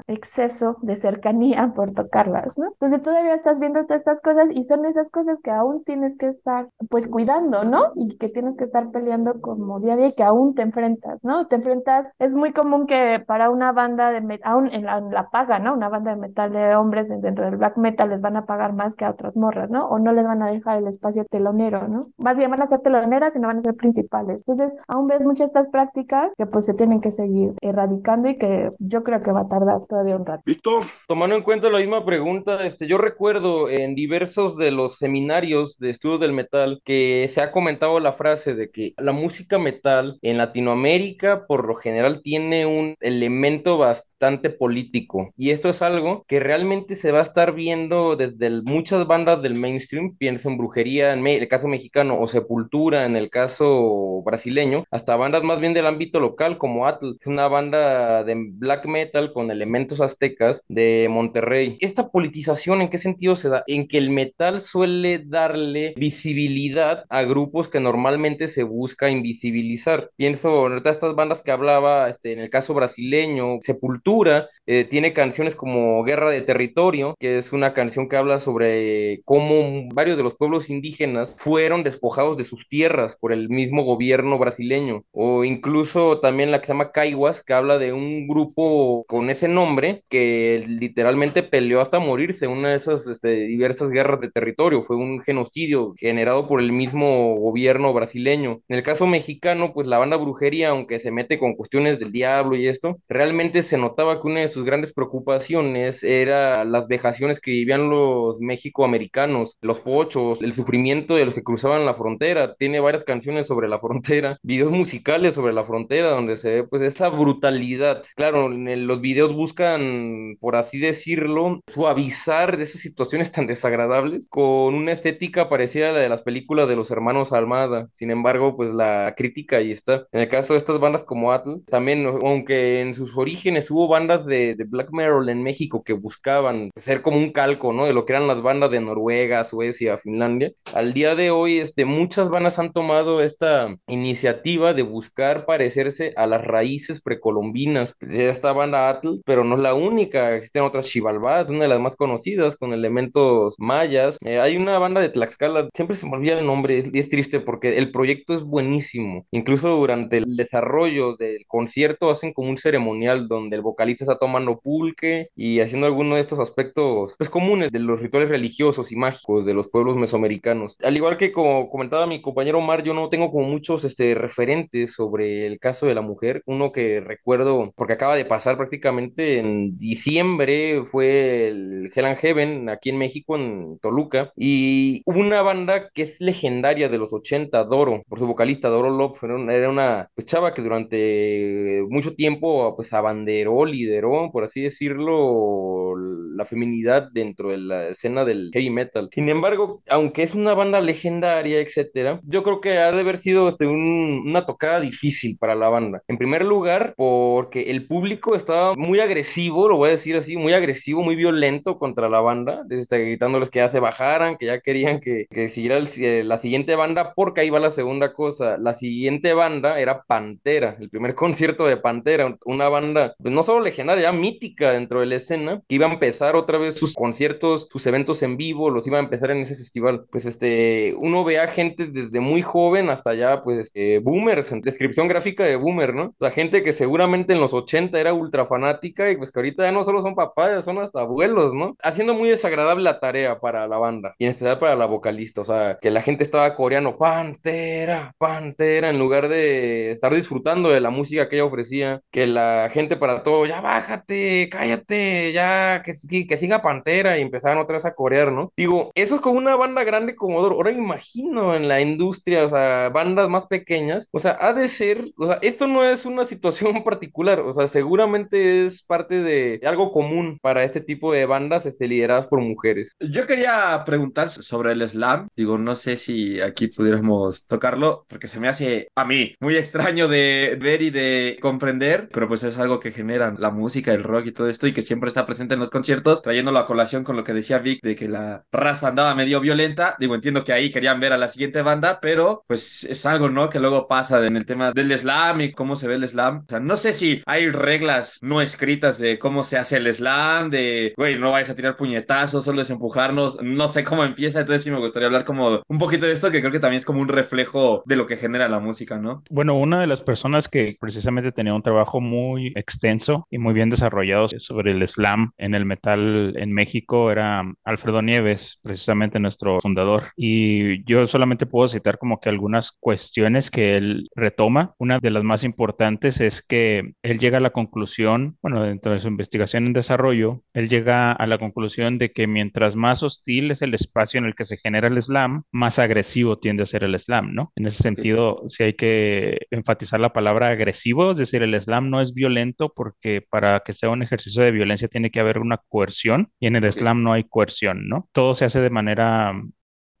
exceso 0.07 0.77
de 0.81 0.95
cercanía 0.95 1.71
por 1.75 1.93
tocarlas, 1.93 2.57
¿no? 2.57 2.67
Entonces 2.71 3.01
todavía 3.01 3.33
estás 3.33 3.59
viendo 3.59 3.81
todas 3.83 4.01
estas 4.01 4.21
cosas 4.21 4.49
y 4.51 4.63
son 4.63 4.85
esas 4.85 5.09
cosas 5.09 5.37
que 5.43 5.51
aún 5.51 5.83
tienes 5.83 6.17
que 6.17 6.27
estar 6.27 6.69
pues 6.89 7.07
cuidando, 7.07 7.63
¿no? 7.63 7.91
Y 7.95 8.17
que 8.17 8.29
tienes 8.29 8.55
que 8.57 8.65
estar 8.65 8.91
peleando 8.91 9.41
como 9.41 9.79
día 9.79 9.93
a 9.93 9.97
día 9.97 10.07
y 10.07 10.15
que 10.15 10.23
aún 10.23 10.55
te 10.55 10.61
enfrentas, 10.61 11.23
¿no? 11.23 11.47
Te 11.47 11.55
enfrentas, 11.55 12.07
es 12.19 12.33
muy 12.33 12.53
común 12.53 12.87
que 12.87 13.23
para 13.25 13.49
una 13.49 13.71
banda 13.71 14.11
de 14.11 14.21
metal, 14.21 14.51
aún 14.51 14.69
en 14.71 14.85
la, 14.85 15.29
paga, 15.31 15.59
¿no? 15.59 15.73
Una 15.73 15.89
banda 15.89 16.11
de 16.11 16.17
metal 16.17 16.51
de 16.51 16.75
hombres 16.75 17.09
dentro 17.09 17.45
del 17.45 17.57
black 17.57 17.77
metal 17.77 18.09
les 18.09 18.21
van 18.21 18.37
a 18.37 18.45
pagar 18.45 18.73
más 18.73 18.95
que 18.95 19.05
a 19.05 19.11
otras 19.11 19.35
morras, 19.35 19.69
¿no? 19.69 19.87
O 19.87 19.99
no 19.99 20.11
les 20.11 20.25
van 20.25 20.41
a 20.41 20.47
dejar 20.51 20.77
el 20.77 20.87
espacio 20.87 21.25
telonero, 21.49 21.87
¿no? 21.87 22.01
Vas 22.17 22.37
a 22.37 22.41
llamar 22.41 22.61
a 22.61 22.67
ser 22.67 22.79
teloneras 22.79 23.35
y 23.35 23.39
no 23.39 23.47
van 23.47 23.59
a 23.59 23.61
ser 23.61 23.75
principales. 23.75 24.43
Entonces, 24.45 24.75
aún 24.87 25.07
ves 25.07 25.25
muchas 25.25 25.39
de 25.51 25.59
estas 25.59 25.69
prácticas 25.71 26.33
que 26.37 26.45
pues 26.45 26.65
se 26.65 26.73
tienen 26.73 27.01
que 27.01 27.11
seguir 27.11 27.53
erradicando 27.61 28.29
y 28.29 28.37
que 28.37 28.69
yo 28.79 29.03
creo 29.03 29.21
que 29.21 29.31
va 29.31 29.41
a 29.41 29.47
tardar 29.47 29.85
todavía 29.87 30.15
un 30.15 30.25
rato. 30.25 30.43
Víctor. 30.45 30.83
Tomando 31.07 31.35
en 31.35 31.43
cuenta 31.43 31.69
la 31.69 31.79
misma 31.79 32.05
pregunta, 32.05 32.65
este, 32.65 32.87
yo 32.87 32.97
recuerdo 32.97 33.69
en 33.69 33.95
diversos 33.95 34.57
de 34.57 34.71
los 34.71 34.97
seminarios 34.97 35.77
de 35.77 35.89
estudios 35.89 36.19
del 36.19 36.33
metal 36.33 36.81
que 36.83 37.29
se 37.33 37.41
ha 37.41 37.51
comentado 37.51 37.99
la 37.99 38.13
frase 38.13 38.53
de 38.53 38.69
que 38.69 38.93
la 38.97 39.11
música 39.11 39.57
metal 39.57 40.17
en 40.21 40.37
Latinoamérica 40.37 41.45
por 41.47 41.65
lo 41.65 41.75
general 41.75 42.21
tiene 42.23 42.65
un 42.65 42.95
elemento 42.99 43.77
bastante 43.77 44.49
político 44.49 45.31
y 45.35 45.51
esto 45.51 45.69
es 45.69 45.81
algo 45.81 46.25
que 46.27 46.39
realmente 46.39 46.95
se 46.95 47.11
va 47.11 47.19
a 47.19 47.23
estar 47.23 47.53
viendo 47.53 48.15
desde 48.15 48.49
muchas 48.63 49.07
bandas 49.07 49.41
del 49.41 49.55
mainstream, 49.55 50.15
pienso 50.17 50.49
en 50.49 50.57
Brujería 50.57 51.13
en 51.13 51.21
el 51.39 51.47
caso 51.47 51.67
mexicano 51.67 52.19
o 52.19 52.27
Sepultura 52.27 53.05
en 53.05 53.15
el 53.15 53.29
caso 53.29 54.21
brasileño, 54.23 54.85
hasta 54.91 55.15
bandas 55.15 55.43
más 55.43 55.59
bien 55.59 55.73
del 55.73 55.87
ámbito 55.87 56.19
local 56.19 56.57
como 56.57 56.87
Atl, 56.87 57.17
una 57.25 57.47
banda 57.47 58.23
de 58.23 58.35
black 58.51 58.85
metal 58.85 59.33
con 59.33 59.51
elementos 59.51 60.01
aztecas 60.01 60.63
de 60.67 61.07
Monterrey. 61.09 61.77
Esta 61.79 62.09
politización, 62.09 62.81
¿en 62.81 62.89
qué 62.89 62.97
sentido 62.97 63.35
se 63.35 63.49
da? 63.49 63.63
En 63.67 63.87
que 63.87 63.97
el 63.97 64.09
metal 64.09 64.61
suele 64.61 65.23
darle 65.25 65.93
visibilidad 65.97 67.05
a 67.09 67.23
grupos 67.23 67.69
que 67.69 67.79
normalmente 67.79 68.47
se 68.47 68.63
busca 68.63 69.09
invisibilizar. 69.09 70.09
Pienso 70.15 70.67
en 70.67 70.81
estas 70.85 71.15
bandas 71.15 71.41
que 71.41 71.51
hablaba, 71.51 72.09
este, 72.09 72.33
en 72.33 72.39
el 72.39 72.49
caso 72.49 72.73
brasileño, 72.73 73.57
Sepultura, 73.61 74.49
eh, 74.65 74.85
tiene 74.85 75.13
canciones 75.13 75.55
como 75.55 76.03
Guerra 76.03 76.29
de 76.29 76.41
Territorio, 76.41 77.15
que 77.19 77.37
es 77.37 77.53
una 77.53 77.73
canción 77.73 78.09
que 78.09 78.17
habla 78.17 78.39
sobre 78.39 79.21
cómo 79.23 79.87
varios 79.93 80.17
de 80.17 80.23
los 80.23 80.35
pueblos 80.35 80.69
indígenas 80.69 81.28
fueron 81.37 81.83
despojados 81.83 82.37
de 82.37 82.43
sus 82.43 82.67
tierras 82.67 83.17
por 83.19 83.31
el 83.33 83.49
mismo 83.49 83.83
gobierno 83.83 84.37
brasileño. 84.37 85.03
O 85.11 85.43
incluso 85.43 86.19
también 86.19 86.51
la 86.51 86.59
que 86.59 86.67
se 86.67 86.73
llama 86.73 86.91
Caiguas, 86.91 87.43
que 87.43 87.53
habla 87.53 87.77
de 87.77 87.93
un 87.93 88.27
grupo 88.27 89.05
con 89.07 89.29
ese 89.29 89.47
nombre 89.47 90.03
que 90.09 90.63
literalmente 90.67 91.43
peleó 91.43 91.81
hasta 91.81 91.99
morirse 91.99 92.47
una 92.47 92.69
de 92.69 92.75
esas 92.75 93.07
este, 93.07 93.29
diversas 93.45 93.89
guerras 93.89 94.21
de 94.21 94.31
territorio. 94.31 94.83
Fue 94.83 94.95
un 94.95 95.21
genocidio 95.21 95.93
generado 95.97 96.47
por 96.47 96.59
el 96.61 96.71
mismo 96.71 97.35
gobierno 97.35 97.93
brasileño. 97.93 98.61
En 98.67 98.77
el 98.77 98.83
caso 98.83 99.07
mexicano, 99.07 99.73
pues 99.73 99.87
la 99.87 99.97
banda 99.97 100.17
Brujería, 100.17 100.69
aunque 100.69 100.99
se 100.99 101.11
mete 101.11 101.39
con 101.39 101.55
cuestiones 101.55 101.99
del 101.99 102.11
diablo 102.11 102.55
y 102.55 102.67
esto, 102.67 102.97
realmente 103.07 103.63
se 103.63 103.77
notaba 103.77 104.21
que 104.21 104.27
una 104.27 104.41
de 104.41 104.47
sus 104.47 104.65
grandes 104.65 104.93
preocupaciones 104.93 106.03
era 106.03 106.65
las 106.65 106.87
vejaciones 106.87 107.39
que 107.39 107.51
vivían 107.51 107.89
los 107.89 108.39
mexicoamericanos, 108.39 109.57
los 109.61 109.79
pochos, 109.79 110.41
el 110.41 110.53
sufrimiento 110.53 111.17
de 111.19 111.25
los 111.25 111.33
que 111.33 111.43
cruzaban 111.43 111.85
la 111.85 111.93
frontera. 111.93 112.55
Tiene 112.55 112.79
varias 112.79 113.03
canciones 113.03 113.47
sobre 113.47 113.67
la 113.67 113.79
frontera, 113.79 114.37
videos 114.43 114.71
musicales 114.71 115.35
sobre 115.35 115.53
la 115.53 115.63
frontera, 115.63 116.11
donde 116.11 116.37
se 116.37 116.49
ve 116.55 116.63
pues 116.63 116.81
esa 116.81 117.09
brutalidad. 117.09 118.03
Claro, 118.15 118.51
en 118.51 118.87
los 118.87 119.01
videos 119.01 119.33
buscan, 119.33 120.37
por 120.39 120.55
así 120.55 120.79
decirlo, 120.79 121.61
suavizar 121.67 122.57
de 122.57 122.63
esas 122.63 122.81
situaciones 122.81 123.31
tan 123.31 123.47
desagradables 123.47 124.27
con 124.29 124.75
una 124.75 124.91
estética 124.91 125.49
parecida 125.49 125.89
a 125.89 125.93
la 125.93 125.99
de 125.99 126.09
las 126.09 126.23
películas 126.23 126.67
de 126.67 126.75
los 126.75 126.91
hermanos 126.91 127.33
Almada. 127.33 127.89
Sin 127.93 128.11
embargo, 128.11 128.55
pues 128.55 128.71
la 128.71 129.13
crítica 129.15 129.57
ahí 129.57 129.71
está. 129.71 130.07
En 130.11 130.21
el 130.21 130.29
caso 130.29 130.53
de 130.53 130.59
estas 130.59 130.79
bandas 130.79 131.03
como 131.03 131.31
Atl, 131.31 131.63
también, 131.67 132.05
aunque 132.05 132.81
en 132.81 132.95
sus 132.95 133.17
orígenes 133.17 133.69
hubo 133.71 133.87
bandas 133.87 134.25
de, 134.25 134.55
de 134.55 134.63
black 134.63 134.91
metal 134.91 135.29
en 135.29 135.43
México 135.43 135.83
que 135.83 135.93
buscaban 135.93 136.71
ser 136.75 137.01
como 137.01 137.17
un 137.17 137.31
calco, 137.31 137.73
¿no? 137.73 137.85
De 137.85 137.93
lo 137.93 138.05
que 138.05 138.13
eran 138.13 138.27
las 138.27 138.41
bandas 138.41 138.71
de 138.71 138.79
Noruega, 138.81 139.43
Suecia, 139.43 139.97
Finlandia. 139.97 140.51
Al 140.73 140.93
día 140.99 141.15
de 141.15 141.31
hoy, 141.31 141.59
este, 141.59 141.85
muchas 141.85 142.29
bandas 142.29 142.59
han 142.59 142.73
tomado 142.73 143.21
esta 143.21 143.73
iniciativa 143.87 144.73
de 144.73 144.81
buscar 144.81 145.45
parecerse 145.45 146.11
a 146.17 146.27
las 146.27 146.43
raíces 146.43 147.01
precolombinas 147.01 147.95
de 148.01 148.29
esta 148.29 148.51
banda 148.51 148.89
Atl, 148.89 149.21
pero 149.23 149.45
no 149.45 149.55
es 149.55 149.61
la 149.61 149.75
única. 149.75 150.35
Existen 150.35 150.63
otras 150.63 150.87
Xibalbá, 150.87 151.45
una 151.47 151.61
de 151.63 151.67
las 151.69 151.79
más 151.79 151.95
conocidas, 151.95 152.57
con 152.57 152.73
elementos 152.73 153.55
mayas. 153.59 154.17
Eh, 154.25 154.41
hay 154.41 154.57
una 154.57 154.77
banda 154.77 154.99
de 154.99 155.07
Tlaxcala, 155.07 155.69
siempre 155.73 155.95
se 155.95 156.05
me 156.05 156.17
olvida 156.17 156.37
el 156.37 156.45
nombre, 156.45 156.83
y 156.91 156.99
es 156.99 157.07
triste 157.07 157.39
porque 157.39 157.77
el 157.77 157.91
proyecto 157.91 158.35
es 158.35 158.43
buenísimo. 158.43 159.25
Incluso 159.31 159.69
durante 159.69 160.17
el 160.17 160.35
desarrollo 160.35 161.15
del 161.15 161.45
concierto 161.47 162.09
hacen 162.09 162.33
como 162.33 162.49
un 162.49 162.57
ceremonial 162.57 163.29
donde 163.29 163.55
el 163.55 163.61
vocalista 163.61 164.03
está 164.03 164.17
tomando 164.17 164.59
pulque 164.59 165.29
y 165.33 165.61
haciendo 165.61 165.87
alguno 165.87 166.15
de 166.15 166.21
estos 166.21 166.39
aspectos 166.39 167.15
pues, 167.17 167.29
comunes 167.29 167.71
de 167.71 167.79
los 167.79 168.01
rituales 168.01 168.27
religiosos 168.27 168.91
y 168.91 168.97
mágicos 168.97 169.45
de 169.45 169.53
los 169.53 169.69
pueblos 169.69 169.95
mesoamericanos. 169.95 170.75
Al 170.89 170.97
igual 170.97 171.17
que 171.17 171.31
como 171.31 171.69
comentaba 171.69 172.07
mi 172.07 172.19
compañero 172.19 172.57
Omar, 172.57 172.81
yo 172.83 172.95
no 172.95 173.09
tengo 173.09 173.29
como 173.29 173.47
muchos 173.47 173.83
este, 173.83 174.15
referentes 174.15 174.93
sobre 174.93 175.45
el 175.45 175.59
caso 175.59 175.85
de 175.85 175.93
la 175.93 176.01
mujer. 176.01 176.41
Uno 176.47 176.71
que 176.71 176.99
recuerdo, 176.99 177.71
porque 177.75 177.93
acaba 177.93 178.15
de 178.15 178.25
pasar 178.25 178.57
prácticamente 178.57 179.37
en 179.37 179.77
diciembre, 179.77 180.83
fue 180.91 181.49
el 181.49 181.91
Hell 181.93 182.05
and 182.05 182.17
Heaven 182.17 182.69
aquí 182.69 182.89
en 182.89 182.97
México, 182.97 183.35
en 183.35 183.77
Toluca, 183.77 184.31
y 184.35 185.03
una 185.05 185.43
banda 185.43 185.91
que 185.93 186.01
es 186.01 186.19
legendaria 186.21 186.89
de 186.89 186.97
los 186.97 187.13
80, 187.13 187.65
Doro, 187.65 188.01
por 188.09 188.17
su 188.17 188.25
vocalista 188.25 188.69
Doro 188.69 188.89
Love, 188.89 189.23
era 189.51 189.69
una 189.69 190.09
pues, 190.15 190.25
chava 190.25 190.55
que 190.55 190.63
durante 190.63 191.83
mucho 191.87 192.15
tiempo 192.15 192.75
pues 192.75 192.91
abanderó, 192.93 193.63
lideró, 193.63 194.31
por 194.31 194.43
así 194.43 194.63
decirlo, 194.63 195.93
la 195.97 196.45
feminidad 196.45 197.09
dentro 197.13 197.51
de 197.51 197.59
la 197.59 197.89
escena 197.89 198.25
del 198.25 198.49
heavy 198.53 198.71
metal. 198.71 199.09
Sin 199.11 199.29
embargo, 199.29 199.83
aunque 199.87 200.23
es 200.23 200.33
una 200.33 200.55
banda 200.55 200.78
legendaria, 200.81 201.59
etcétera, 201.59 202.19
yo 202.23 202.43
creo 202.43 202.61
que 202.61 202.77
ha 202.77 202.91
de 202.91 203.01
haber 203.01 203.17
sido 203.17 203.49
este, 203.49 203.67
una 203.67 204.45
tocada 204.45 204.79
difícil 204.79 205.37
para 205.39 205.55
la 205.55 205.69
banda. 205.69 206.01
En 206.07 206.17
primer 206.17 206.45
lugar, 206.45 206.93
porque 206.97 207.71
el 207.71 207.87
público 207.87 208.35
estaba 208.35 208.73
muy 208.75 208.99
agresivo, 208.99 209.67
lo 209.67 209.77
voy 209.77 209.89
a 209.89 209.91
decir 209.93 210.15
así, 210.15 210.37
muy 210.37 210.53
agresivo, 210.53 211.03
muy 211.03 211.15
violento 211.15 211.77
contra 211.77 212.09
la 212.09 212.21
banda, 212.21 212.63
desde 212.65 212.99
gritándoles 212.99 213.49
que 213.49 213.59
ya 213.59 213.69
se 213.69 213.79
bajaran, 213.79 214.37
que 214.37 214.47
ya 214.47 214.59
querían 214.59 214.99
que, 214.99 215.27
que 215.29 215.49
siguiera 215.49 215.79
la 215.79 216.39
siguiente 216.39 216.75
banda, 216.75 217.13
porque 217.15 217.41
ahí 217.41 217.49
va 217.49 217.59
la 217.59 217.71
segunda 217.71 218.13
cosa. 218.13 218.57
La 218.57 218.73
siguiente 218.73 219.33
banda 219.33 219.79
era 219.79 220.03
Pantera, 220.03 220.77
el 220.79 220.89
primer 220.89 221.13
concierto 221.15 221.65
de 221.65 221.77
Pantera, 221.77 222.37
una 222.45 222.69
banda, 222.69 223.15
pues 223.21 223.33
no 223.33 223.43
solo 223.43 223.61
legendaria, 223.61 224.03
ya 224.03 224.11
mítica 224.11 224.71
dentro 224.71 224.99
de 224.99 225.05
la 225.07 225.15
escena, 225.15 225.61
que 225.67 225.75
iba 225.75 225.87
a 225.87 225.93
empezar 225.93 226.35
otra 226.35 226.57
vez 226.57 226.75
sus 226.75 226.93
conciertos, 226.93 227.67
sus 227.71 227.85
eventos 227.87 228.23
en 228.23 228.37
vivo, 228.37 228.69
los 228.69 228.85
iba 228.87 228.97
a 228.97 229.01
empezar 229.01 229.31
en 229.31 229.39
ese 229.39 229.55
festival. 229.55 230.05
Pues 230.11 230.25
este, 230.25 230.68
uno 230.97 231.23
ve 231.23 231.39
a 231.39 231.47
gente 231.47 231.87
desde 231.87 232.19
muy 232.19 232.41
joven 232.41 232.89
hasta 232.89 233.13
ya, 233.13 233.43
pues, 233.43 233.71
eh, 233.73 233.99
boomers, 234.03 234.51
en 234.51 234.61
descripción 234.61 235.07
gráfica 235.07 235.43
de 235.43 235.55
boomer, 235.55 235.93
¿no? 235.93 236.13
La 236.19 236.31
gente 236.31 236.63
que 236.63 236.73
seguramente 236.73 237.33
en 237.33 237.39
los 237.39 237.53
80 237.53 237.99
era 237.99 238.13
ultra 238.13 238.45
fanática 238.45 239.11
y 239.11 239.17
pues 239.17 239.31
que 239.31 239.39
ahorita 239.39 239.63
ya 239.63 239.71
no 239.71 239.83
solo 239.83 240.01
son 240.01 240.15
papás, 240.15 240.65
son 240.65 240.79
hasta 240.79 241.01
abuelos, 241.01 241.53
¿no? 241.53 241.75
Haciendo 241.81 242.13
muy 242.13 242.29
desagradable 242.29 242.83
la 242.83 242.99
tarea 242.99 243.39
para 243.39 243.67
la 243.67 243.77
banda 243.77 244.15
y 244.17 244.25
en 244.25 244.31
especial 244.31 244.59
para 244.59 244.75
la 244.75 244.85
vocalista, 244.85 245.41
o 245.41 245.45
sea, 245.45 245.77
que 245.81 245.91
la 245.91 246.01
gente 246.01 246.23
estaba 246.23 246.55
coreano, 246.55 246.97
Pantera, 246.97 248.13
Pantera, 248.17 248.89
en 248.89 248.99
lugar 248.99 249.29
de 249.29 249.91
estar 249.91 250.13
disfrutando 250.13 250.69
de 250.69 250.81
la 250.81 250.89
música 250.89 251.29
que 251.29 251.35
ella 251.35 251.45
ofrecía, 251.45 252.01
que 252.11 252.27
la 252.27 252.69
gente 252.73 252.97
para 252.97 253.23
todo, 253.23 253.45
ya 253.45 253.61
bájate, 253.61 254.49
cállate, 254.49 255.33
ya 255.33 255.81
que, 255.83 255.93
siga 255.93 256.61
Pantera 256.61 257.17
y 257.17 257.21
empezaban 257.21 257.57
otra 257.57 257.75
vez 257.75 257.85
a 257.85 257.95
corear, 257.95 258.31
¿no? 258.31 258.51
Digo, 258.55 258.91
eso 258.95 259.15
es 259.15 259.21
con 259.21 259.35
una 259.35 259.55
banda 259.55 259.83
grande 259.83 260.15
como 260.15 260.41
Doro. 260.41 260.55
Ahora 260.59 260.73
imagino 260.73 261.55
en 261.55 261.69
la 261.69 261.79
industria, 261.79 262.43
o 262.43 262.49
sea, 262.49 262.89
bandas 262.89 263.29
más 263.29 263.47
pequeñas, 263.47 264.09
o 264.11 264.19
sea, 264.19 264.37
ha 264.41 264.51
de 264.51 264.67
ser, 264.67 265.09
o 265.15 265.25
sea, 265.25 265.39
esto 265.41 265.67
no 265.67 265.85
es 265.85 266.05
una 266.05 266.25
situación 266.25 266.83
particular, 266.83 267.39
o 267.39 267.53
sea, 267.53 267.65
seguramente 267.67 268.65
es 268.65 268.81
parte 268.81 269.23
de 269.23 269.61
algo 269.63 269.93
común 269.93 270.37
para 270.41 270.65
este 270.65 270.81
tipo 270.81 271.13
de 271.13 271.25
bandas 271.25 271.65
este, 271.65 271.87
lideradas 271.87 272.27
por 272.27 272.41
mujeres. 272.41 272.91
Yo 272.99 273.25
quería 273.25 273.81
preguntar 273.85 274.29
sobre 274.29 274.73
el 274.73 274.81
slam, 274.89 275.29
digo, 275.33 275.57
no 275.57 275.77
sé 275.77 275.95
si 275.95 276.41
aquí 276.41 276.67
pudiéramos 276.67 277.45
tocarlo, 277.45 278.05
porque 278.09 278.27
se 278.27 278.41
me 278.41 278.49
hace 278.49 278.89
a 278.95 279.05
mí 279.05 279.35
muy 279.39 279.55
extraño 279.55 280.09
de 280.09 280.57
ver 280.59 280.81
y 280.81 280.89
de 280.89 281.37
comprender, 281.41 282.09
pero 282.11 282.27
pues 282.27 282.43
es 282.43 282.57
algo 282.57 282.81
que 282.81 282.91
genera 282.91 283.33
la 283.37 283.49
música, 283.49 283.93
el 283.93 284.03
rock 284.03 284.25
y 284.25 284.31
todo 284.33 284.49
esto 284.49 284.67
y 284.67 284.73
que 284.73 284.81
siempre 284.81 285.07
está 285.07 285.25
presente 285.25 285.53
en 285.53 285.61
los 285.61 285.69
conciertos, 285.69 286.21
trayéndolo 286.21 286.59
a 286.59 286.67
colación 286.67 287.05
con 287.05 287.15
lo 287.15 287.23
que 287.23 287.31
decía 287.31 287.59
Vic 287.59 287.79
de 287.81 287.95
que 287.95 288.09
la 288.09 288.43
raza 288.51 288.89
andaba 288.89 289.15
medio 289.15 289.39
violenta. 289.39 289.95
Digo, 289.99 290.15
entiendo 290.15 290.43
que 290.43 290.48
ahí 290.53 290.71
querían 290.71 290.99
ver 290.99 291.13
a 291.13 291.17
la 291.17 291.27
siguiente 291.27 291.61
banda, 291.61 291.99
pero 292.01 292.43
pues 292.47 292.83
es 292.83 293.05
algo, 293.05 293.29
¿no? 293.29 293.49
Que 293.49 293.59
luego 293.59 293.87
pasa 293.87 294.25
en 294.25 294.35
el 294.35 294.45
tema 294.45 294.71
del 294.71 294.97
slam 294.97 295.41
y 295.41 295.51
cómo 295.51 295.75
se 295.75 295.87
ve 295.87 295.95
el 295.95 296.07
slam. 296.07 296.39
O 296.39 296.49
sea, 296.49 296.59
no 296.59 296.77
sé 296.77 296.93
si 296.93 297.21
hay 297.25 297.49
reglas 297.49 298.19
no 298.21 298.41
escritas 298.41 298.97
de 298.97 299.19
cómo 299.19 299.43
se 299.43 299.57
hace 299.57 299.77
el 299.77 299.93
slam, 299.93 300.49
de, 300.49 300.93
güey, 300.97 301.17
no 301.17 301.31
vayas 301.31 301.49
a 301.49 301.55
tirar 301.55 301.75
puñetazos, 301.75 302.43
solo 302.43 302.61
es 302.61 302.69
empujarnos. 302.69 303.41
No 303.41 303.67
sé 303.67 303.83
cómo 303.83 304.03
empieza, 304.03 304.41
entonces 304.41 304.63
sí 304.63 304.71
me 304.71 304.79
gustaría 304.79 305.07
hablar 305.07 305.25
como 305.25 305.61
un 305.67 305.77
poquito 305.77 306.05
de 306.05 306.13
esto, 306.13 306.31
que 306.31 306.39
creo 306.39 306.51
que 306.51 306.59
también 306.59 306.79
es 306.79 306.85
como 306.85 307.01
un 307.01 307.07
reflejo 307.07 307.83
de 307.85 307.95
lo 307.95 308.07
que 308.07 308.17
genera 308.17 308.47
la 308.47 308.59
música, 308.59 308.97
¿no? 308.97 309.23
Bueno, 309.29 309.55
una 309.55 309.81
de 309.81 309.87
las 309.87 310.01
personas 310.01 310.47
que 310.47 310.75
precisamente 310.79 311.31
tenía 311.31 311.53
un 311.53 311.61
trabajo 311.61 312.01
muy 312.01 312.53
extenso 312.55 313.27
y 313.29 313.37
muy 313.37 313.53
bien 313.53 313.69
desarrollado 313.69 314.27
sobre 314.37 314.71
el 314.71 314.87
slam 314.87 315.31
en 315.37 315.55
el 315.55 315.65
metal 315.65 316.33
en 316.37 316.53
México 316.53 317.11
era 317.11 317.43
Alfredo 317.63 318.01
Nieves, 318.01 318.59
precisamente 318.61 319.19
nuestro 319.19 319.59
fundador. 319.59 320.05
Y 320.15 320.38
yo 320.85 321.05
solamente 321.07 321.45
puedo 321.45 321.67
citar 321.67 321.97
como 321.97 322.19
que 322.19 322.29
algunas 322.29 322.71
cuestiones 322.71 323.51
que 323.51 323.77
él 323.77 324.09
retoma. 324.15 324.73
Una 324.77 324.99
de 324.99 325.09
las 325.09 325.23
más 325.23 325.43
importantes 325.43 326.21
es 326.21 326.41
que 326.45 326.93
él 327.03 327.19
llega 327.19 327.37
a 327.37 327.41
la 327.41 327.51
conclusión, 327.51 328.37
bueno, 328.41 328.63
dentro 328.63 328.91
de 328.91 328.99
su 328.99 329.07
investigación 329.07 329.67
en 329.67 329.73
desarrollo, 329.73 330.43
él 330.53 330.69
llega 330.69 331.11
a 331.11 331.27
la 331.27 331.37
conclusión 331.37 331.97
de 331.97 332.11
que 332.11 332.27
mientras 332.27 332.75
más 332.75 333.03
hostil 333.03 333.51
es 333.51 333.61
el 333.61 333.73
espacio 333.73 334.19
en 334.19 334.25
el 334.25 334.35
que 334.35 334.45
se 334.45 334.57
genera 334.57 334.87
el 334.87 335.01
slam, 335.01 335.43
más 335.51 335.79
agresivo 335.79 336.39
tiende 336.39 336.63
a 336.63 336.65
ser 336.65 336.83
el 336.83 336.99
slam, 336.99 337.33
¿no? 337.33 337.51
En 337.55 337.67
ese 337.67 337.83
sentido, 337.83 338.43
sí 338.47 338.63
hay 338.63 338.73
que 338.73 339.47
enfatizar 339.51 339.99
la 339.99 340.13
palabra 340.13 340.47
agresivo, 340.47 341.11
es 341.11 341.17
decir, 341.17 341.43
el 341.43 341.59
slam 341.59 341.89
no 341.89 342.01
es 342.01 342.13
violento 342.13 342.71
porque 342.75 343.21
para 343.29 343.61
que 343.61 343.73
sea 343.73 343.89
un 343.89 344.03
ejercicio 344.03 344.43
de 344.43 344.51
violencia 344.51 344.87
tiene 344.87 345.11
que 345.11 345.19
haber 345.19 345.39
una 345.39 345.57
coerción 345.69 346.31
y 346.39 346.47
en 346.47 346.55
el 346.55 346.71
slam 346.71 347.03
no 347.03 347.13
hay 347.13 347.23
coerción, 347.23 347.87
¿no? 347.87 348.09
Todo 348.11 348.33
se 348.33 348.45
hace 348.45 348.61
de 348.61 348.69
manera, 348.69 349.33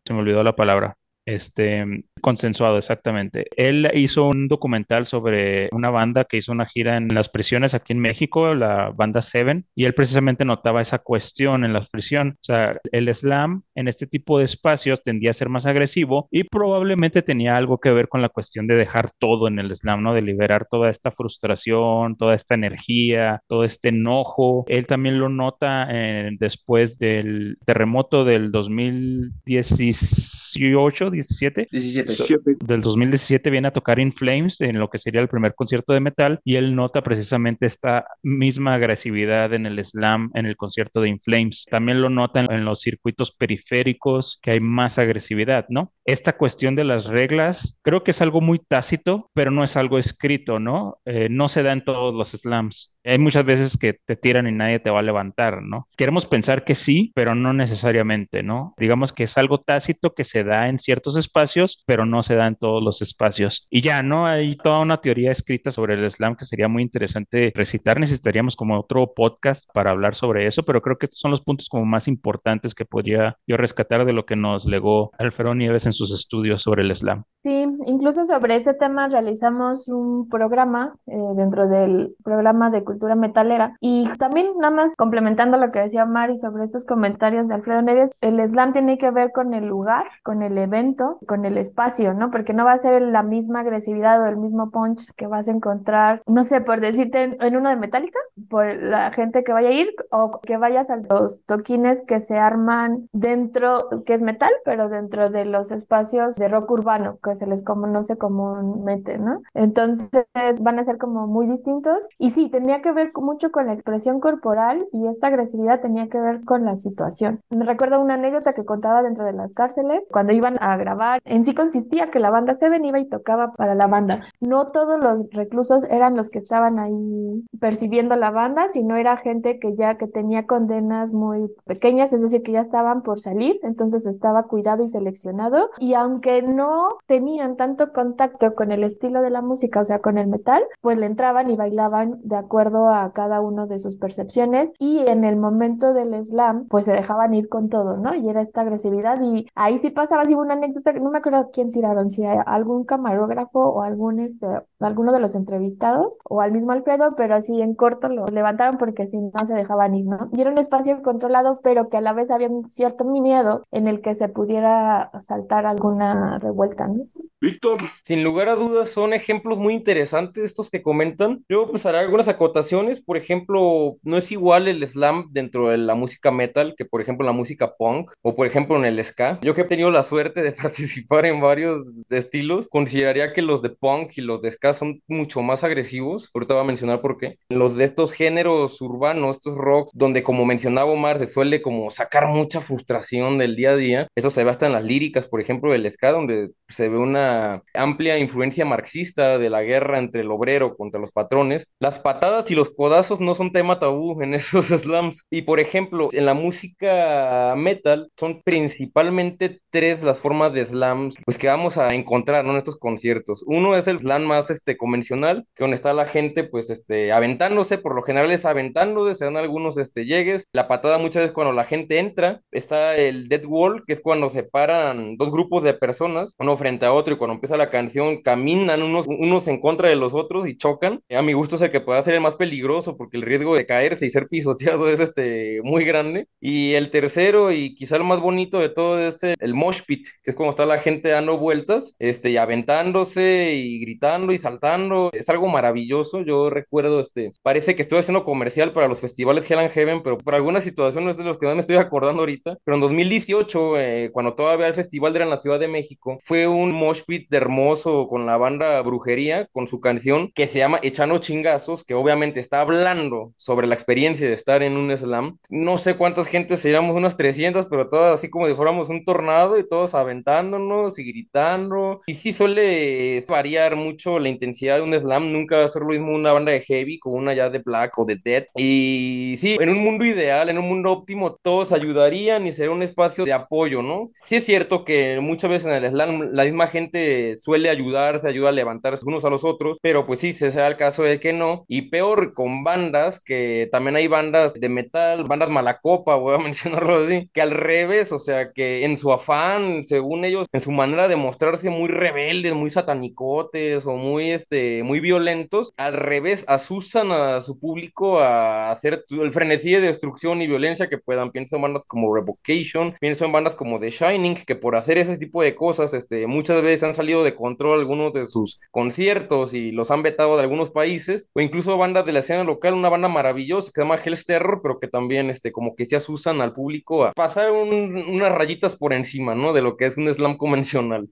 se 0.09 0.13
me 0.15 0.21
olvidó 0.21 0.41
la 0.43 0.55
palabra, 0.55 0.97
este, 1.29 2.03
consensuado, 2.21 2.77
exactamente. 2.77 3.45
Él 3.55 3.89
hizo 3.93 4.27
un 4.27 4.47
documental 4.47 5.05
sobre 5.05 5.69
una 5.71 5.89
banda 5.89 6.25
que 6.25 6.37
hizo 6.37 6.51
una 6.51 6.65
gira 6.65 6.97
en 6.97 7.07
las 7.09 7.29
prisiones 7.29 7.73
aquí 7.73 7.93
en 7.93 7.99
México, 7.99 8.53
la 8.53 8.91
banda 8.95 9.21
Seven, 9.21 9.65
y 9.75 9.85
él 9.85 9.93
precisamente 9.93 10.45
notaba 10.45 10.81
esa 10.81 10.99
cuestión 10.99 11.63
en 11.63 11.73
las 11.73 11.89
prisiones. 11.89 12.35
O 12.35 12.43
sea, 12.43 12.79
el 12.91 13.13
slam 13.13 13.63
en 13.75 13.87
este 13.87 14.07
tipo 14.07 14.37
de 14.37 14.45
espacios 14.45 15.03
tendía 15.03 15.31
a 15.31 15.33
ser 15.33 15.49
más 15.49 15.65
agresivo 15.65 16.27
y 16.31 16.43
probablemente 16.43 17.21
tenía 17.21 17.55
algo 17.55 17.79
que 17.79 17.91
ver 17.91 18.07
con 18.07 18.21
la 18.21 18.29
cuestión 18.29 18.67
de 18.67 18.75
dejar 18.75 19.09
todo 19.17 19.47
en 19.47 19.59
el 19.59 19.75
slam, 19.75 20.03
¿no? 20.03 20.13
De 20.13 20.21
liberar 20.21 20.67
toda 20.69 20.89
esta 20.89 21.11
frustración, 21.11 22.17
toda 22.17 22.35
esta 22.35 22.55
energía, 22.55 23.41
todo 23.47 23.63
este 23.63 23.89
enojo. 23.89 24.65
Él 24.67 24.87
también 24.87 25.19
lo 25.19 25.29
nota 25.29 25.87
eh, 25.91 26.31
después 26.39 26.99
del 26.99 27.57
terremoto 27.65 28.25
del 28.25 28.51
2018, 28.51 31.09
17. 31.19 31.67
17. 31.71 32.13
17. 32.13 32.65
Del 32.65 32.81
2017 32.81 33.49
viene 33.49 33.67
a 33.67 33.71
tocar 33.71 33.99
In 33.99 34.11
Flames 34.11 34.61
en 34.61 34.79
lo 34.79 34.89
que 34.89 34.97
sería 34.97 35.21
el 35.21 35.27
primer 35.27 35.53
concierto 35.55 35.93
de 35.93 35.99
metal 35.99 36.39
y 36.43 36.55
él 36.55 36.75
nota 36.75 37.01
precisamente 37.01 37.65
esta 37.65 38.07
misma 38.23 38.75
agresividad 38.75 39.53
en 39.53 39.65
el 39.65 39.83
slam 39.83 40.31
en 40.33 40.45
el 40.45 40.55
concierto 40.55 41.01
de 41.01 41.09
In 41.09 41.19
Flames. 41.19 41.65
También 41.69 42.01
lo 42.01 42.09
nota 42.09 42.39
en, 42.39 42.51
en 42.51 42.65
los 42.65 42.81
circuitos 42.81 43.31
periféricos 43.31 44.39
que 44.41 44.51
hay 44.51 44.59
más 44.59 44.99
agresividad, 44.99 45.65
¿no? 45.69 45.93
Esta 46.09 46.35
cuestión 46.35 46.75
de 46.75 46.83
las 46.83 47.05
reglas 47.05 47.77
creo 47.83 48.03
que 48.03 48.09
es 48.09 48.21
algo 48.23 48.41
muy 48.41 48.57
tácito, 48.57 49.29
pero 49.35 49.51
no 49.51 49.63
es 49.63 49.77
algo 49.77 49.99
escrito, 49.99 50.59
¿no? 50.59 50.97
Eh, 51.05 51.27
no 51.29 51.47
se 51.47 51.61
da 51.61 51.71
en 51.71 51.83
todos 51.83 52.15
los 52.15 52.29
slams. 52.29 52.97
Hay 53.05 53.19
muchas 53.19 53.45
veces 53.45 53.77
que 53.77 53.93
te 53.93 54.15
tiran 54.15 54.47
y 54.47 54.51
nadie 54.51 54.79
te 54.79 54.89
va 54.89 54.99
a 54.99 55.03
levantar, 55.03 55.61
¿no? 55.61 55.87
Queremos 55.95 56.25
pensar 56.25 56.63
que 56.63 56.73
sí, 56.73 57.11
pero 57.13 57.35
no 57.35 57.53
necesariamente, 57.53 58.41
¿no? 58.41 58.73
Digamos 58.77 59.13
que 59.13 59.23
es 59.23 59.37
algo 59.37 59.59
tácito 59.59 60.15
que 60.15 60.23
se 60.23 60.43
da 60.43 60.67
en 60.67 60.79
ciertos 60.79 61.15
espacios, 61.15 61.83
pero 61.85 62.07
no 62.07 62.23
se 62.23 62.35
da 62.35 62.47
en 62.47 62.55
todos 62.55 62.83
los 62.83 63.03
espacios. 63.03 63.67
Y 63.69 63.81
ya, 63.81 64.01
¿no? 64.01 64.25
Hay 64.25 64.57
toda 64.57 64.79
una 64.79 65.01
teoría 65.01 65.31
escrita 65.31 65.69
sobre 65.69 65.93
el 65.93 66.09
slam 66.09 66.35
que 66.35 66.45
sería 66.45 66.67
muy 66.67 66.81
interesante 66.81 67.51
recitar. 67.53 67.99
Necesitaríamos 67.99 68.55
como 68.55 68.79
otro 68.79 69.13
podcast 69.13 69.69
para 69.75 69.91
hablar 69.91 70.15
sobre 70.15 70.47
eso, 70.47 70.63
pero 70.63 70.81
creo 70.81 70.97
que 70.97 71.05
estos 71.05 71.19
son 71.19 71.31
los 71.31 71.41
puntos 71.41 71.69
como 71.69 71.85
más 71.85 72.07
importantes 72.07 72.73
que 72.73 72.85
podría 72.85 73.37
yo 73.45 73.57
rescatar 73.57 74.05
de 74.05 74.13
lo 74.13 74.25
que 74.25 74.35
nos 74.35 74.65
legó 74.65 75.11
Alfredo 75.19 75.53
Nieves 75.53 75.85
en 75.85 75.93
sus 75.99 76.13
estudios 76.13 76.61
sobre 76.61 76.83
el 76.83 76.95
slam. 76.95 77.23
Sí, 77.43 77.65
incluso 77.85 78.25
sobre 78.25 78.55
este 78.55 78.73
tema 78.73 79.07
realizamos 79.07 79.87
un 79.87 80.27
programa 80.27 80.95
eh, 81.07 81.17
dentro 81.35 81.67
del 81.67 82.15
programa 82.23 82.69
de 82.69 82.83
cultura 82.83 83.15
metalera 83.15 83.77
y 83.79 84.09
también 84.17 84.47
nada 84.57 84.73
más 84.73 84.93
complementando 84.95 85.57
lo 85.57 85.71
que 85.71 85.79
decía 85.79 86.05
Mari 86.05 86.37
sobre 86.37 86.63
estos 86.63 86.85
comentarios 86.85 87.47
de 87.47 87.55
Alfredo 87.55 87.81
Neves, 87.81 88.11
el 88.21 88.39
slam 88.45 88.73
tiene 88.73 88.97
que 88.97 89.11
ver 89.11 89.31
con 89.33 89.53
el 89.53 89.65
lugar, 89.65 90.05
con 90.23 90.41
el 90.41 90.57
evento, 90.57 91.19
con 91.27 91.45
el 91.45 91.57
espacio, 91.57 92.13
¿no? 92.13 92.31
Porque 92.31 92.53
no 92.53 92.65
va 92.65 92.73
a 92.73 92.77
ser 92.77 93.01
la 93.01 93.23
misma 93.23 93.61
agresividad 93.61 94.21
o 94.21 94.25
el 94.25 94.37
mismo 94.37 94.71
punch 94.71 95.11
que 95.15 95.27
vas 95.27 95.47
a 95.47 95.51
encontrar, 95.51 96.21
no 96.27 96.43
sé, 96.43 96.61
por 96.61 96.79
decirte 96.79 97.23
en, 97.23 97.37
en 97.41 97.55
uno 97.57 97.69
de 97.69 97.75
Metallica, 97.75 98.19
por 98.49 98.73
la 98.81 99.11
gente 99.11 99.43
que 99.43 99.53
vaya 99.53 99.69
a 99.69 99.73
ir 99.73 99.93
o 100.11 100.39
que 100.41 100.57
vayas 100.57 100.89
a 100.89 100.97
los 100.97 101.43
toquines 101.45 102.01
que 102.07 102.19
se 102.19 102.37
arman 102.37 103.09
dentro, 103.11 104.03
que 104.05 104.13
es 104.13 104.21
metal, 104.21 104.51
pero 104.63 104.87
dentro 104.89 105.29
de 105.29 105.45
los 105.45 105.71
espacios 105.71 105.88
de 105.89 106.47
rock 106.47 106.69
urbano, 106.69 107.17
que 107.23 107.33
se 107.33 107.47
les 107.47 107.63
conoce 107.63 108.15
comúnmente, 108.15 109.17
¿no? 109.17 109.41
Entonces 109.55 110.25
van 110.61 110.77
a 110.77 110.85
ser 110.85 110.97
como 110.99 111.25
muy 111.25 111.47
distintos 111.47 111.97
y 112.19 112.29
sí, 112.29 112.49
tenía 112.49 112.81
que 112.81 112.91
ver 112.91 113.11
mucho 113.15 113.51
con 113.51 113.65
la 113.65 113.73
expresión 113.73 114.19
corporal 114.19 114.87
y 114.93 115.07
esta 115.07 115.27
agresividad 115.27 115.81
tenía 115.81 116.07
que 116.07 116.19
ver 116.19 116.45
con 116.45 116.63
la 116.63 116.77
situación. 116.77 117.41
Me 117.49 117.65
recuerdo 117.65 117.99
una 118.01 118.13
anécdota 118.13 118.53
que 118.53 118.65
contaba 118.65 119.01
dentro 119.01 119.25
de 119.25 119.33
las 119.33 119.51
cárceles, 119.53 120.03
cuando 120.11 120.31
iban 120.31 120.57
a 120.61 120.77
grabar, 120.77 121.21
en 121.25 121.43
sí 121.43 121.55
consistía 121.55 122.11
que 122.11 122.19
la 122.19 122.29
banda 122.29 122.53
Seven 122.53 122.85
iba 122.85 122.99
y 122.99 123.09
tocaba 123.09 123.53
para 123.53 123.73
la 123.73 123.87
banda. 123.87 124.21
No 124.39 124.67
todos 124.67 124.99
los 124.99 125.27
reclusos 125.31 125.85
eran 125.85 126.15
los 126.15 126.29
que 126.29 126.37
estaban 126.37 126.77
ahí 126.77 127.43
percibiendo 127.59 128.15
la 128.15 128.29
banda, 128.29 128.69
sino 128.69 128.95
era 128.95 129.17
gente 129.17 129.59
que 129.59 129.75
ya 129.75 129.97
que 129.97 130.07
tenía 130.07 130.45
condenas 130.45 131.13
muy 131.13 131.51
pequeñas, 131.65 132.13
es 132.13 132.21
decir, 132.21 132.43
que 132.43 132.51
ya 132.51 132.61
estaban 132.61 133.01
por 133.01 133.19
salir, 133.19 133.59
entonces 133.63 134.05
estaba 134.05 134.43
cuidado 134.43 134.83
y 134.83 134.87
seleccionado 134.87 135.68
y 135.77 135.93
aunque 135.93 136.41
no 136.41 136.89
tenían 137.05 137.55
tanto 137.55 137.91
contacto 137.93 138.55
con 138.55 138.71
el 138.71 138.83
estilo 138.83 139.21
de 139.21 139.29
la 139.29 139.41
música, 139.41 139.81
o 139.81 139.85
sea, 139.85 139.99
con 139.99 140.17
el 140.17 140.27
metal, 140.27 140.63
pues 140.81 140.97
le 140.97 141.05
entraban 141.05 141.49
y 141.49 141.55
bailaban 141.55 142.19
de 142.23 142.35
acuerdo 142.35 142.89
a 142.89 143.11
cada 143.13 143.41
uno 143.41 143.67
de 143.67 143.79
sus 143.79 143.95
percepciones 143.97 144.71
y 144.79 144.99
en 145.07 145.23
el 145.23 145.35
momento 145.35 145.93
del 145.93 146.23
slam, 146.23 146.67
pues 146.67 146.85
se 146.85 146.93
dejaban 146.93 147.33
ir 147.33 147.49
con 147.49 147.69
todo, 147.69 147.97
¿no? 147.97 148.15
Y 148.15 148.29
era 148.29 148.41
esta 148.41 148.61
agresividad 148.61 149.21
y 149.21 149.47
ahí 149.55 149.77
sí 149.77 149.89
pasaba, 149.89 150.23
así 150.23 150.35
una 150.35 150.53
anécdota, 150.53 150.93
no 150.93 151.09
me 151.09 151.19
acuerdo 151.19 151.49
quién 151.51 151.71
tiraron, 151.71 152.09
si 152.09 152.25
algún 152.25 152.85
camarógrafo 152.85 153.59
o 153.59 153.81
algún, 153.81 154.19
este, 154.19 154.47
alguno 154.79 155.11
de 155.11 155.19
los 155.19 155.35
entrevistados 155.35 156.19
o 156.23 156.41
al 156.41 156.51
mismo 156.51 156.71
Alfredo, 156.71 157.15
pero 157.15 157.35
así 157.35 157.61
en 157.61 157.75
corto 157.75 158.09
lo 158.09 158.25
levantaron 158.27 158.77
porque 158.77 159.07
si 159.07 159.17
no 159.17 159.45
se 159.45 159.53
dejaban 159.53 159.95
ir, 159.95 160.05
¿no? 160.05 160.29
Y 160.31 160.41
era 160.41 160.51
un 160.51 160.57
espacio 160.57 161.01
controlado, 161.01 161.59
pero 161.63 161.89
que 161.89 161.97
a 161.97 162.01
la 162.01 162.13
vez 162.13 162.31
había 162.31 162.49
un 162.49 162.69
cierto 162.69 163.05
miedo 163.05 163.63
en 163.71 163.87
el 163.87 164.01
que 164.01 164.15
se 164.15 164.29
pudiera 164.29 165.11
saltar 165.19 165.58
alguna 165.65 166.39
revuelta, 166.39 166.87
¿no? 166.87 167.05
Víctor. 167.41 167.79
Sin 168.03 168.21
lugar 168.21 168.49
a 168.49 168.55
dudas, 168.55 168.89
son 168.89 169.13
ejemplos 169.13 169.57
muy 169.57 169.73
interesantes 169.73 170.43
estos 170.43 170.69
que 170.69 170.81
comentan. 170.81 171.45
Yo 171.47 171.69
pues 171.69 171.85
haré 171.85 171.99
algunas 171.99 172.27
acotaciones. 172.27 173.01
Por 173.01 173.15
ejemplo, 173.15 173.95
no 174.03 174.17
es 174.17 174.31
igual 174.33 174.67
el 174.67 174.85
slam 174.85 175.29
dentro 175.31 175.69
de 175.69 175.77
la 175.77 175.95
música 175.95 176.31
metal 176.31 176.73
que, 176.77 176.83
por 176.83 177.01
ejemplo, 177.01 177.25
la 177.25 177.31
música 177.31 177.75
punk 177.77 178.11
o, 178.21 178.35
por 178.35 178.45
ejemplo, 178.45 178.77
en 178.77 178.83
el 178.83 179.01
ska. 179.03 179.39
Yo 179.41 179.55
que 179.55 179.61
he 179.61 179.65
tenido 179.65 179.89
la 179.89 180.03
suerte 180.03 180.41
de 180.41 180.51
participar 180.63 181.25
en 181.25 181.39
varios 181.39 181.81
estilos, 182.09 182.67
consideraría 182.67 183.31
que 183.31 183.41
los 183.41 183.61
de 183.61 183.69
punk 183.69 184.17
y 184.17 184.21
los 184.21 184.41
de 184.41 184.51
ska 184.51 184.73
son 184.73 185.01
mucho 185.07 185.41
más 185.41 185.63
agresivos. 185.63 186.29
Ahorita 186.33 186.55
voy 186.55 186.63
a 186.63 186.67
mencionar 186.67 186.99
por 186.99 187.17
qué. 187.17 187.37
Los 187.49 187.77
de 187.77 187.85
estos 187.85 188.11
géneros 188.11 188.81
urbanos, 188.81 189.37
estos 189.37 189.55
rocks, 189.55 189.91
donde, 189.93 190.23
como 190.23 190.45
mencionaba 190.45 190.91
Omar, 190.91 191.19
se 191.19 191.27
suele 191.27 191.61
como 191.61 191.89
sacar 191.89 192.27
mucha 192.27 192.59
frustración 192.59 193.37
del 193.37 193.55
día 193.55 193.71
a 193.71 193.75
día. 193.77 194.07
Eso 194.15 194.29
se 194.29 194.43
ve 194.43 194.51
hasta 194.51 194.65
en 194.65 194.73
las 194.73 194.83
líricas, 194.83 195.27
por 195.29 195.39
ejemplo, 195.39 195.48
del 195.49 195.91
ska, 195.91 196.11
donde 196.11 196.51
se 196.67 196.87
ve 196.87 196.97
una 196.97 197.63
amplia 197.73 198.19
influencia 198.19 198.65
marxista 198.65 199.37
de 199.37 199.49
la 199.49 199.63
guerra 199.63 199.97
entre 199.97 200.21
el 200.21 200.31
obrero 200.31 200.77
contra 200.77 200.99
los 200.99 201.11
patrones, 201.11 201.67
las 201.79 201.99
patadas 201.99 202.51
y 202.51 202.55
los 202.55 202.69
codazos 202.69 203.19
no 203.19 203.33
son 203.35 203.51
tema 203.51 203.79
tabú 203.79 204.21
en 204.21 204.35
esos 204.35 204.67
slams. 204.67 205.25
Y 205.29 205.41
por 205.41 205.59
ejemplo, 205.59 206.09
en 206.11 206.25
la 206.25 206.33
música 206.33 207.55
metal 207.57 208.11
son 208.17 208.41
principalmente 208.43 209.59
tres 209.71 210.03
las 210.03 210.19
formas 210.19 210.53
de 210.53 210.65
slams 210.65 211.15
pues, 211.25 211.37
que 211.37 211.47
vamos 211.47 211.77
a 211.77 211.93
encontrar 211.93 212.45
en 212.45 212.55
estos 212.55 212.77
conciertos. 212.77 213.43
Uno 213.47 213.75
es 213.75 213.87
el 213.87 213.99
slam 213.99 214.23
más 214.23 214.49
este, 214.49 214.77
convencional, 214.77 215.45
que 215.55 215.63
donde 215.63 215.75
está 215.75 215.93
la 215.93 216.05
gente 216.05 216.43
pues 216.43 216.69
este, 216.69 217.11
aventándose, 217.11 217.77
por 217.77 217.95
lo 217.95 218.03
general 218.03 218.31
es 218.31 218.45
aventándose, 218.45 219.15
se 219.15 219.25
dan 219.25 219.37
algunos 219.37 219.77
este, 219.77 220.05
llegues. 220.05 220.45
La 220.53 220.67
patada 220.67 220.97
muchas 220.97 221.21
veces 221.21 221.33
cuando 221.33 221.53
la 221.53 221.65
gente 221.65 221.99
entra, 221.99 222.41
está 222.51 222.95
el 222.95 223.27
dead 223.29 223.45
wall, 223.45 223.83
que 223.85 223.93
es 223.93 224.01
cuando 224.01 224.29
separan 224.29 225.17
dos 225.17 225.31
grupos 225.31 225.38
de 225.39 225.73
personas, 225.73 226.35
uno 226.37 226.57
frente 226.57 226.85
a 226.85 226.93
otro 226.93 227.13
y 227.13 227.17
cuando 227.17 227.35
empieza 227.35 227.57
la 227.57 227.69
canción 227.69 228.21
caminan 228.21 228.83
unos, 228.83 229.07
unos 229.07 229.47
en 229.47 229.59
contra 229.59 229.89
de 229.89 229.95
los 229.95 230.13
otros 230.13 230.47
y 230.47 230.57
chocan. 230.57 231.01
A 231.09 231.21
mi 231.21 231.33
gusto 231.33 231.55
es 231.55 231.61
el 231.61 231.71
que 231.71 231.81
pueda 231.81 232.03
ser 232.03 232.15
el 232.15 232.21
más 232.21 232.35
peligroso 232.35 232.97
porque 232.97 233.17
el 233.17 233.23
riesgo 233.23 233.55
de 233.55 233.65
caerse 233.65 234.05
y 234.05 234.11
ser 234.11 234.27
pisoteado 234.27 234.89
es 234.89 234.99
este, 234.99 235.61
muy 235.63 235.85
grande. 235.85 236.27
Y 236.39 236.73
el 236.73 236.91
tercero 236.91 237.51
y 237.51 237.75
quizá 237.75 237.95
el 237.95 238.03
más 238.03 238.19
bonito 238.19 238.59
de 238.59 238.69
todo 238.69 238.99
es 238.99 239.23
el 239.23 239.53
mosh 239.53 239.81
pit, 239.87 240.07
que 240.23 240.31
es 240.31 240.35
como 240.35 240.51
está 240.51 240.65
la 240.65 240.79
gente 240.79 241.09
dando 241.09 241.37
vueltas 241.37 241.95
este, 241.99 242.31
y 242.31 242.37
aventándose 242.37 243.53
y 243.53 243.79
gritando 243.79 244.33
y 244.33 244.37
saltando. 244.37 245.09
Es 245.13 245.29
algo 245.29 245.47
maravilloso. 245.47 246.21
Yo 246.21 246.49
recuerdo, 246.49 246.99
este, 246.99 247.29
parece 247.41 247.75
que 247.75 247.81
estoy 247.81 247.99
haciendo 247.99 248.25
comercial 248.25 248.73
para 248.73 248.87
los 248.87 248.99
festivales 248.99 249.49
Hell 249.49 249.59
and 249.59 249.71
Heaven, 249.71 250.03
pero 250.03 250.17
por 250.17 250.35
alguna 250.35 250.61
situación 250.61 251.05
no 251.05 251.11
es 251.11 251.17
de 251.17 251.23
los 251.23 251.37
que 251.37 251.47
no 251.47 251.55
me 251.55 251.61
estoy 251.61 251.77
acordando 251.77 252.21
ahorita. 252.21 252.57
Pero 252.63 252.75
en 252.75 252.81
2018, 252.81 253.79
eh, 253.79 254.09
cuando 254.11 254.33
todavía 254.33 254.67
el 254.67 254.73
festival 254.73 255.15
era 255.15 255.25
en 255.29 255.35
la 255.35 255.41
Ciudad 255.41 255.59
de 255.59 255.67
México, 255.67 256.19
fue 256.23 256.47
un 256.47 256.73
mosh 256.73 257.01
pit 257.05 257.29
de 257.29 257.37
hermoso 257.37 258.07
con 258.07 258.25
la 258.25 258.37
banda 258.37 258.81
Brujería, 258.81 259.47
con 259.51 259.67
su 259.67 259.79
canción 259.79 260.31
que 260.33 260.47
se 260.47 260.59
llama 260.59 260.79
Echando 260.81 261.19
Chingazos, 261.19 261.83
que 261.83 261.93
obviamente 261.93 262.39
está 262.39 262.61
hablando 262.61 263.33
sobre 263.37 263.67
la 263.67 263.75
experiencia 263.75 264.27
de 264.27 264.33
estar 264.33 264.63
en 264.63 264.77
un 264.77 264.95
slam. 264.97 265.37
No 265.49 265.77
sé 265.77 265.95
cuántas 265.95 266.27
gentes 266.27 266.59
seríamos, 266.59 266.95
unas 266.95 267.17
300, 267.17 267.67
pero 267.67 267.89
todas 267.89 268.15
así 268.15 268.29
como 268.29 268.47
si 268.47 268.53
fuéramos 268.53 268.89
un 268.89 269.05
tornado 269.05 269.57
y 269.57 269.67
todos 269.67 269.95
aventándonos 269.95 270.97
y 270.99 271.03
gritando. 271.03 272.01
Y 272.07 272.15
sí 272.15 272.33
suele 272.33 273.23
variar 273.27 273.75
mucho 273.75 274.19
la 274.19 274.29
intensidad 274.29 274.77
de 274.77 274.81
un 274.81 274.93
slam, 274.93 275.31
nunca 275.31 275.57
va 275.57 275.65
a 275.65 275.69
ser 275.69 275.83
lo 275.83 275.89
mismo 275.89 276.13
una 276.13 276.33
banda 276.33 276.51
de 276.51 276.61
heavy 276.61 276.99
como 276.99 277.15
una 277.15 277.33
ya 277.33 277.49
de 277.49 277.59
black 277.59 277.97
o 277.97 278.05
de 278.05 278.17
dead. 278.23 278.45
Y 278.55 279.35
sí, 279.39 279.57
en 279.59 279.69
un 279.69 279.79
mundo 279.79 280.05
ideal, 280.05 280.49
en 280.49 280.57
un 280.57 280.67
mundo 280.67 280.91
óptimo, 280.91 281.37
todos 281.41 281.71
ayudarían 281.71 282.47
y 282.47 282.53
sería 282.53 282.71
un 282.71 282.83
espacio 282.83 283.25
de 283.25 283.33
apoyo, 283.33 283.81
¿no? 283.81 284.11
Sí 284.25 284.37
es 284.37 284.45
cierto 284.45 284.85
que 284.85 285.18
muchas 285.21 285.49
veces 285.49 285.67
en 285.67 285.83
el 285.83 285.89
slam 285.91 286.29
la 286.33 286.43
misma 286.43 286.67
gente 286.67 287.37
suele 287.37 287.69
ayudar, 287.69 288.19
se 288.19 288.27
ayuda 288.27 288.49
a 288.49 288.51
levantarse 288.51 289.05
unos 289.05 289.25
a 289.25 289.29
los 289.29 289.43
otros, 289.43 289.77
pero 289.81 290.05
pues 290.05 290.19
sí, 290.19 290.33
se 290.33 290.51
da 290.51 290.67
el 290.67 290.77
caso 290.77 291.03
de 291.03 291.19
que 291.19 291.33
no. 291.33 291.65
Y 291.67 291.83
peor 291.83 292.33
con 292.33 292.63
bandas, 292.63 293.21
que 293.21 293.69
también 293.71 293.95
hay 293.95 294.07
bandas 294.07 294.53
de 294.53 294.69
metal, 294.69 295.23
bandas 295.25 295.49
malacopa, 295.49 296.15
voy 296.15 296.35
a 296.35 296.37
mencionarlo 296.43 297.03
así, 297.03 297.29
que 297.33 297.41
al 297.41 297.51
revés, 297.51 298.11
o 298.11 298.19
sea, 298.19 298.51
que 298.53 298.85
en 298.85 298.97
su 298.97 299.11
afán, 299.11 299.83
según 299.85 300.25
ellos, 300.25 300.47
en 300.51 300.61
su 300.61 300.71
manera 300.71 301.07
de 301.07 301.15
mostrarse 301.15 301.69
muy 301.69 301.89
rebeldes, 301.89 302.53
muy 302.53 302.69
satanicotes 302.69 303.85
o 303.85 303.95
muy, 303.95 304.31
este, 304.31 304.83
muy 304.83 304.99
violentos, 304.99 305.73
al 305.77 305.93
revés, 305.93 306.45
asusan 306.47 307.11
a 307.11 307.41
su 307.41 307.59
público 307.59 308.19
a 308.19 308.71
hacer 308.71 309.05
el 309.09 309.31
frenesí 309.31 309.71
de 309.71 309.81
destrucción 309.81 310.41
y 310.41 310.47
violencia 310.47 310.89
que 310.89 310.97
puedan. 310.97 311.31
Pienso 311.31 311.55
en 311.55 311.61
bandas 311.63 311.85
como 311.85 312.13
Revocation, 312.13 312.95
pienso 312.99 313.25
en 313.25 313.31
bandas 313.31 313.55
como 313.55 313.79
The 313.79 313.91
Shining, 313.91 314.35
que 314.45 314.55
por 314.55 314.75
hacer 314.75 314.97
ese 314.97 315.08
tipo 315.17 315.41
de 315.41 315.55
cosas, 315.55 315.93
este, 315.93 316.27
muchas 316.27 316.61
veces 316.61 316.83
han 316.83 316.93
salido 316.93 317.23
de 317.23 317.35
control 317.35 317.79
algunos 317.79 318.13
de 318.13 318.25
sus 318.25 318.59
conciertos 318.71 319.53
y 319.53 319.71
los 319.71 319.91
han 319.91 320.03
vetado 320.03 320.35
de 320.35 320.43
algunos 320.43 320.69
países, 320.71 321.29
o 321.33 321.41
incluso 321.41 321.77
bandas 321.77 322.05
de 322.05 322.13
la 322.13 322.19
escena 322.19 322.43
local, 322.43 322.73
una 322.73 322.89
banda 322.89 323.07
maravillosa 323.07 323.71
que 323.73 323.81
se 323.81 323.85
llama 323.85 323.99
Hell's 324.03 324.25
Terror, 324.25 324.59
pero 324.61 324.79
que 324.79 324.87
también 324.87 325.29
este, 325.29 325.51
como 325.51 325.75
que 325.75 325.87
ya 325.87 325.99
se 325.99 326.11
usan 326.11 326.41
al 326.41 326.53
público 326.53 327.05
a 327.05 327.13
pasar 327.13 327.51
unas 327.51 328.31
rayitas 328.31 328.75
por 328.75 328.93
encima, 328.93 329.35
¿no? 329.35 329.53
De 329.53 329.61
lo 329.61 329.77
que 329.77 329.85
es 329.85 329.97
un 329.97 330.13
slam 330.13 330.37
convencional 330.37 331.09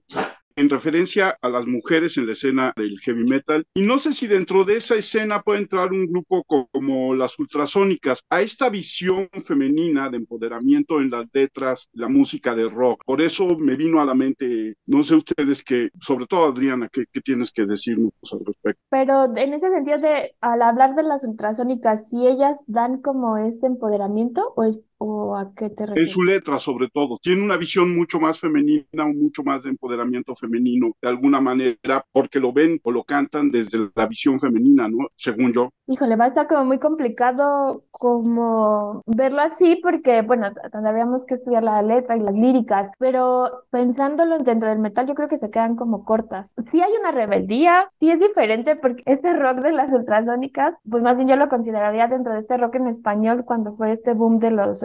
en 0.58 0.68
referencia 0.68 1.38
a 1.40 1.48
las 1.48 1.66
mujeres 1.66 2.16
en 2.16 2.26
la 2.26 2.32
escena 2.32 2.72
del 2.76 2.98
heavy 2.98 3.24
metal. 3.24 3.64
Y 3.74 3.82
no 3.82 3.98
sé 3.98 4.12
si 4.12 4.26
dentro 4.26 4.64
de 4.64 4.76
esa 4.76 4.96
escena 4.96 5.40
puede 5.40 5.60
entrar 5.60 5.92
un 5.92 6.06
grupo 6.06 6.44
como 6.44 7.14
las 7.14 7.38
ultrasónicas, 7.38 8.24
a 8.28 8.40
esta 8.40 8.68
visión 8.68 9.28
femenina 9.44 10.10
de 10.10 10.16
empoderamiento 10.16 11.00
en 11.00 11.10
las 11.10 11.26
letras, 11.32 11.88
la 11.92 12.08
música 12.08 12.56
de 12.56 12.68
rock. 12.68 13.04
Por 13.06 13.20
eso 13.20 13.56
me 13.56 13.76
vino 13.76 14.00
a 14.00 14.04
la 14.04 14.14
mente, 14.14 14.74
no 14.86 15.04
sé 15.04 15.14
ustedes 15.14 15.62
que, 15.62 15.90
sobre 16.00 16.26
todo 16.26 16.46
Adriana, 16.46 16.88
¿qué, 16.92 17.04
tienes 17.22 17.52
que 17.52 17.64
decirnos 17.64 18.12
al 18.32 18.44
respecto? 18.44 18.82
Pero 18.90 19.36
en 19.36 19.54
ese 19.54 19.70
sentido 19.70 19.98
de, 19.98 20.34
al 20.40 20.62
hablar 20.62 20.96
de 20.96 21.04
las 21.04 21.22
ultrasónicas, 21.22 22.08
si 22.08 22.26
ellas 22.26 22.64
dan 22.66 23.00
como 23.00 23.36
este 23.36 23.66
empoderamiento 23.66 24.54
o 24.56 24.64
¿O 24.98 25.36
a 25.36 25.52
qué 25.54 25.70
te 25.70 25.86
refieres? 25.86 26.08
En 26.08 26.12
su 26.12 26.22
letra, 26.22 26.58
sobre 26.58 26.88
todo. 26.88 27.18
Tiene 27.22 27.42
una 27.42 27.56
visión 27.56 27.96
mucho 27.96 28.18
más 28.18 28.40
femenina, 28.40 29.06
mucho 29.06 29.42
más 29.42 29.62
de 29.62 29.70
empoderamiento 29.70 30.34
femenino, 30.34 30.92
de 31.00 31.08
alguna 31.08 31.40
manera, 31.40 32.04
porque 32.12 32.40
lo 32.40 32.52
ven 32.52 32.78
o 32.82 32.90
lo 32.90 33.04
cantan 33.04 33.50
desde 33.50 33.90
la 33.94 34.06
visión 34.06 34.40
femenina, 34.40 34.88
¿no? 34.88 35.06
Según 35.16 35.52
yo. 35.52 35.70
Híjole, 35.86 36.16
va 36.16 36.26
a 36.26 36.28
estar 36.28 36.46
como 36.48 36.64
muy 36.64 36.78
complicado 36.78 37.84
como 37.90 39.02
verlo 39.06 39.40
así, 39.40 39.76
porque, 39.82 40.22
bueno, 40.22 40.48
tendríamos 40.70 41.24
que 41.24 41.34
estudiar 41.34 41.62
la 41.62 41.80
letra 41.82 42.16
y 42.16 42.20
las 42.20 42.34
líricas, 42.34 42.90
pero 42.98 43.64
pensándolo 43.70 44.38
dentro 44.38 44.68
del 44.68 44.80
metal, 44.80 45.06
yo 45.06 45.14
creo 45.14 45.28
que 45.28 45.38
se 45.38 45.50
quedan 45.50 45.76
como 45.76 46.04
cortas. 46.04 46.54
Sí 46.70 46.80
hay 46.82 46.92
una 47.00 47.12
rebeldía, 47.12 47.90
sí 48.00 48.10
es 48.10 48.18
diferente, 48.18 48.76
porque 48.76 49.02
este 49.06 49.32
rock 49.32 49.58
de 49.60 49.72
las 49.72 49.92
ultrasónicas, 49.92 50.74
pues 50.88 51.02
más 51.02 51.16
bien 51.16 51.28
yo 51.28 51.36
lo 51.36 51.48
consideraría 51.48 52.06
dentro 52.08 52.34
de 52.34 52.40
este 52.40 52.56
rock 52.56 52.74
en 52.74 52.88
español 52.88 53.44
cuando 53.44 53.74
fue 53.76 53.92
este 53.92 54.12
boom 54.12 54.40
de 54.40 54.50
los 54.50 54.82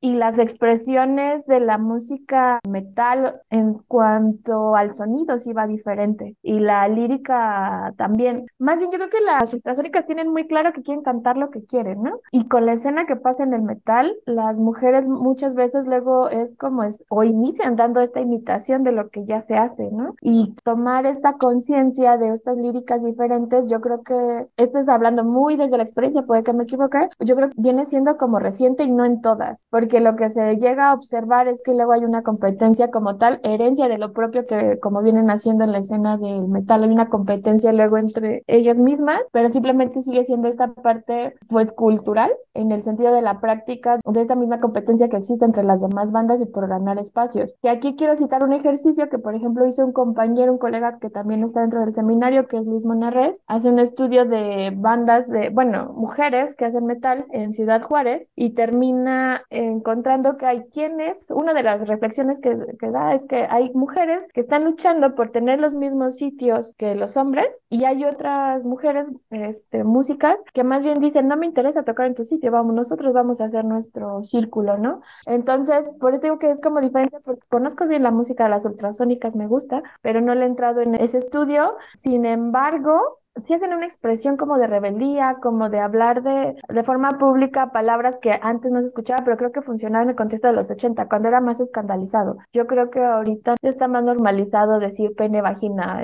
y 0.00 0.14
las 0.14 0.38
expresiones 0.38 1.46
de 1.46 1.60
la 1.60 1.78
música 1.78 2.60
metal 2.68 3.40
en 3.50 3.74
cuanto 3.88 4.76
al 4.76 4.94
sonido 4.94 5.38
sí 5.38 5.52
va 5.52 5.66
diferente 5.66 6.36
y 6.42 6.60
la 6.60 6.86
lírica 6.88 7.94
también. 7.96 8.46
Más 8.58 8.78
bien 8.78 8.90
yo 8.90 8.98
creo 8.98 9.10
que 9.10 9.20
las 9.20 9.52
ultrasónicas 9.54 10.06
tienen 10.06 10.28
muy 10.28 10.46
claro 10.46 10.72
que 10.72 10.82
quieren 10.82 11.02
cantar 11.02 11.36
lo 11.36 11.50
que 11.50 11.64
quieren, 11.64 12.02
¿no? 12.02 12.20
Y 12.32 12.48
con 12.48 12.66
la 12.66 12.72
escena 12.72 13.06
que 13.06 13.16
pasa 13.16 13.44
en 13.44 13.54
el 13.54 13.62
metal, 13.62 14.14
las 14.26 14.58
mujeres 14.58 15.06
muchas 15.06 15.54
veces 15.54 15.86
luego 15.86 16.28
es 16.28 16.56
como 16.56 16.84
es 16.84 17.02
o 17.08 17.24
inician 17.24 17.76
dando 17.76 18.00
esta 18.00 18.20
imitación 18.20 18.84
de 18.84 18.92
lo 18.92 19.08
que 19.08 19.24
ya 19.24 19.40
se 19.40 19.56
hace, 19.56 19.90
¿no? 19.90 20.14
Y 20.20 20.54
tomar 20.64 21.06
esta 21.06 21.34
conciencia 21.34 22.18
de 22.18 22.30
estas 22.30 22.56
líricas 22.56 23.02
diferentes, 23.02 23.68
yo 23.68 23.80
creo 23.80 24.02
que 24.02 24.46
esto 24.56 24.78
es 24.78 24.88
hablando 24.88 25.24
muy 25.24 25.56
desde 25.56 25.76
la 25.76 25.82
experiencia, 25.82 26.22
puede 26.22 26.44
que 26.44 26.52
me 26.52 26.64
equivoque, 26.64 27.08
yo 27.20 27.36
creo 27.36 27.48
que 27.48 27.54
viene 27.56 27.84
siendo 27.84 28.16
como 28.16 28.38
reciente 28.38 28.84
y 28.84 28.90
no 28.90 29.04
en 29.04 29.20
todo 29.20 29.29
todas, 29.30 29.66
porque 29.70 30.00
lo 30.00 30.16
que 30.16 30.28
se 30.28 30.56
llega 30.56 30.90
a 30.90 30.94
observar 30.94 31.46
es 31.46 31.62
que 31.62 31.72
luego 31.72 31.92
hay 31.92 32.04
una 32.04 32.22
competencia 32.22 32.90
como 32.90 33.16
tal, 33.16 33.40
herencia 33.44 33.88
de 33.88 33.98
lo 33.98 34.12
propio 34.12 34.46
que 34.46 34.80
como 34.80 35.02
vienen 35.02 35.30
haciendo 35.30 35.62
en 35.62 35.72
la 35.72 35.78
escena 35.78 36.16
del 36.16 36.48
metal, 36.48 36.82
hay 36.82 36.90
una 36.90 37.08
competencia 37.08 37.72
luego 37.72 37.96
entre 37.96 38.42
ellas 38.48 38.78
mismas, 38.78 39.20
pero 39.30 39.48
simplemente 39.48 40.00
sigue 40.00 40.24
siendo 40.24 40.48
esta 40.48 40.72
parte 40.74 41.34
pues 41.48 41.72
cultural 41.72 42.32
en 42.54 42.72
el 42.72 42.82
sentido 42.82 43.12
de 43.12 43.22
la 43.22 43.40
práctica 43.40 44.00
de 44.04 44.20
esta 44.20 44.34
misma 44.34 44.58
competencia 44.58 45.08
que 45.08 45.16
existe 45.16 45.44
entre 45.44 45.62
las 45.62 45.80
demás 45.80 46.10
bandas 46.10 46.40
y 46.40 46.46
por 46.46 46.66
ganar 46.66 46.98
espacios. 46.98 47.54
Y 47.62 47.68
aquí 47.68 47.94
quiero 47.94 48.16
citar 48.16 48.42
un 48.42 48.52
ejercicio 48.52 49.08
que 49.08 49.18
por 49.18 49.36
ejemplo 49.36 49.66
hizo 49.66 49.84
un 49.86 49.92
compañero, 49.92 50.52
un 50.52 50.58
colega 50.58 50.98
que 50.98 51.10
también 51.10 51.44
está 51.44 51.60
dentro 51.60 51.80
del 51.80 51.94
seminario, 51.94 52.48
que 52.48 52.58
es 52.58 52.66
Luis 52.66 52.84
Monarres, 52.84 53.44
hace 53.46 53.68
un 53.68 53.78
estudio 53.78 54.24
de 54.24 54.72
bandas 54.74 55.28
de, 55.28 55.50
bueno, 55.50 55.92
mujeres 55.94 56.56
que 56.56 56.64
hacen 56.64 56.86
metal 56.86 57.26
en 57.30 57.52
Ciudad 57.52 57.82
Juárez 57.82 58.28
y 58.34 58.50
termina 58.54 59.19
encontrando 59.50 60.36
que 60.36 60.46
hay 60.46 60.64
quienes, 60.72 61.30
una 61.30 61.54
de 61.54 61.62
las 61.62 61.88
reflexiones 61.88 62.38
que, 62.38 62.56
da 62.90 63.14
es 63.14 63.26
que 63.26 63.46
hay 63.48 63.70
mujeres 63.74 64.26
que 64.32 64.40
están 64.40 64.64
luchando 64.64 65.14
por 65.14 65.30
tener 65.30 65.60
los 65.60 65.74
mismos 65.74 66.16
sitios 66.16 66.74
que 66.76 66.94
los 66.94 67.16
hombres 67.16 67.60
y 67.68 67.84
hay 67.84 68.04
otras 68.04 68.64
mujeres, 68.64 69.08
este, 69.30 69.84
músicas, 69.84 70.40
que 70.52 70.64
más 70.64 70.82
bien 70.82 71.00
dicen, 71.00 71.28
no 71.28 71.36
me 71.36 71.46
interesa 71.46 71.82
tocar 71.82 72.06
en 72.06 72.14
tu 72.14 72.24
sitio, 72.24 72.50
vamos, 72.50 72.74
nosotros 72.74 73.12
vamos 73.12 73.40
a 73.40 73.44
hacer 73.44 73.64
nuestro 73.64 74.22
círculo, 74.22 74.78
¿no? 74.78 75.00
Entonces, 75.26 75.88
por 76.00 76.14
eso 76.14 76.22
digo 76.22 76.38
que 76.38 76.50
es 76.50 76.60
como 76.60 76.80
diferente, 76.80 77.18
porque 77.24 77.42
conozco 77.48 77.86
bien 77.86 78.02
la 78.02 78.10
música 78.10 78.44
de 78.44 78.50
las 78.50 78.64
ultrasónicas, 78.64 79.34
me 79.36 79.46
gusta, 79.46 79.82
pero 80.02 80.20
no 80.20 80.34
le 80.34 80.44
he 80.44 80.48
entrado 80.48 80.80
en 80.80 80.94
ese 80.94 81.18
estudio. 81.18 81.76
Sin 81.94 82.24
embargo, 82.24 83.19
sí 83.36 83.54
hacen 83.54 83.72
una 83.72 83.86
expresión 83.86 84.36
como 84.36 84.58
de 84.58 84.66
rebeldía, 84.66 85.36
como 85.42 85.70
de 85.70 85.80
hablar 85.80 86.22
de, 86.22 86.54
de 86.68 86.84
forma 86.84 87.10
pública 87.18 87.72
palabras 87.72 88.18
que 88.20 88.38
antes 88.42 88.70
no 88.70 88.80
se 88.82 88.88
escuchaba, 88.88 89.24
pero 89.24 89.36
creo 89.36 89.52
que 89.52 89.62
funcionaba 89.62 90.04
en 90.04 90.10
el 90.10 90.16
contexto 90.16 90.48
de 90.48 90.54
los 90.54 90.70
80, 90.70 91.08
cuando 91.08 91.28
era 91.28 91.40
más 91.40 91.60
escandalizado. 91.60 92.36
Yo 92.52 92.66
creo 92.66 92.90
que 92.90 93.00
ahorita 93.00 93.54
está 93.62 93.88
más 93.88 94.04
normalizado 94.04 94.78
decir 94.78 95.14
pene, 95.16 95.42
vagina, 95.42 96.02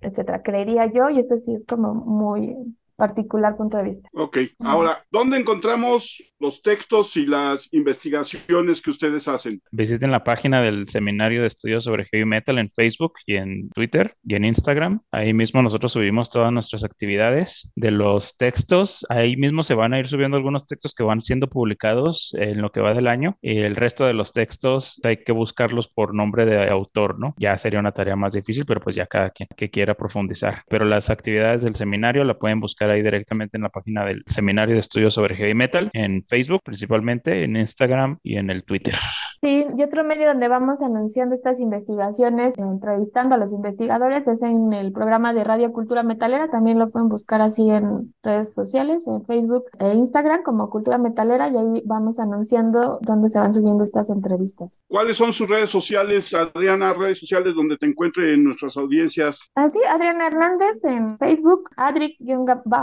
etcétera. 0.00 0.42
Creería 0.42 0.86
yo, 0.86 1.10
y 1.10 1.18
esto 1.18 1.38
sí 1.38 1.52
es 1.52 1.64
como 1.66 1.94
muy 1.94 2.56
particular 2.98 3.56
punto 3.56 3.76
de 3.76 3.84
vista. 3.84 4.08
Ok, 4.12 4.38
ahora, 4.58 5.04
¿dónde 5.10 5.38
encontramos 5.38 6.20
los 6.40 6.62
textos 6.62 7.16
y 7.16 7.26
las 7.26 7.72
investigaciones 7.72 8.82
que 8.82 8.90
ustedes 8.90 9.28
hacen? 9.28 9.62
Visiten 9.70 10.10
la 10.10 10.24
página 10.24 10.60
del 10.60 10.88
Seminario 10.88 11.42
de 11.42 11.46
Estudios 11.46 11.84
sobre 11.84 12.06
Heavy 12.06 12.24
Metal 12.24 12.58
en 12.58 12.68
Facebook 12.68 13.12
y 13.24 13.36
en 13.36 13.70
Twitter 13.70 14.16
y 14.24 14.34
en 14.34 14.44
Instagram. 14.44 15.00
Ahí 15.12 15.32
mismo 15.32 15.62
nosotros 15.62 15.92
subimos 15.92 16.28
todas 16.28 16.52
nuestras 16.52 16.82
actividades. 16.82 17.72
De 17.76 17.92
los 17.92 18.36
textos, 18.36 19.06
ahí 19.08 19.36
mismo 19.36 19.62
se 19.62 19.74
van 19.74 19.94
a 19.94 20.00
ir 20.00 20.08
subiendo 20.08 20.36
algunos 20.36 20.66
textos 20.66 20.92
que 20.92 21.04
van 21.04 21.20
siendo 21.20 21.48
publicados 21.48 22.34
en 22.36 22.60
lo 22.60 22.72
que 22.72 22.80
va 22.80 22.94
del 22.94 23.06
año 23.06 23.38
y 23.40 23.58
el 23.58 23.76
resto 23.76 24.06
de 24.06 24.12
los 24.12 24.32
textos 24.32 25.00
hay 25.04 25.18
que 25.18 25.30
buscarlos 25.30 25.88
por 25.88 26.16
nombre 26.16 26.46
de 26.46 26.66
autor, 26.66 27.20
¿no? 27.20 27.36
Ya 27.38 27.56
sería 27.58 27.78
una 27.78 27.92
tarea 27.92 28.16
más 28.16 28.34
difícil, 28.34 28.64
pero 28.66 28.80
pues 28.80 28.96
ya 28.96 29.06
cada 29.06 29.30
quien 29.30 29.48
que 29.56 29.70
quiera 29.70 29.94
profundizar. 29.94 30.62
Pero 30.68 30.84
las 30.84 31.10
actividades 31.10 31.62
del 31.62 31.76
seminario 31.76 32.24
la 32.24 32.38
pueden 32.38 32.58
buscar 32.58 32.87
ahí 32.90 33.02
directamente 33.02 33.56
en 33.56 33.62
la 33.62 33.68
página 33.68 34.04
del 34.04 34.22
Seminario 34.26 34.74
de 34.74 34.80
Estudios 34.80 35.14
sobre 35.14 35.36
Heavy 35.36 35.54
Metal, 35.54 35.90
en 35.92 36.24
Facebook 36.24 36.62
principalmente, 36.64 37.44
en 37.44 37.56
Instagram 37.56 38.18
y 38.22 38.36
en 38.36 38.50
el 38.50 38.64
Twitter. 38.64 38.94
Sí, 39.40 39.66
y 39.76 39.82
otro 39.82 40.02
medio 40.02 40.26
donde 40.26 40.48
vamos 40.48 40.82
anunciando 40.82 41.34
estas 41.34 41.60
investigaciones, 41.60 42.58
entrevistando 42.58 43.36
a 43.36 43.38
los 43.38 43.52
investigadores, 43.52 44.26
es 44.26 44.42
en 44.42 44.72
el 44.72 44.90
programa 44.90 45.32
de 45.32 45.44
Radio 45.44 45.72
Cultura 45.72 46.02
Metalera. 46.02 46.50
También 46.50 46.78
lo 46.78 46.90
pueden 46.90 47.08
buscar 47.08 47.40
así 47.40 47.70
en 47.70 48.14
redes 48.22 48.52
sociales, 48.52 49.06
en 49.06 49.24
Facebook 49.24 49.66
e 49.78 49.94
Instagram 49.94 50.42
como 50.42 50.70
Cultura 50.70 50.98
Metalera, 50.98 51.48
y 51.48 51.56
ahí 51.56 51.80
vamos 51.86 52.18
anunciando 52.18 52.98
dónde 53.02 53.28
se 53.28 53.38
van 53.38 53.54
subiendo 53.54 53.84
estas 53.84 54.10
entrevistas. 54.10 54.84
¿Cuáles 54.88 55.16
son 55.16 55.32
sus 55.32 55.48
redes 55.48 55.70
sociales, 55.70 56.34
Adriana? 56.34 56.92
Redes 56.94 57.20
sociales 57.20 57.54
donde 57.54 57.76
te 57.76 57.86
encuentren 57.86 58.42
nuestras 58.42 58.76
audiencias. 58.76 59.50
Así, 59.54 59.78
Adriana 59.88 60.26
Hernández 60.26 60.82
en 60.84 61.16
Facebook, 61.18 61.70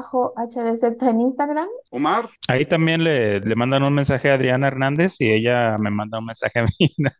Adrix- 0.01 0.55
HDZ 0.55 1.01
en 1.01 1.21
Instagram. 1.21 1.67
Omar. 1.91 2.29
Ahí 2.47 2.65
también 2.65 3.03
le, 3.03 3.39
le, 3.39 3.55
mandan 3.55 3.83
un 3.83 3.93
mensaje 3.93 4.29
a 4.29 4.35
Adriana 4.35 4.67
Hernández 4.67 5.19
y 5.19 5.31
ella 5.31 5.77
me 5.77 5.89
manda 5.91 6.19
un 6.19 6.25
mensaje 6.25 6.59
a 6.59 6.63
mí. 6.63 6.95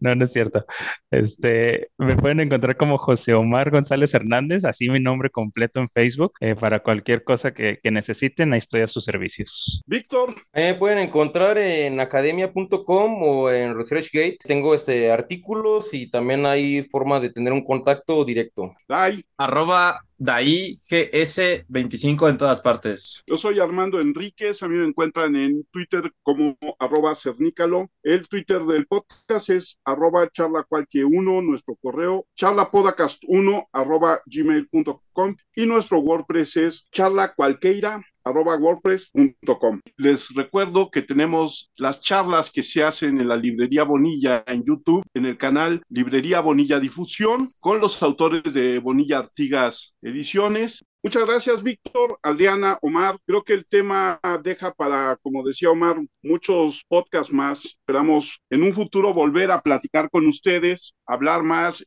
No, 0.00 0.14
no, 0.14 0.24
es 0.24 0.32
cierto. 0.32 0.64
Este, 1.10 1.88
me 1.98 2.16
pueden 2.16 2.40
encontrar 2.40 2.76
como 2.76 2.96
José 2.96 3.34
Omar 3.34 3.70
González 3.70 4.14
Hernández, 4.14 4.64
así 4.64 4.88
mi 4.88 5.00
nombre 5.00 5.30
completo 5.30 5.80
en 5.80 5.88
Facebook, 5.88 6.32
eh, 6.40 6.54
para 6.54 6.78
cualquier 6.78 7.24
cosa 7.24 7.52
que, 7.52 7.78
que, 7.82 7.90
necesiten, 7.90 8.52
ahí 8.52 8.58
estoy 8.58 8.82
a 8.82 8.86
sus 8.86 9.04
servicios. 9.04 9.82
Víctor. 9.86 10.34
Me 10.52 10.74
pueden 10.74 10.98
encontrar 10.98 11.58
en 11.58 11.98
academia.com 11.98 13.22
o 13.22 13.50
en 13.50 13.76
ResearchGate. 13.76 14.38
Tengo 14.44 14.74
este 14.74 15.10
artículos 15.10 15.92
y 15.92 16.08
también 16.08 16.46
hay 16.46 16.84
forma 16.84 17.18
de 17.18 17.30
tener 17.30 17.52
un 17.52 17.64
contacto 17.64 18.24
directo. 18.24 18.72
Dai. 18.88 19.24
Arroba 19.36 20.00
Dai 20.22 20.78
GS25 20.90 22.28
en 22.28 22.36
todas 22.36 22.60
partes. 22.60 23.22
Yo 23.26 23.38
soy 23.38 23.58
Armando 23.58 23.98
Enríquez, 23.98 24.62
a 24.62 24.68
mí 24.68 24.76
me 24.76 24.84
encuentran 24.84 25.34
en 25.34 25.64
Twitter 25.70 26.12
como 26.22 26.58
arroba 26.78 27.14
cernícalo. 27.14 27.90
El 28.02 28.28
Twitter 28.28 28.60
del 28.64 28.86
podcast 28.86 29.48
es 29.48 29.78
arroba 29.82 30.28
charla 30.28 30.66
cualquier 30.68 31.06
uno, 31.06 31.40
nuestro 31.40 31.74
correo 31.76 32.26
charlapodcast1 32.36 33.68
arroba 33.72 34.20
gmail.com 34.26 35.36
y 35.56 35.64
nuestro 35.64 36.00
WordPress 36.00 36.56
es 36.58 36.86
charla 36.90 37.32
cualquiera 37.34 38.04
arroba 38.24 38.56
wordpress.com. 38.56 39.80
Les 39.96 40.34
recuerdo 40.34 40.90
que 40.90 41.02
tenemos 41.02 41.70
las 41.76 42.00
charlas 42.00 42.50
que 42.50 42.62
se 42.62 42.82
hacen 42.82 43.20
en 43.20 43.28
la 43.28 43.36
Librería 43.36 43.84
Bonilla 43.84 44.44
en 44.46 44.64
YouTube, 44.64 45.04
en 45.14 45.26
el 45.26 45.36
canal 45.36 45.82
Librería 45.88 46.40
Bonilla 46.40 46.80
Difusión, 46.80 47.48
con 47.60 47.80
los 47.80 48.02
autores 48.02 48.54
de 48.54 48.78
Bonilla 48.78 49.18
Artigas 49.18 49.94
Ediciones. 50.02 50.82
Muchas 51.02 51.26
gracias, 51.26 51.62
Víctor, 51.62 52.18
Adriana, 52.22 52.78
Omar. 52.82 53.16
Creo 53.26 53.42
que 53.42 53.54
el 53.54 53.64
tema 53.64 54.20
deja 54.42 54.70
para, 54.74 55.16
como 55.22 55.42
decía 55.42 55.70
Omar, 55.70 55.96
muchos 56.22 56.84
podcasts 56.88 57.32
más. 57.32 57.64
Esperamos 57.64 58.38
en 58.50 58.62
un 58.62 58.74
futuro 58.74 59.14
volver 59.14 59.50
a 59.50 59.62
platicar 59.62 60.10
con 60.10 60.26
ustedes 60.26 60.94
hablar 61.06 61.42
más, 61.42 61.82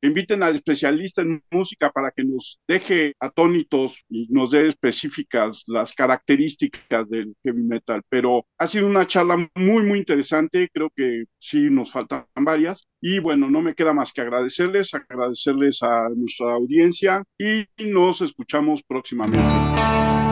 inviten 0.00 0.42
al 0.42 0.54
especialista 0.54 1.22
en 1.22 1.42
música 1.50 1.90
para 1.90 2.10
que 2.10 2.24
nos 2.24 2.60
deje 2.68 3.14
atónitos 3.18 4.04
y 4.08 4.28
nos 4.30 4.52
dé 4.52 4.68
específicas 4.68 5.64
las 5.66 5.94
características 5.94 7.08
del 7.10 7.34
heavy 7.44 7.64
metal. 7.64 8.02
Pero 8.08 8.46
ha 8.58 8.66
sido 8.68 8.86
una 8.86 9.06
charla 9.06 9.36
muy, 9.56 9.82
muy 9.84 9.98
interesante. 9.98 10.68
Creo 10.72 10.90
que 10.94 11.24
sí 11.38 11.68
nos 11.68 11.90
faltan 11.90 12.26
varias. 12.36 12.86
Y 13.04 13.18
bueno, 13.18 13.50
no 13.50 13.60
me 13.60 13.74
queda 13.74 13.92
más 13.92 14.12
que 14.12 14.20
agradecerles, 14.20 14.94
agradecerles 14.94 15.82
a 15.82 16.08
nuestra 16.14 16.52
audiencia 16.52 17.24
y 17.36 17.66
nos 17.84 18.20
escuchamos 18.20 18.84
próximamente. 18.84 20.31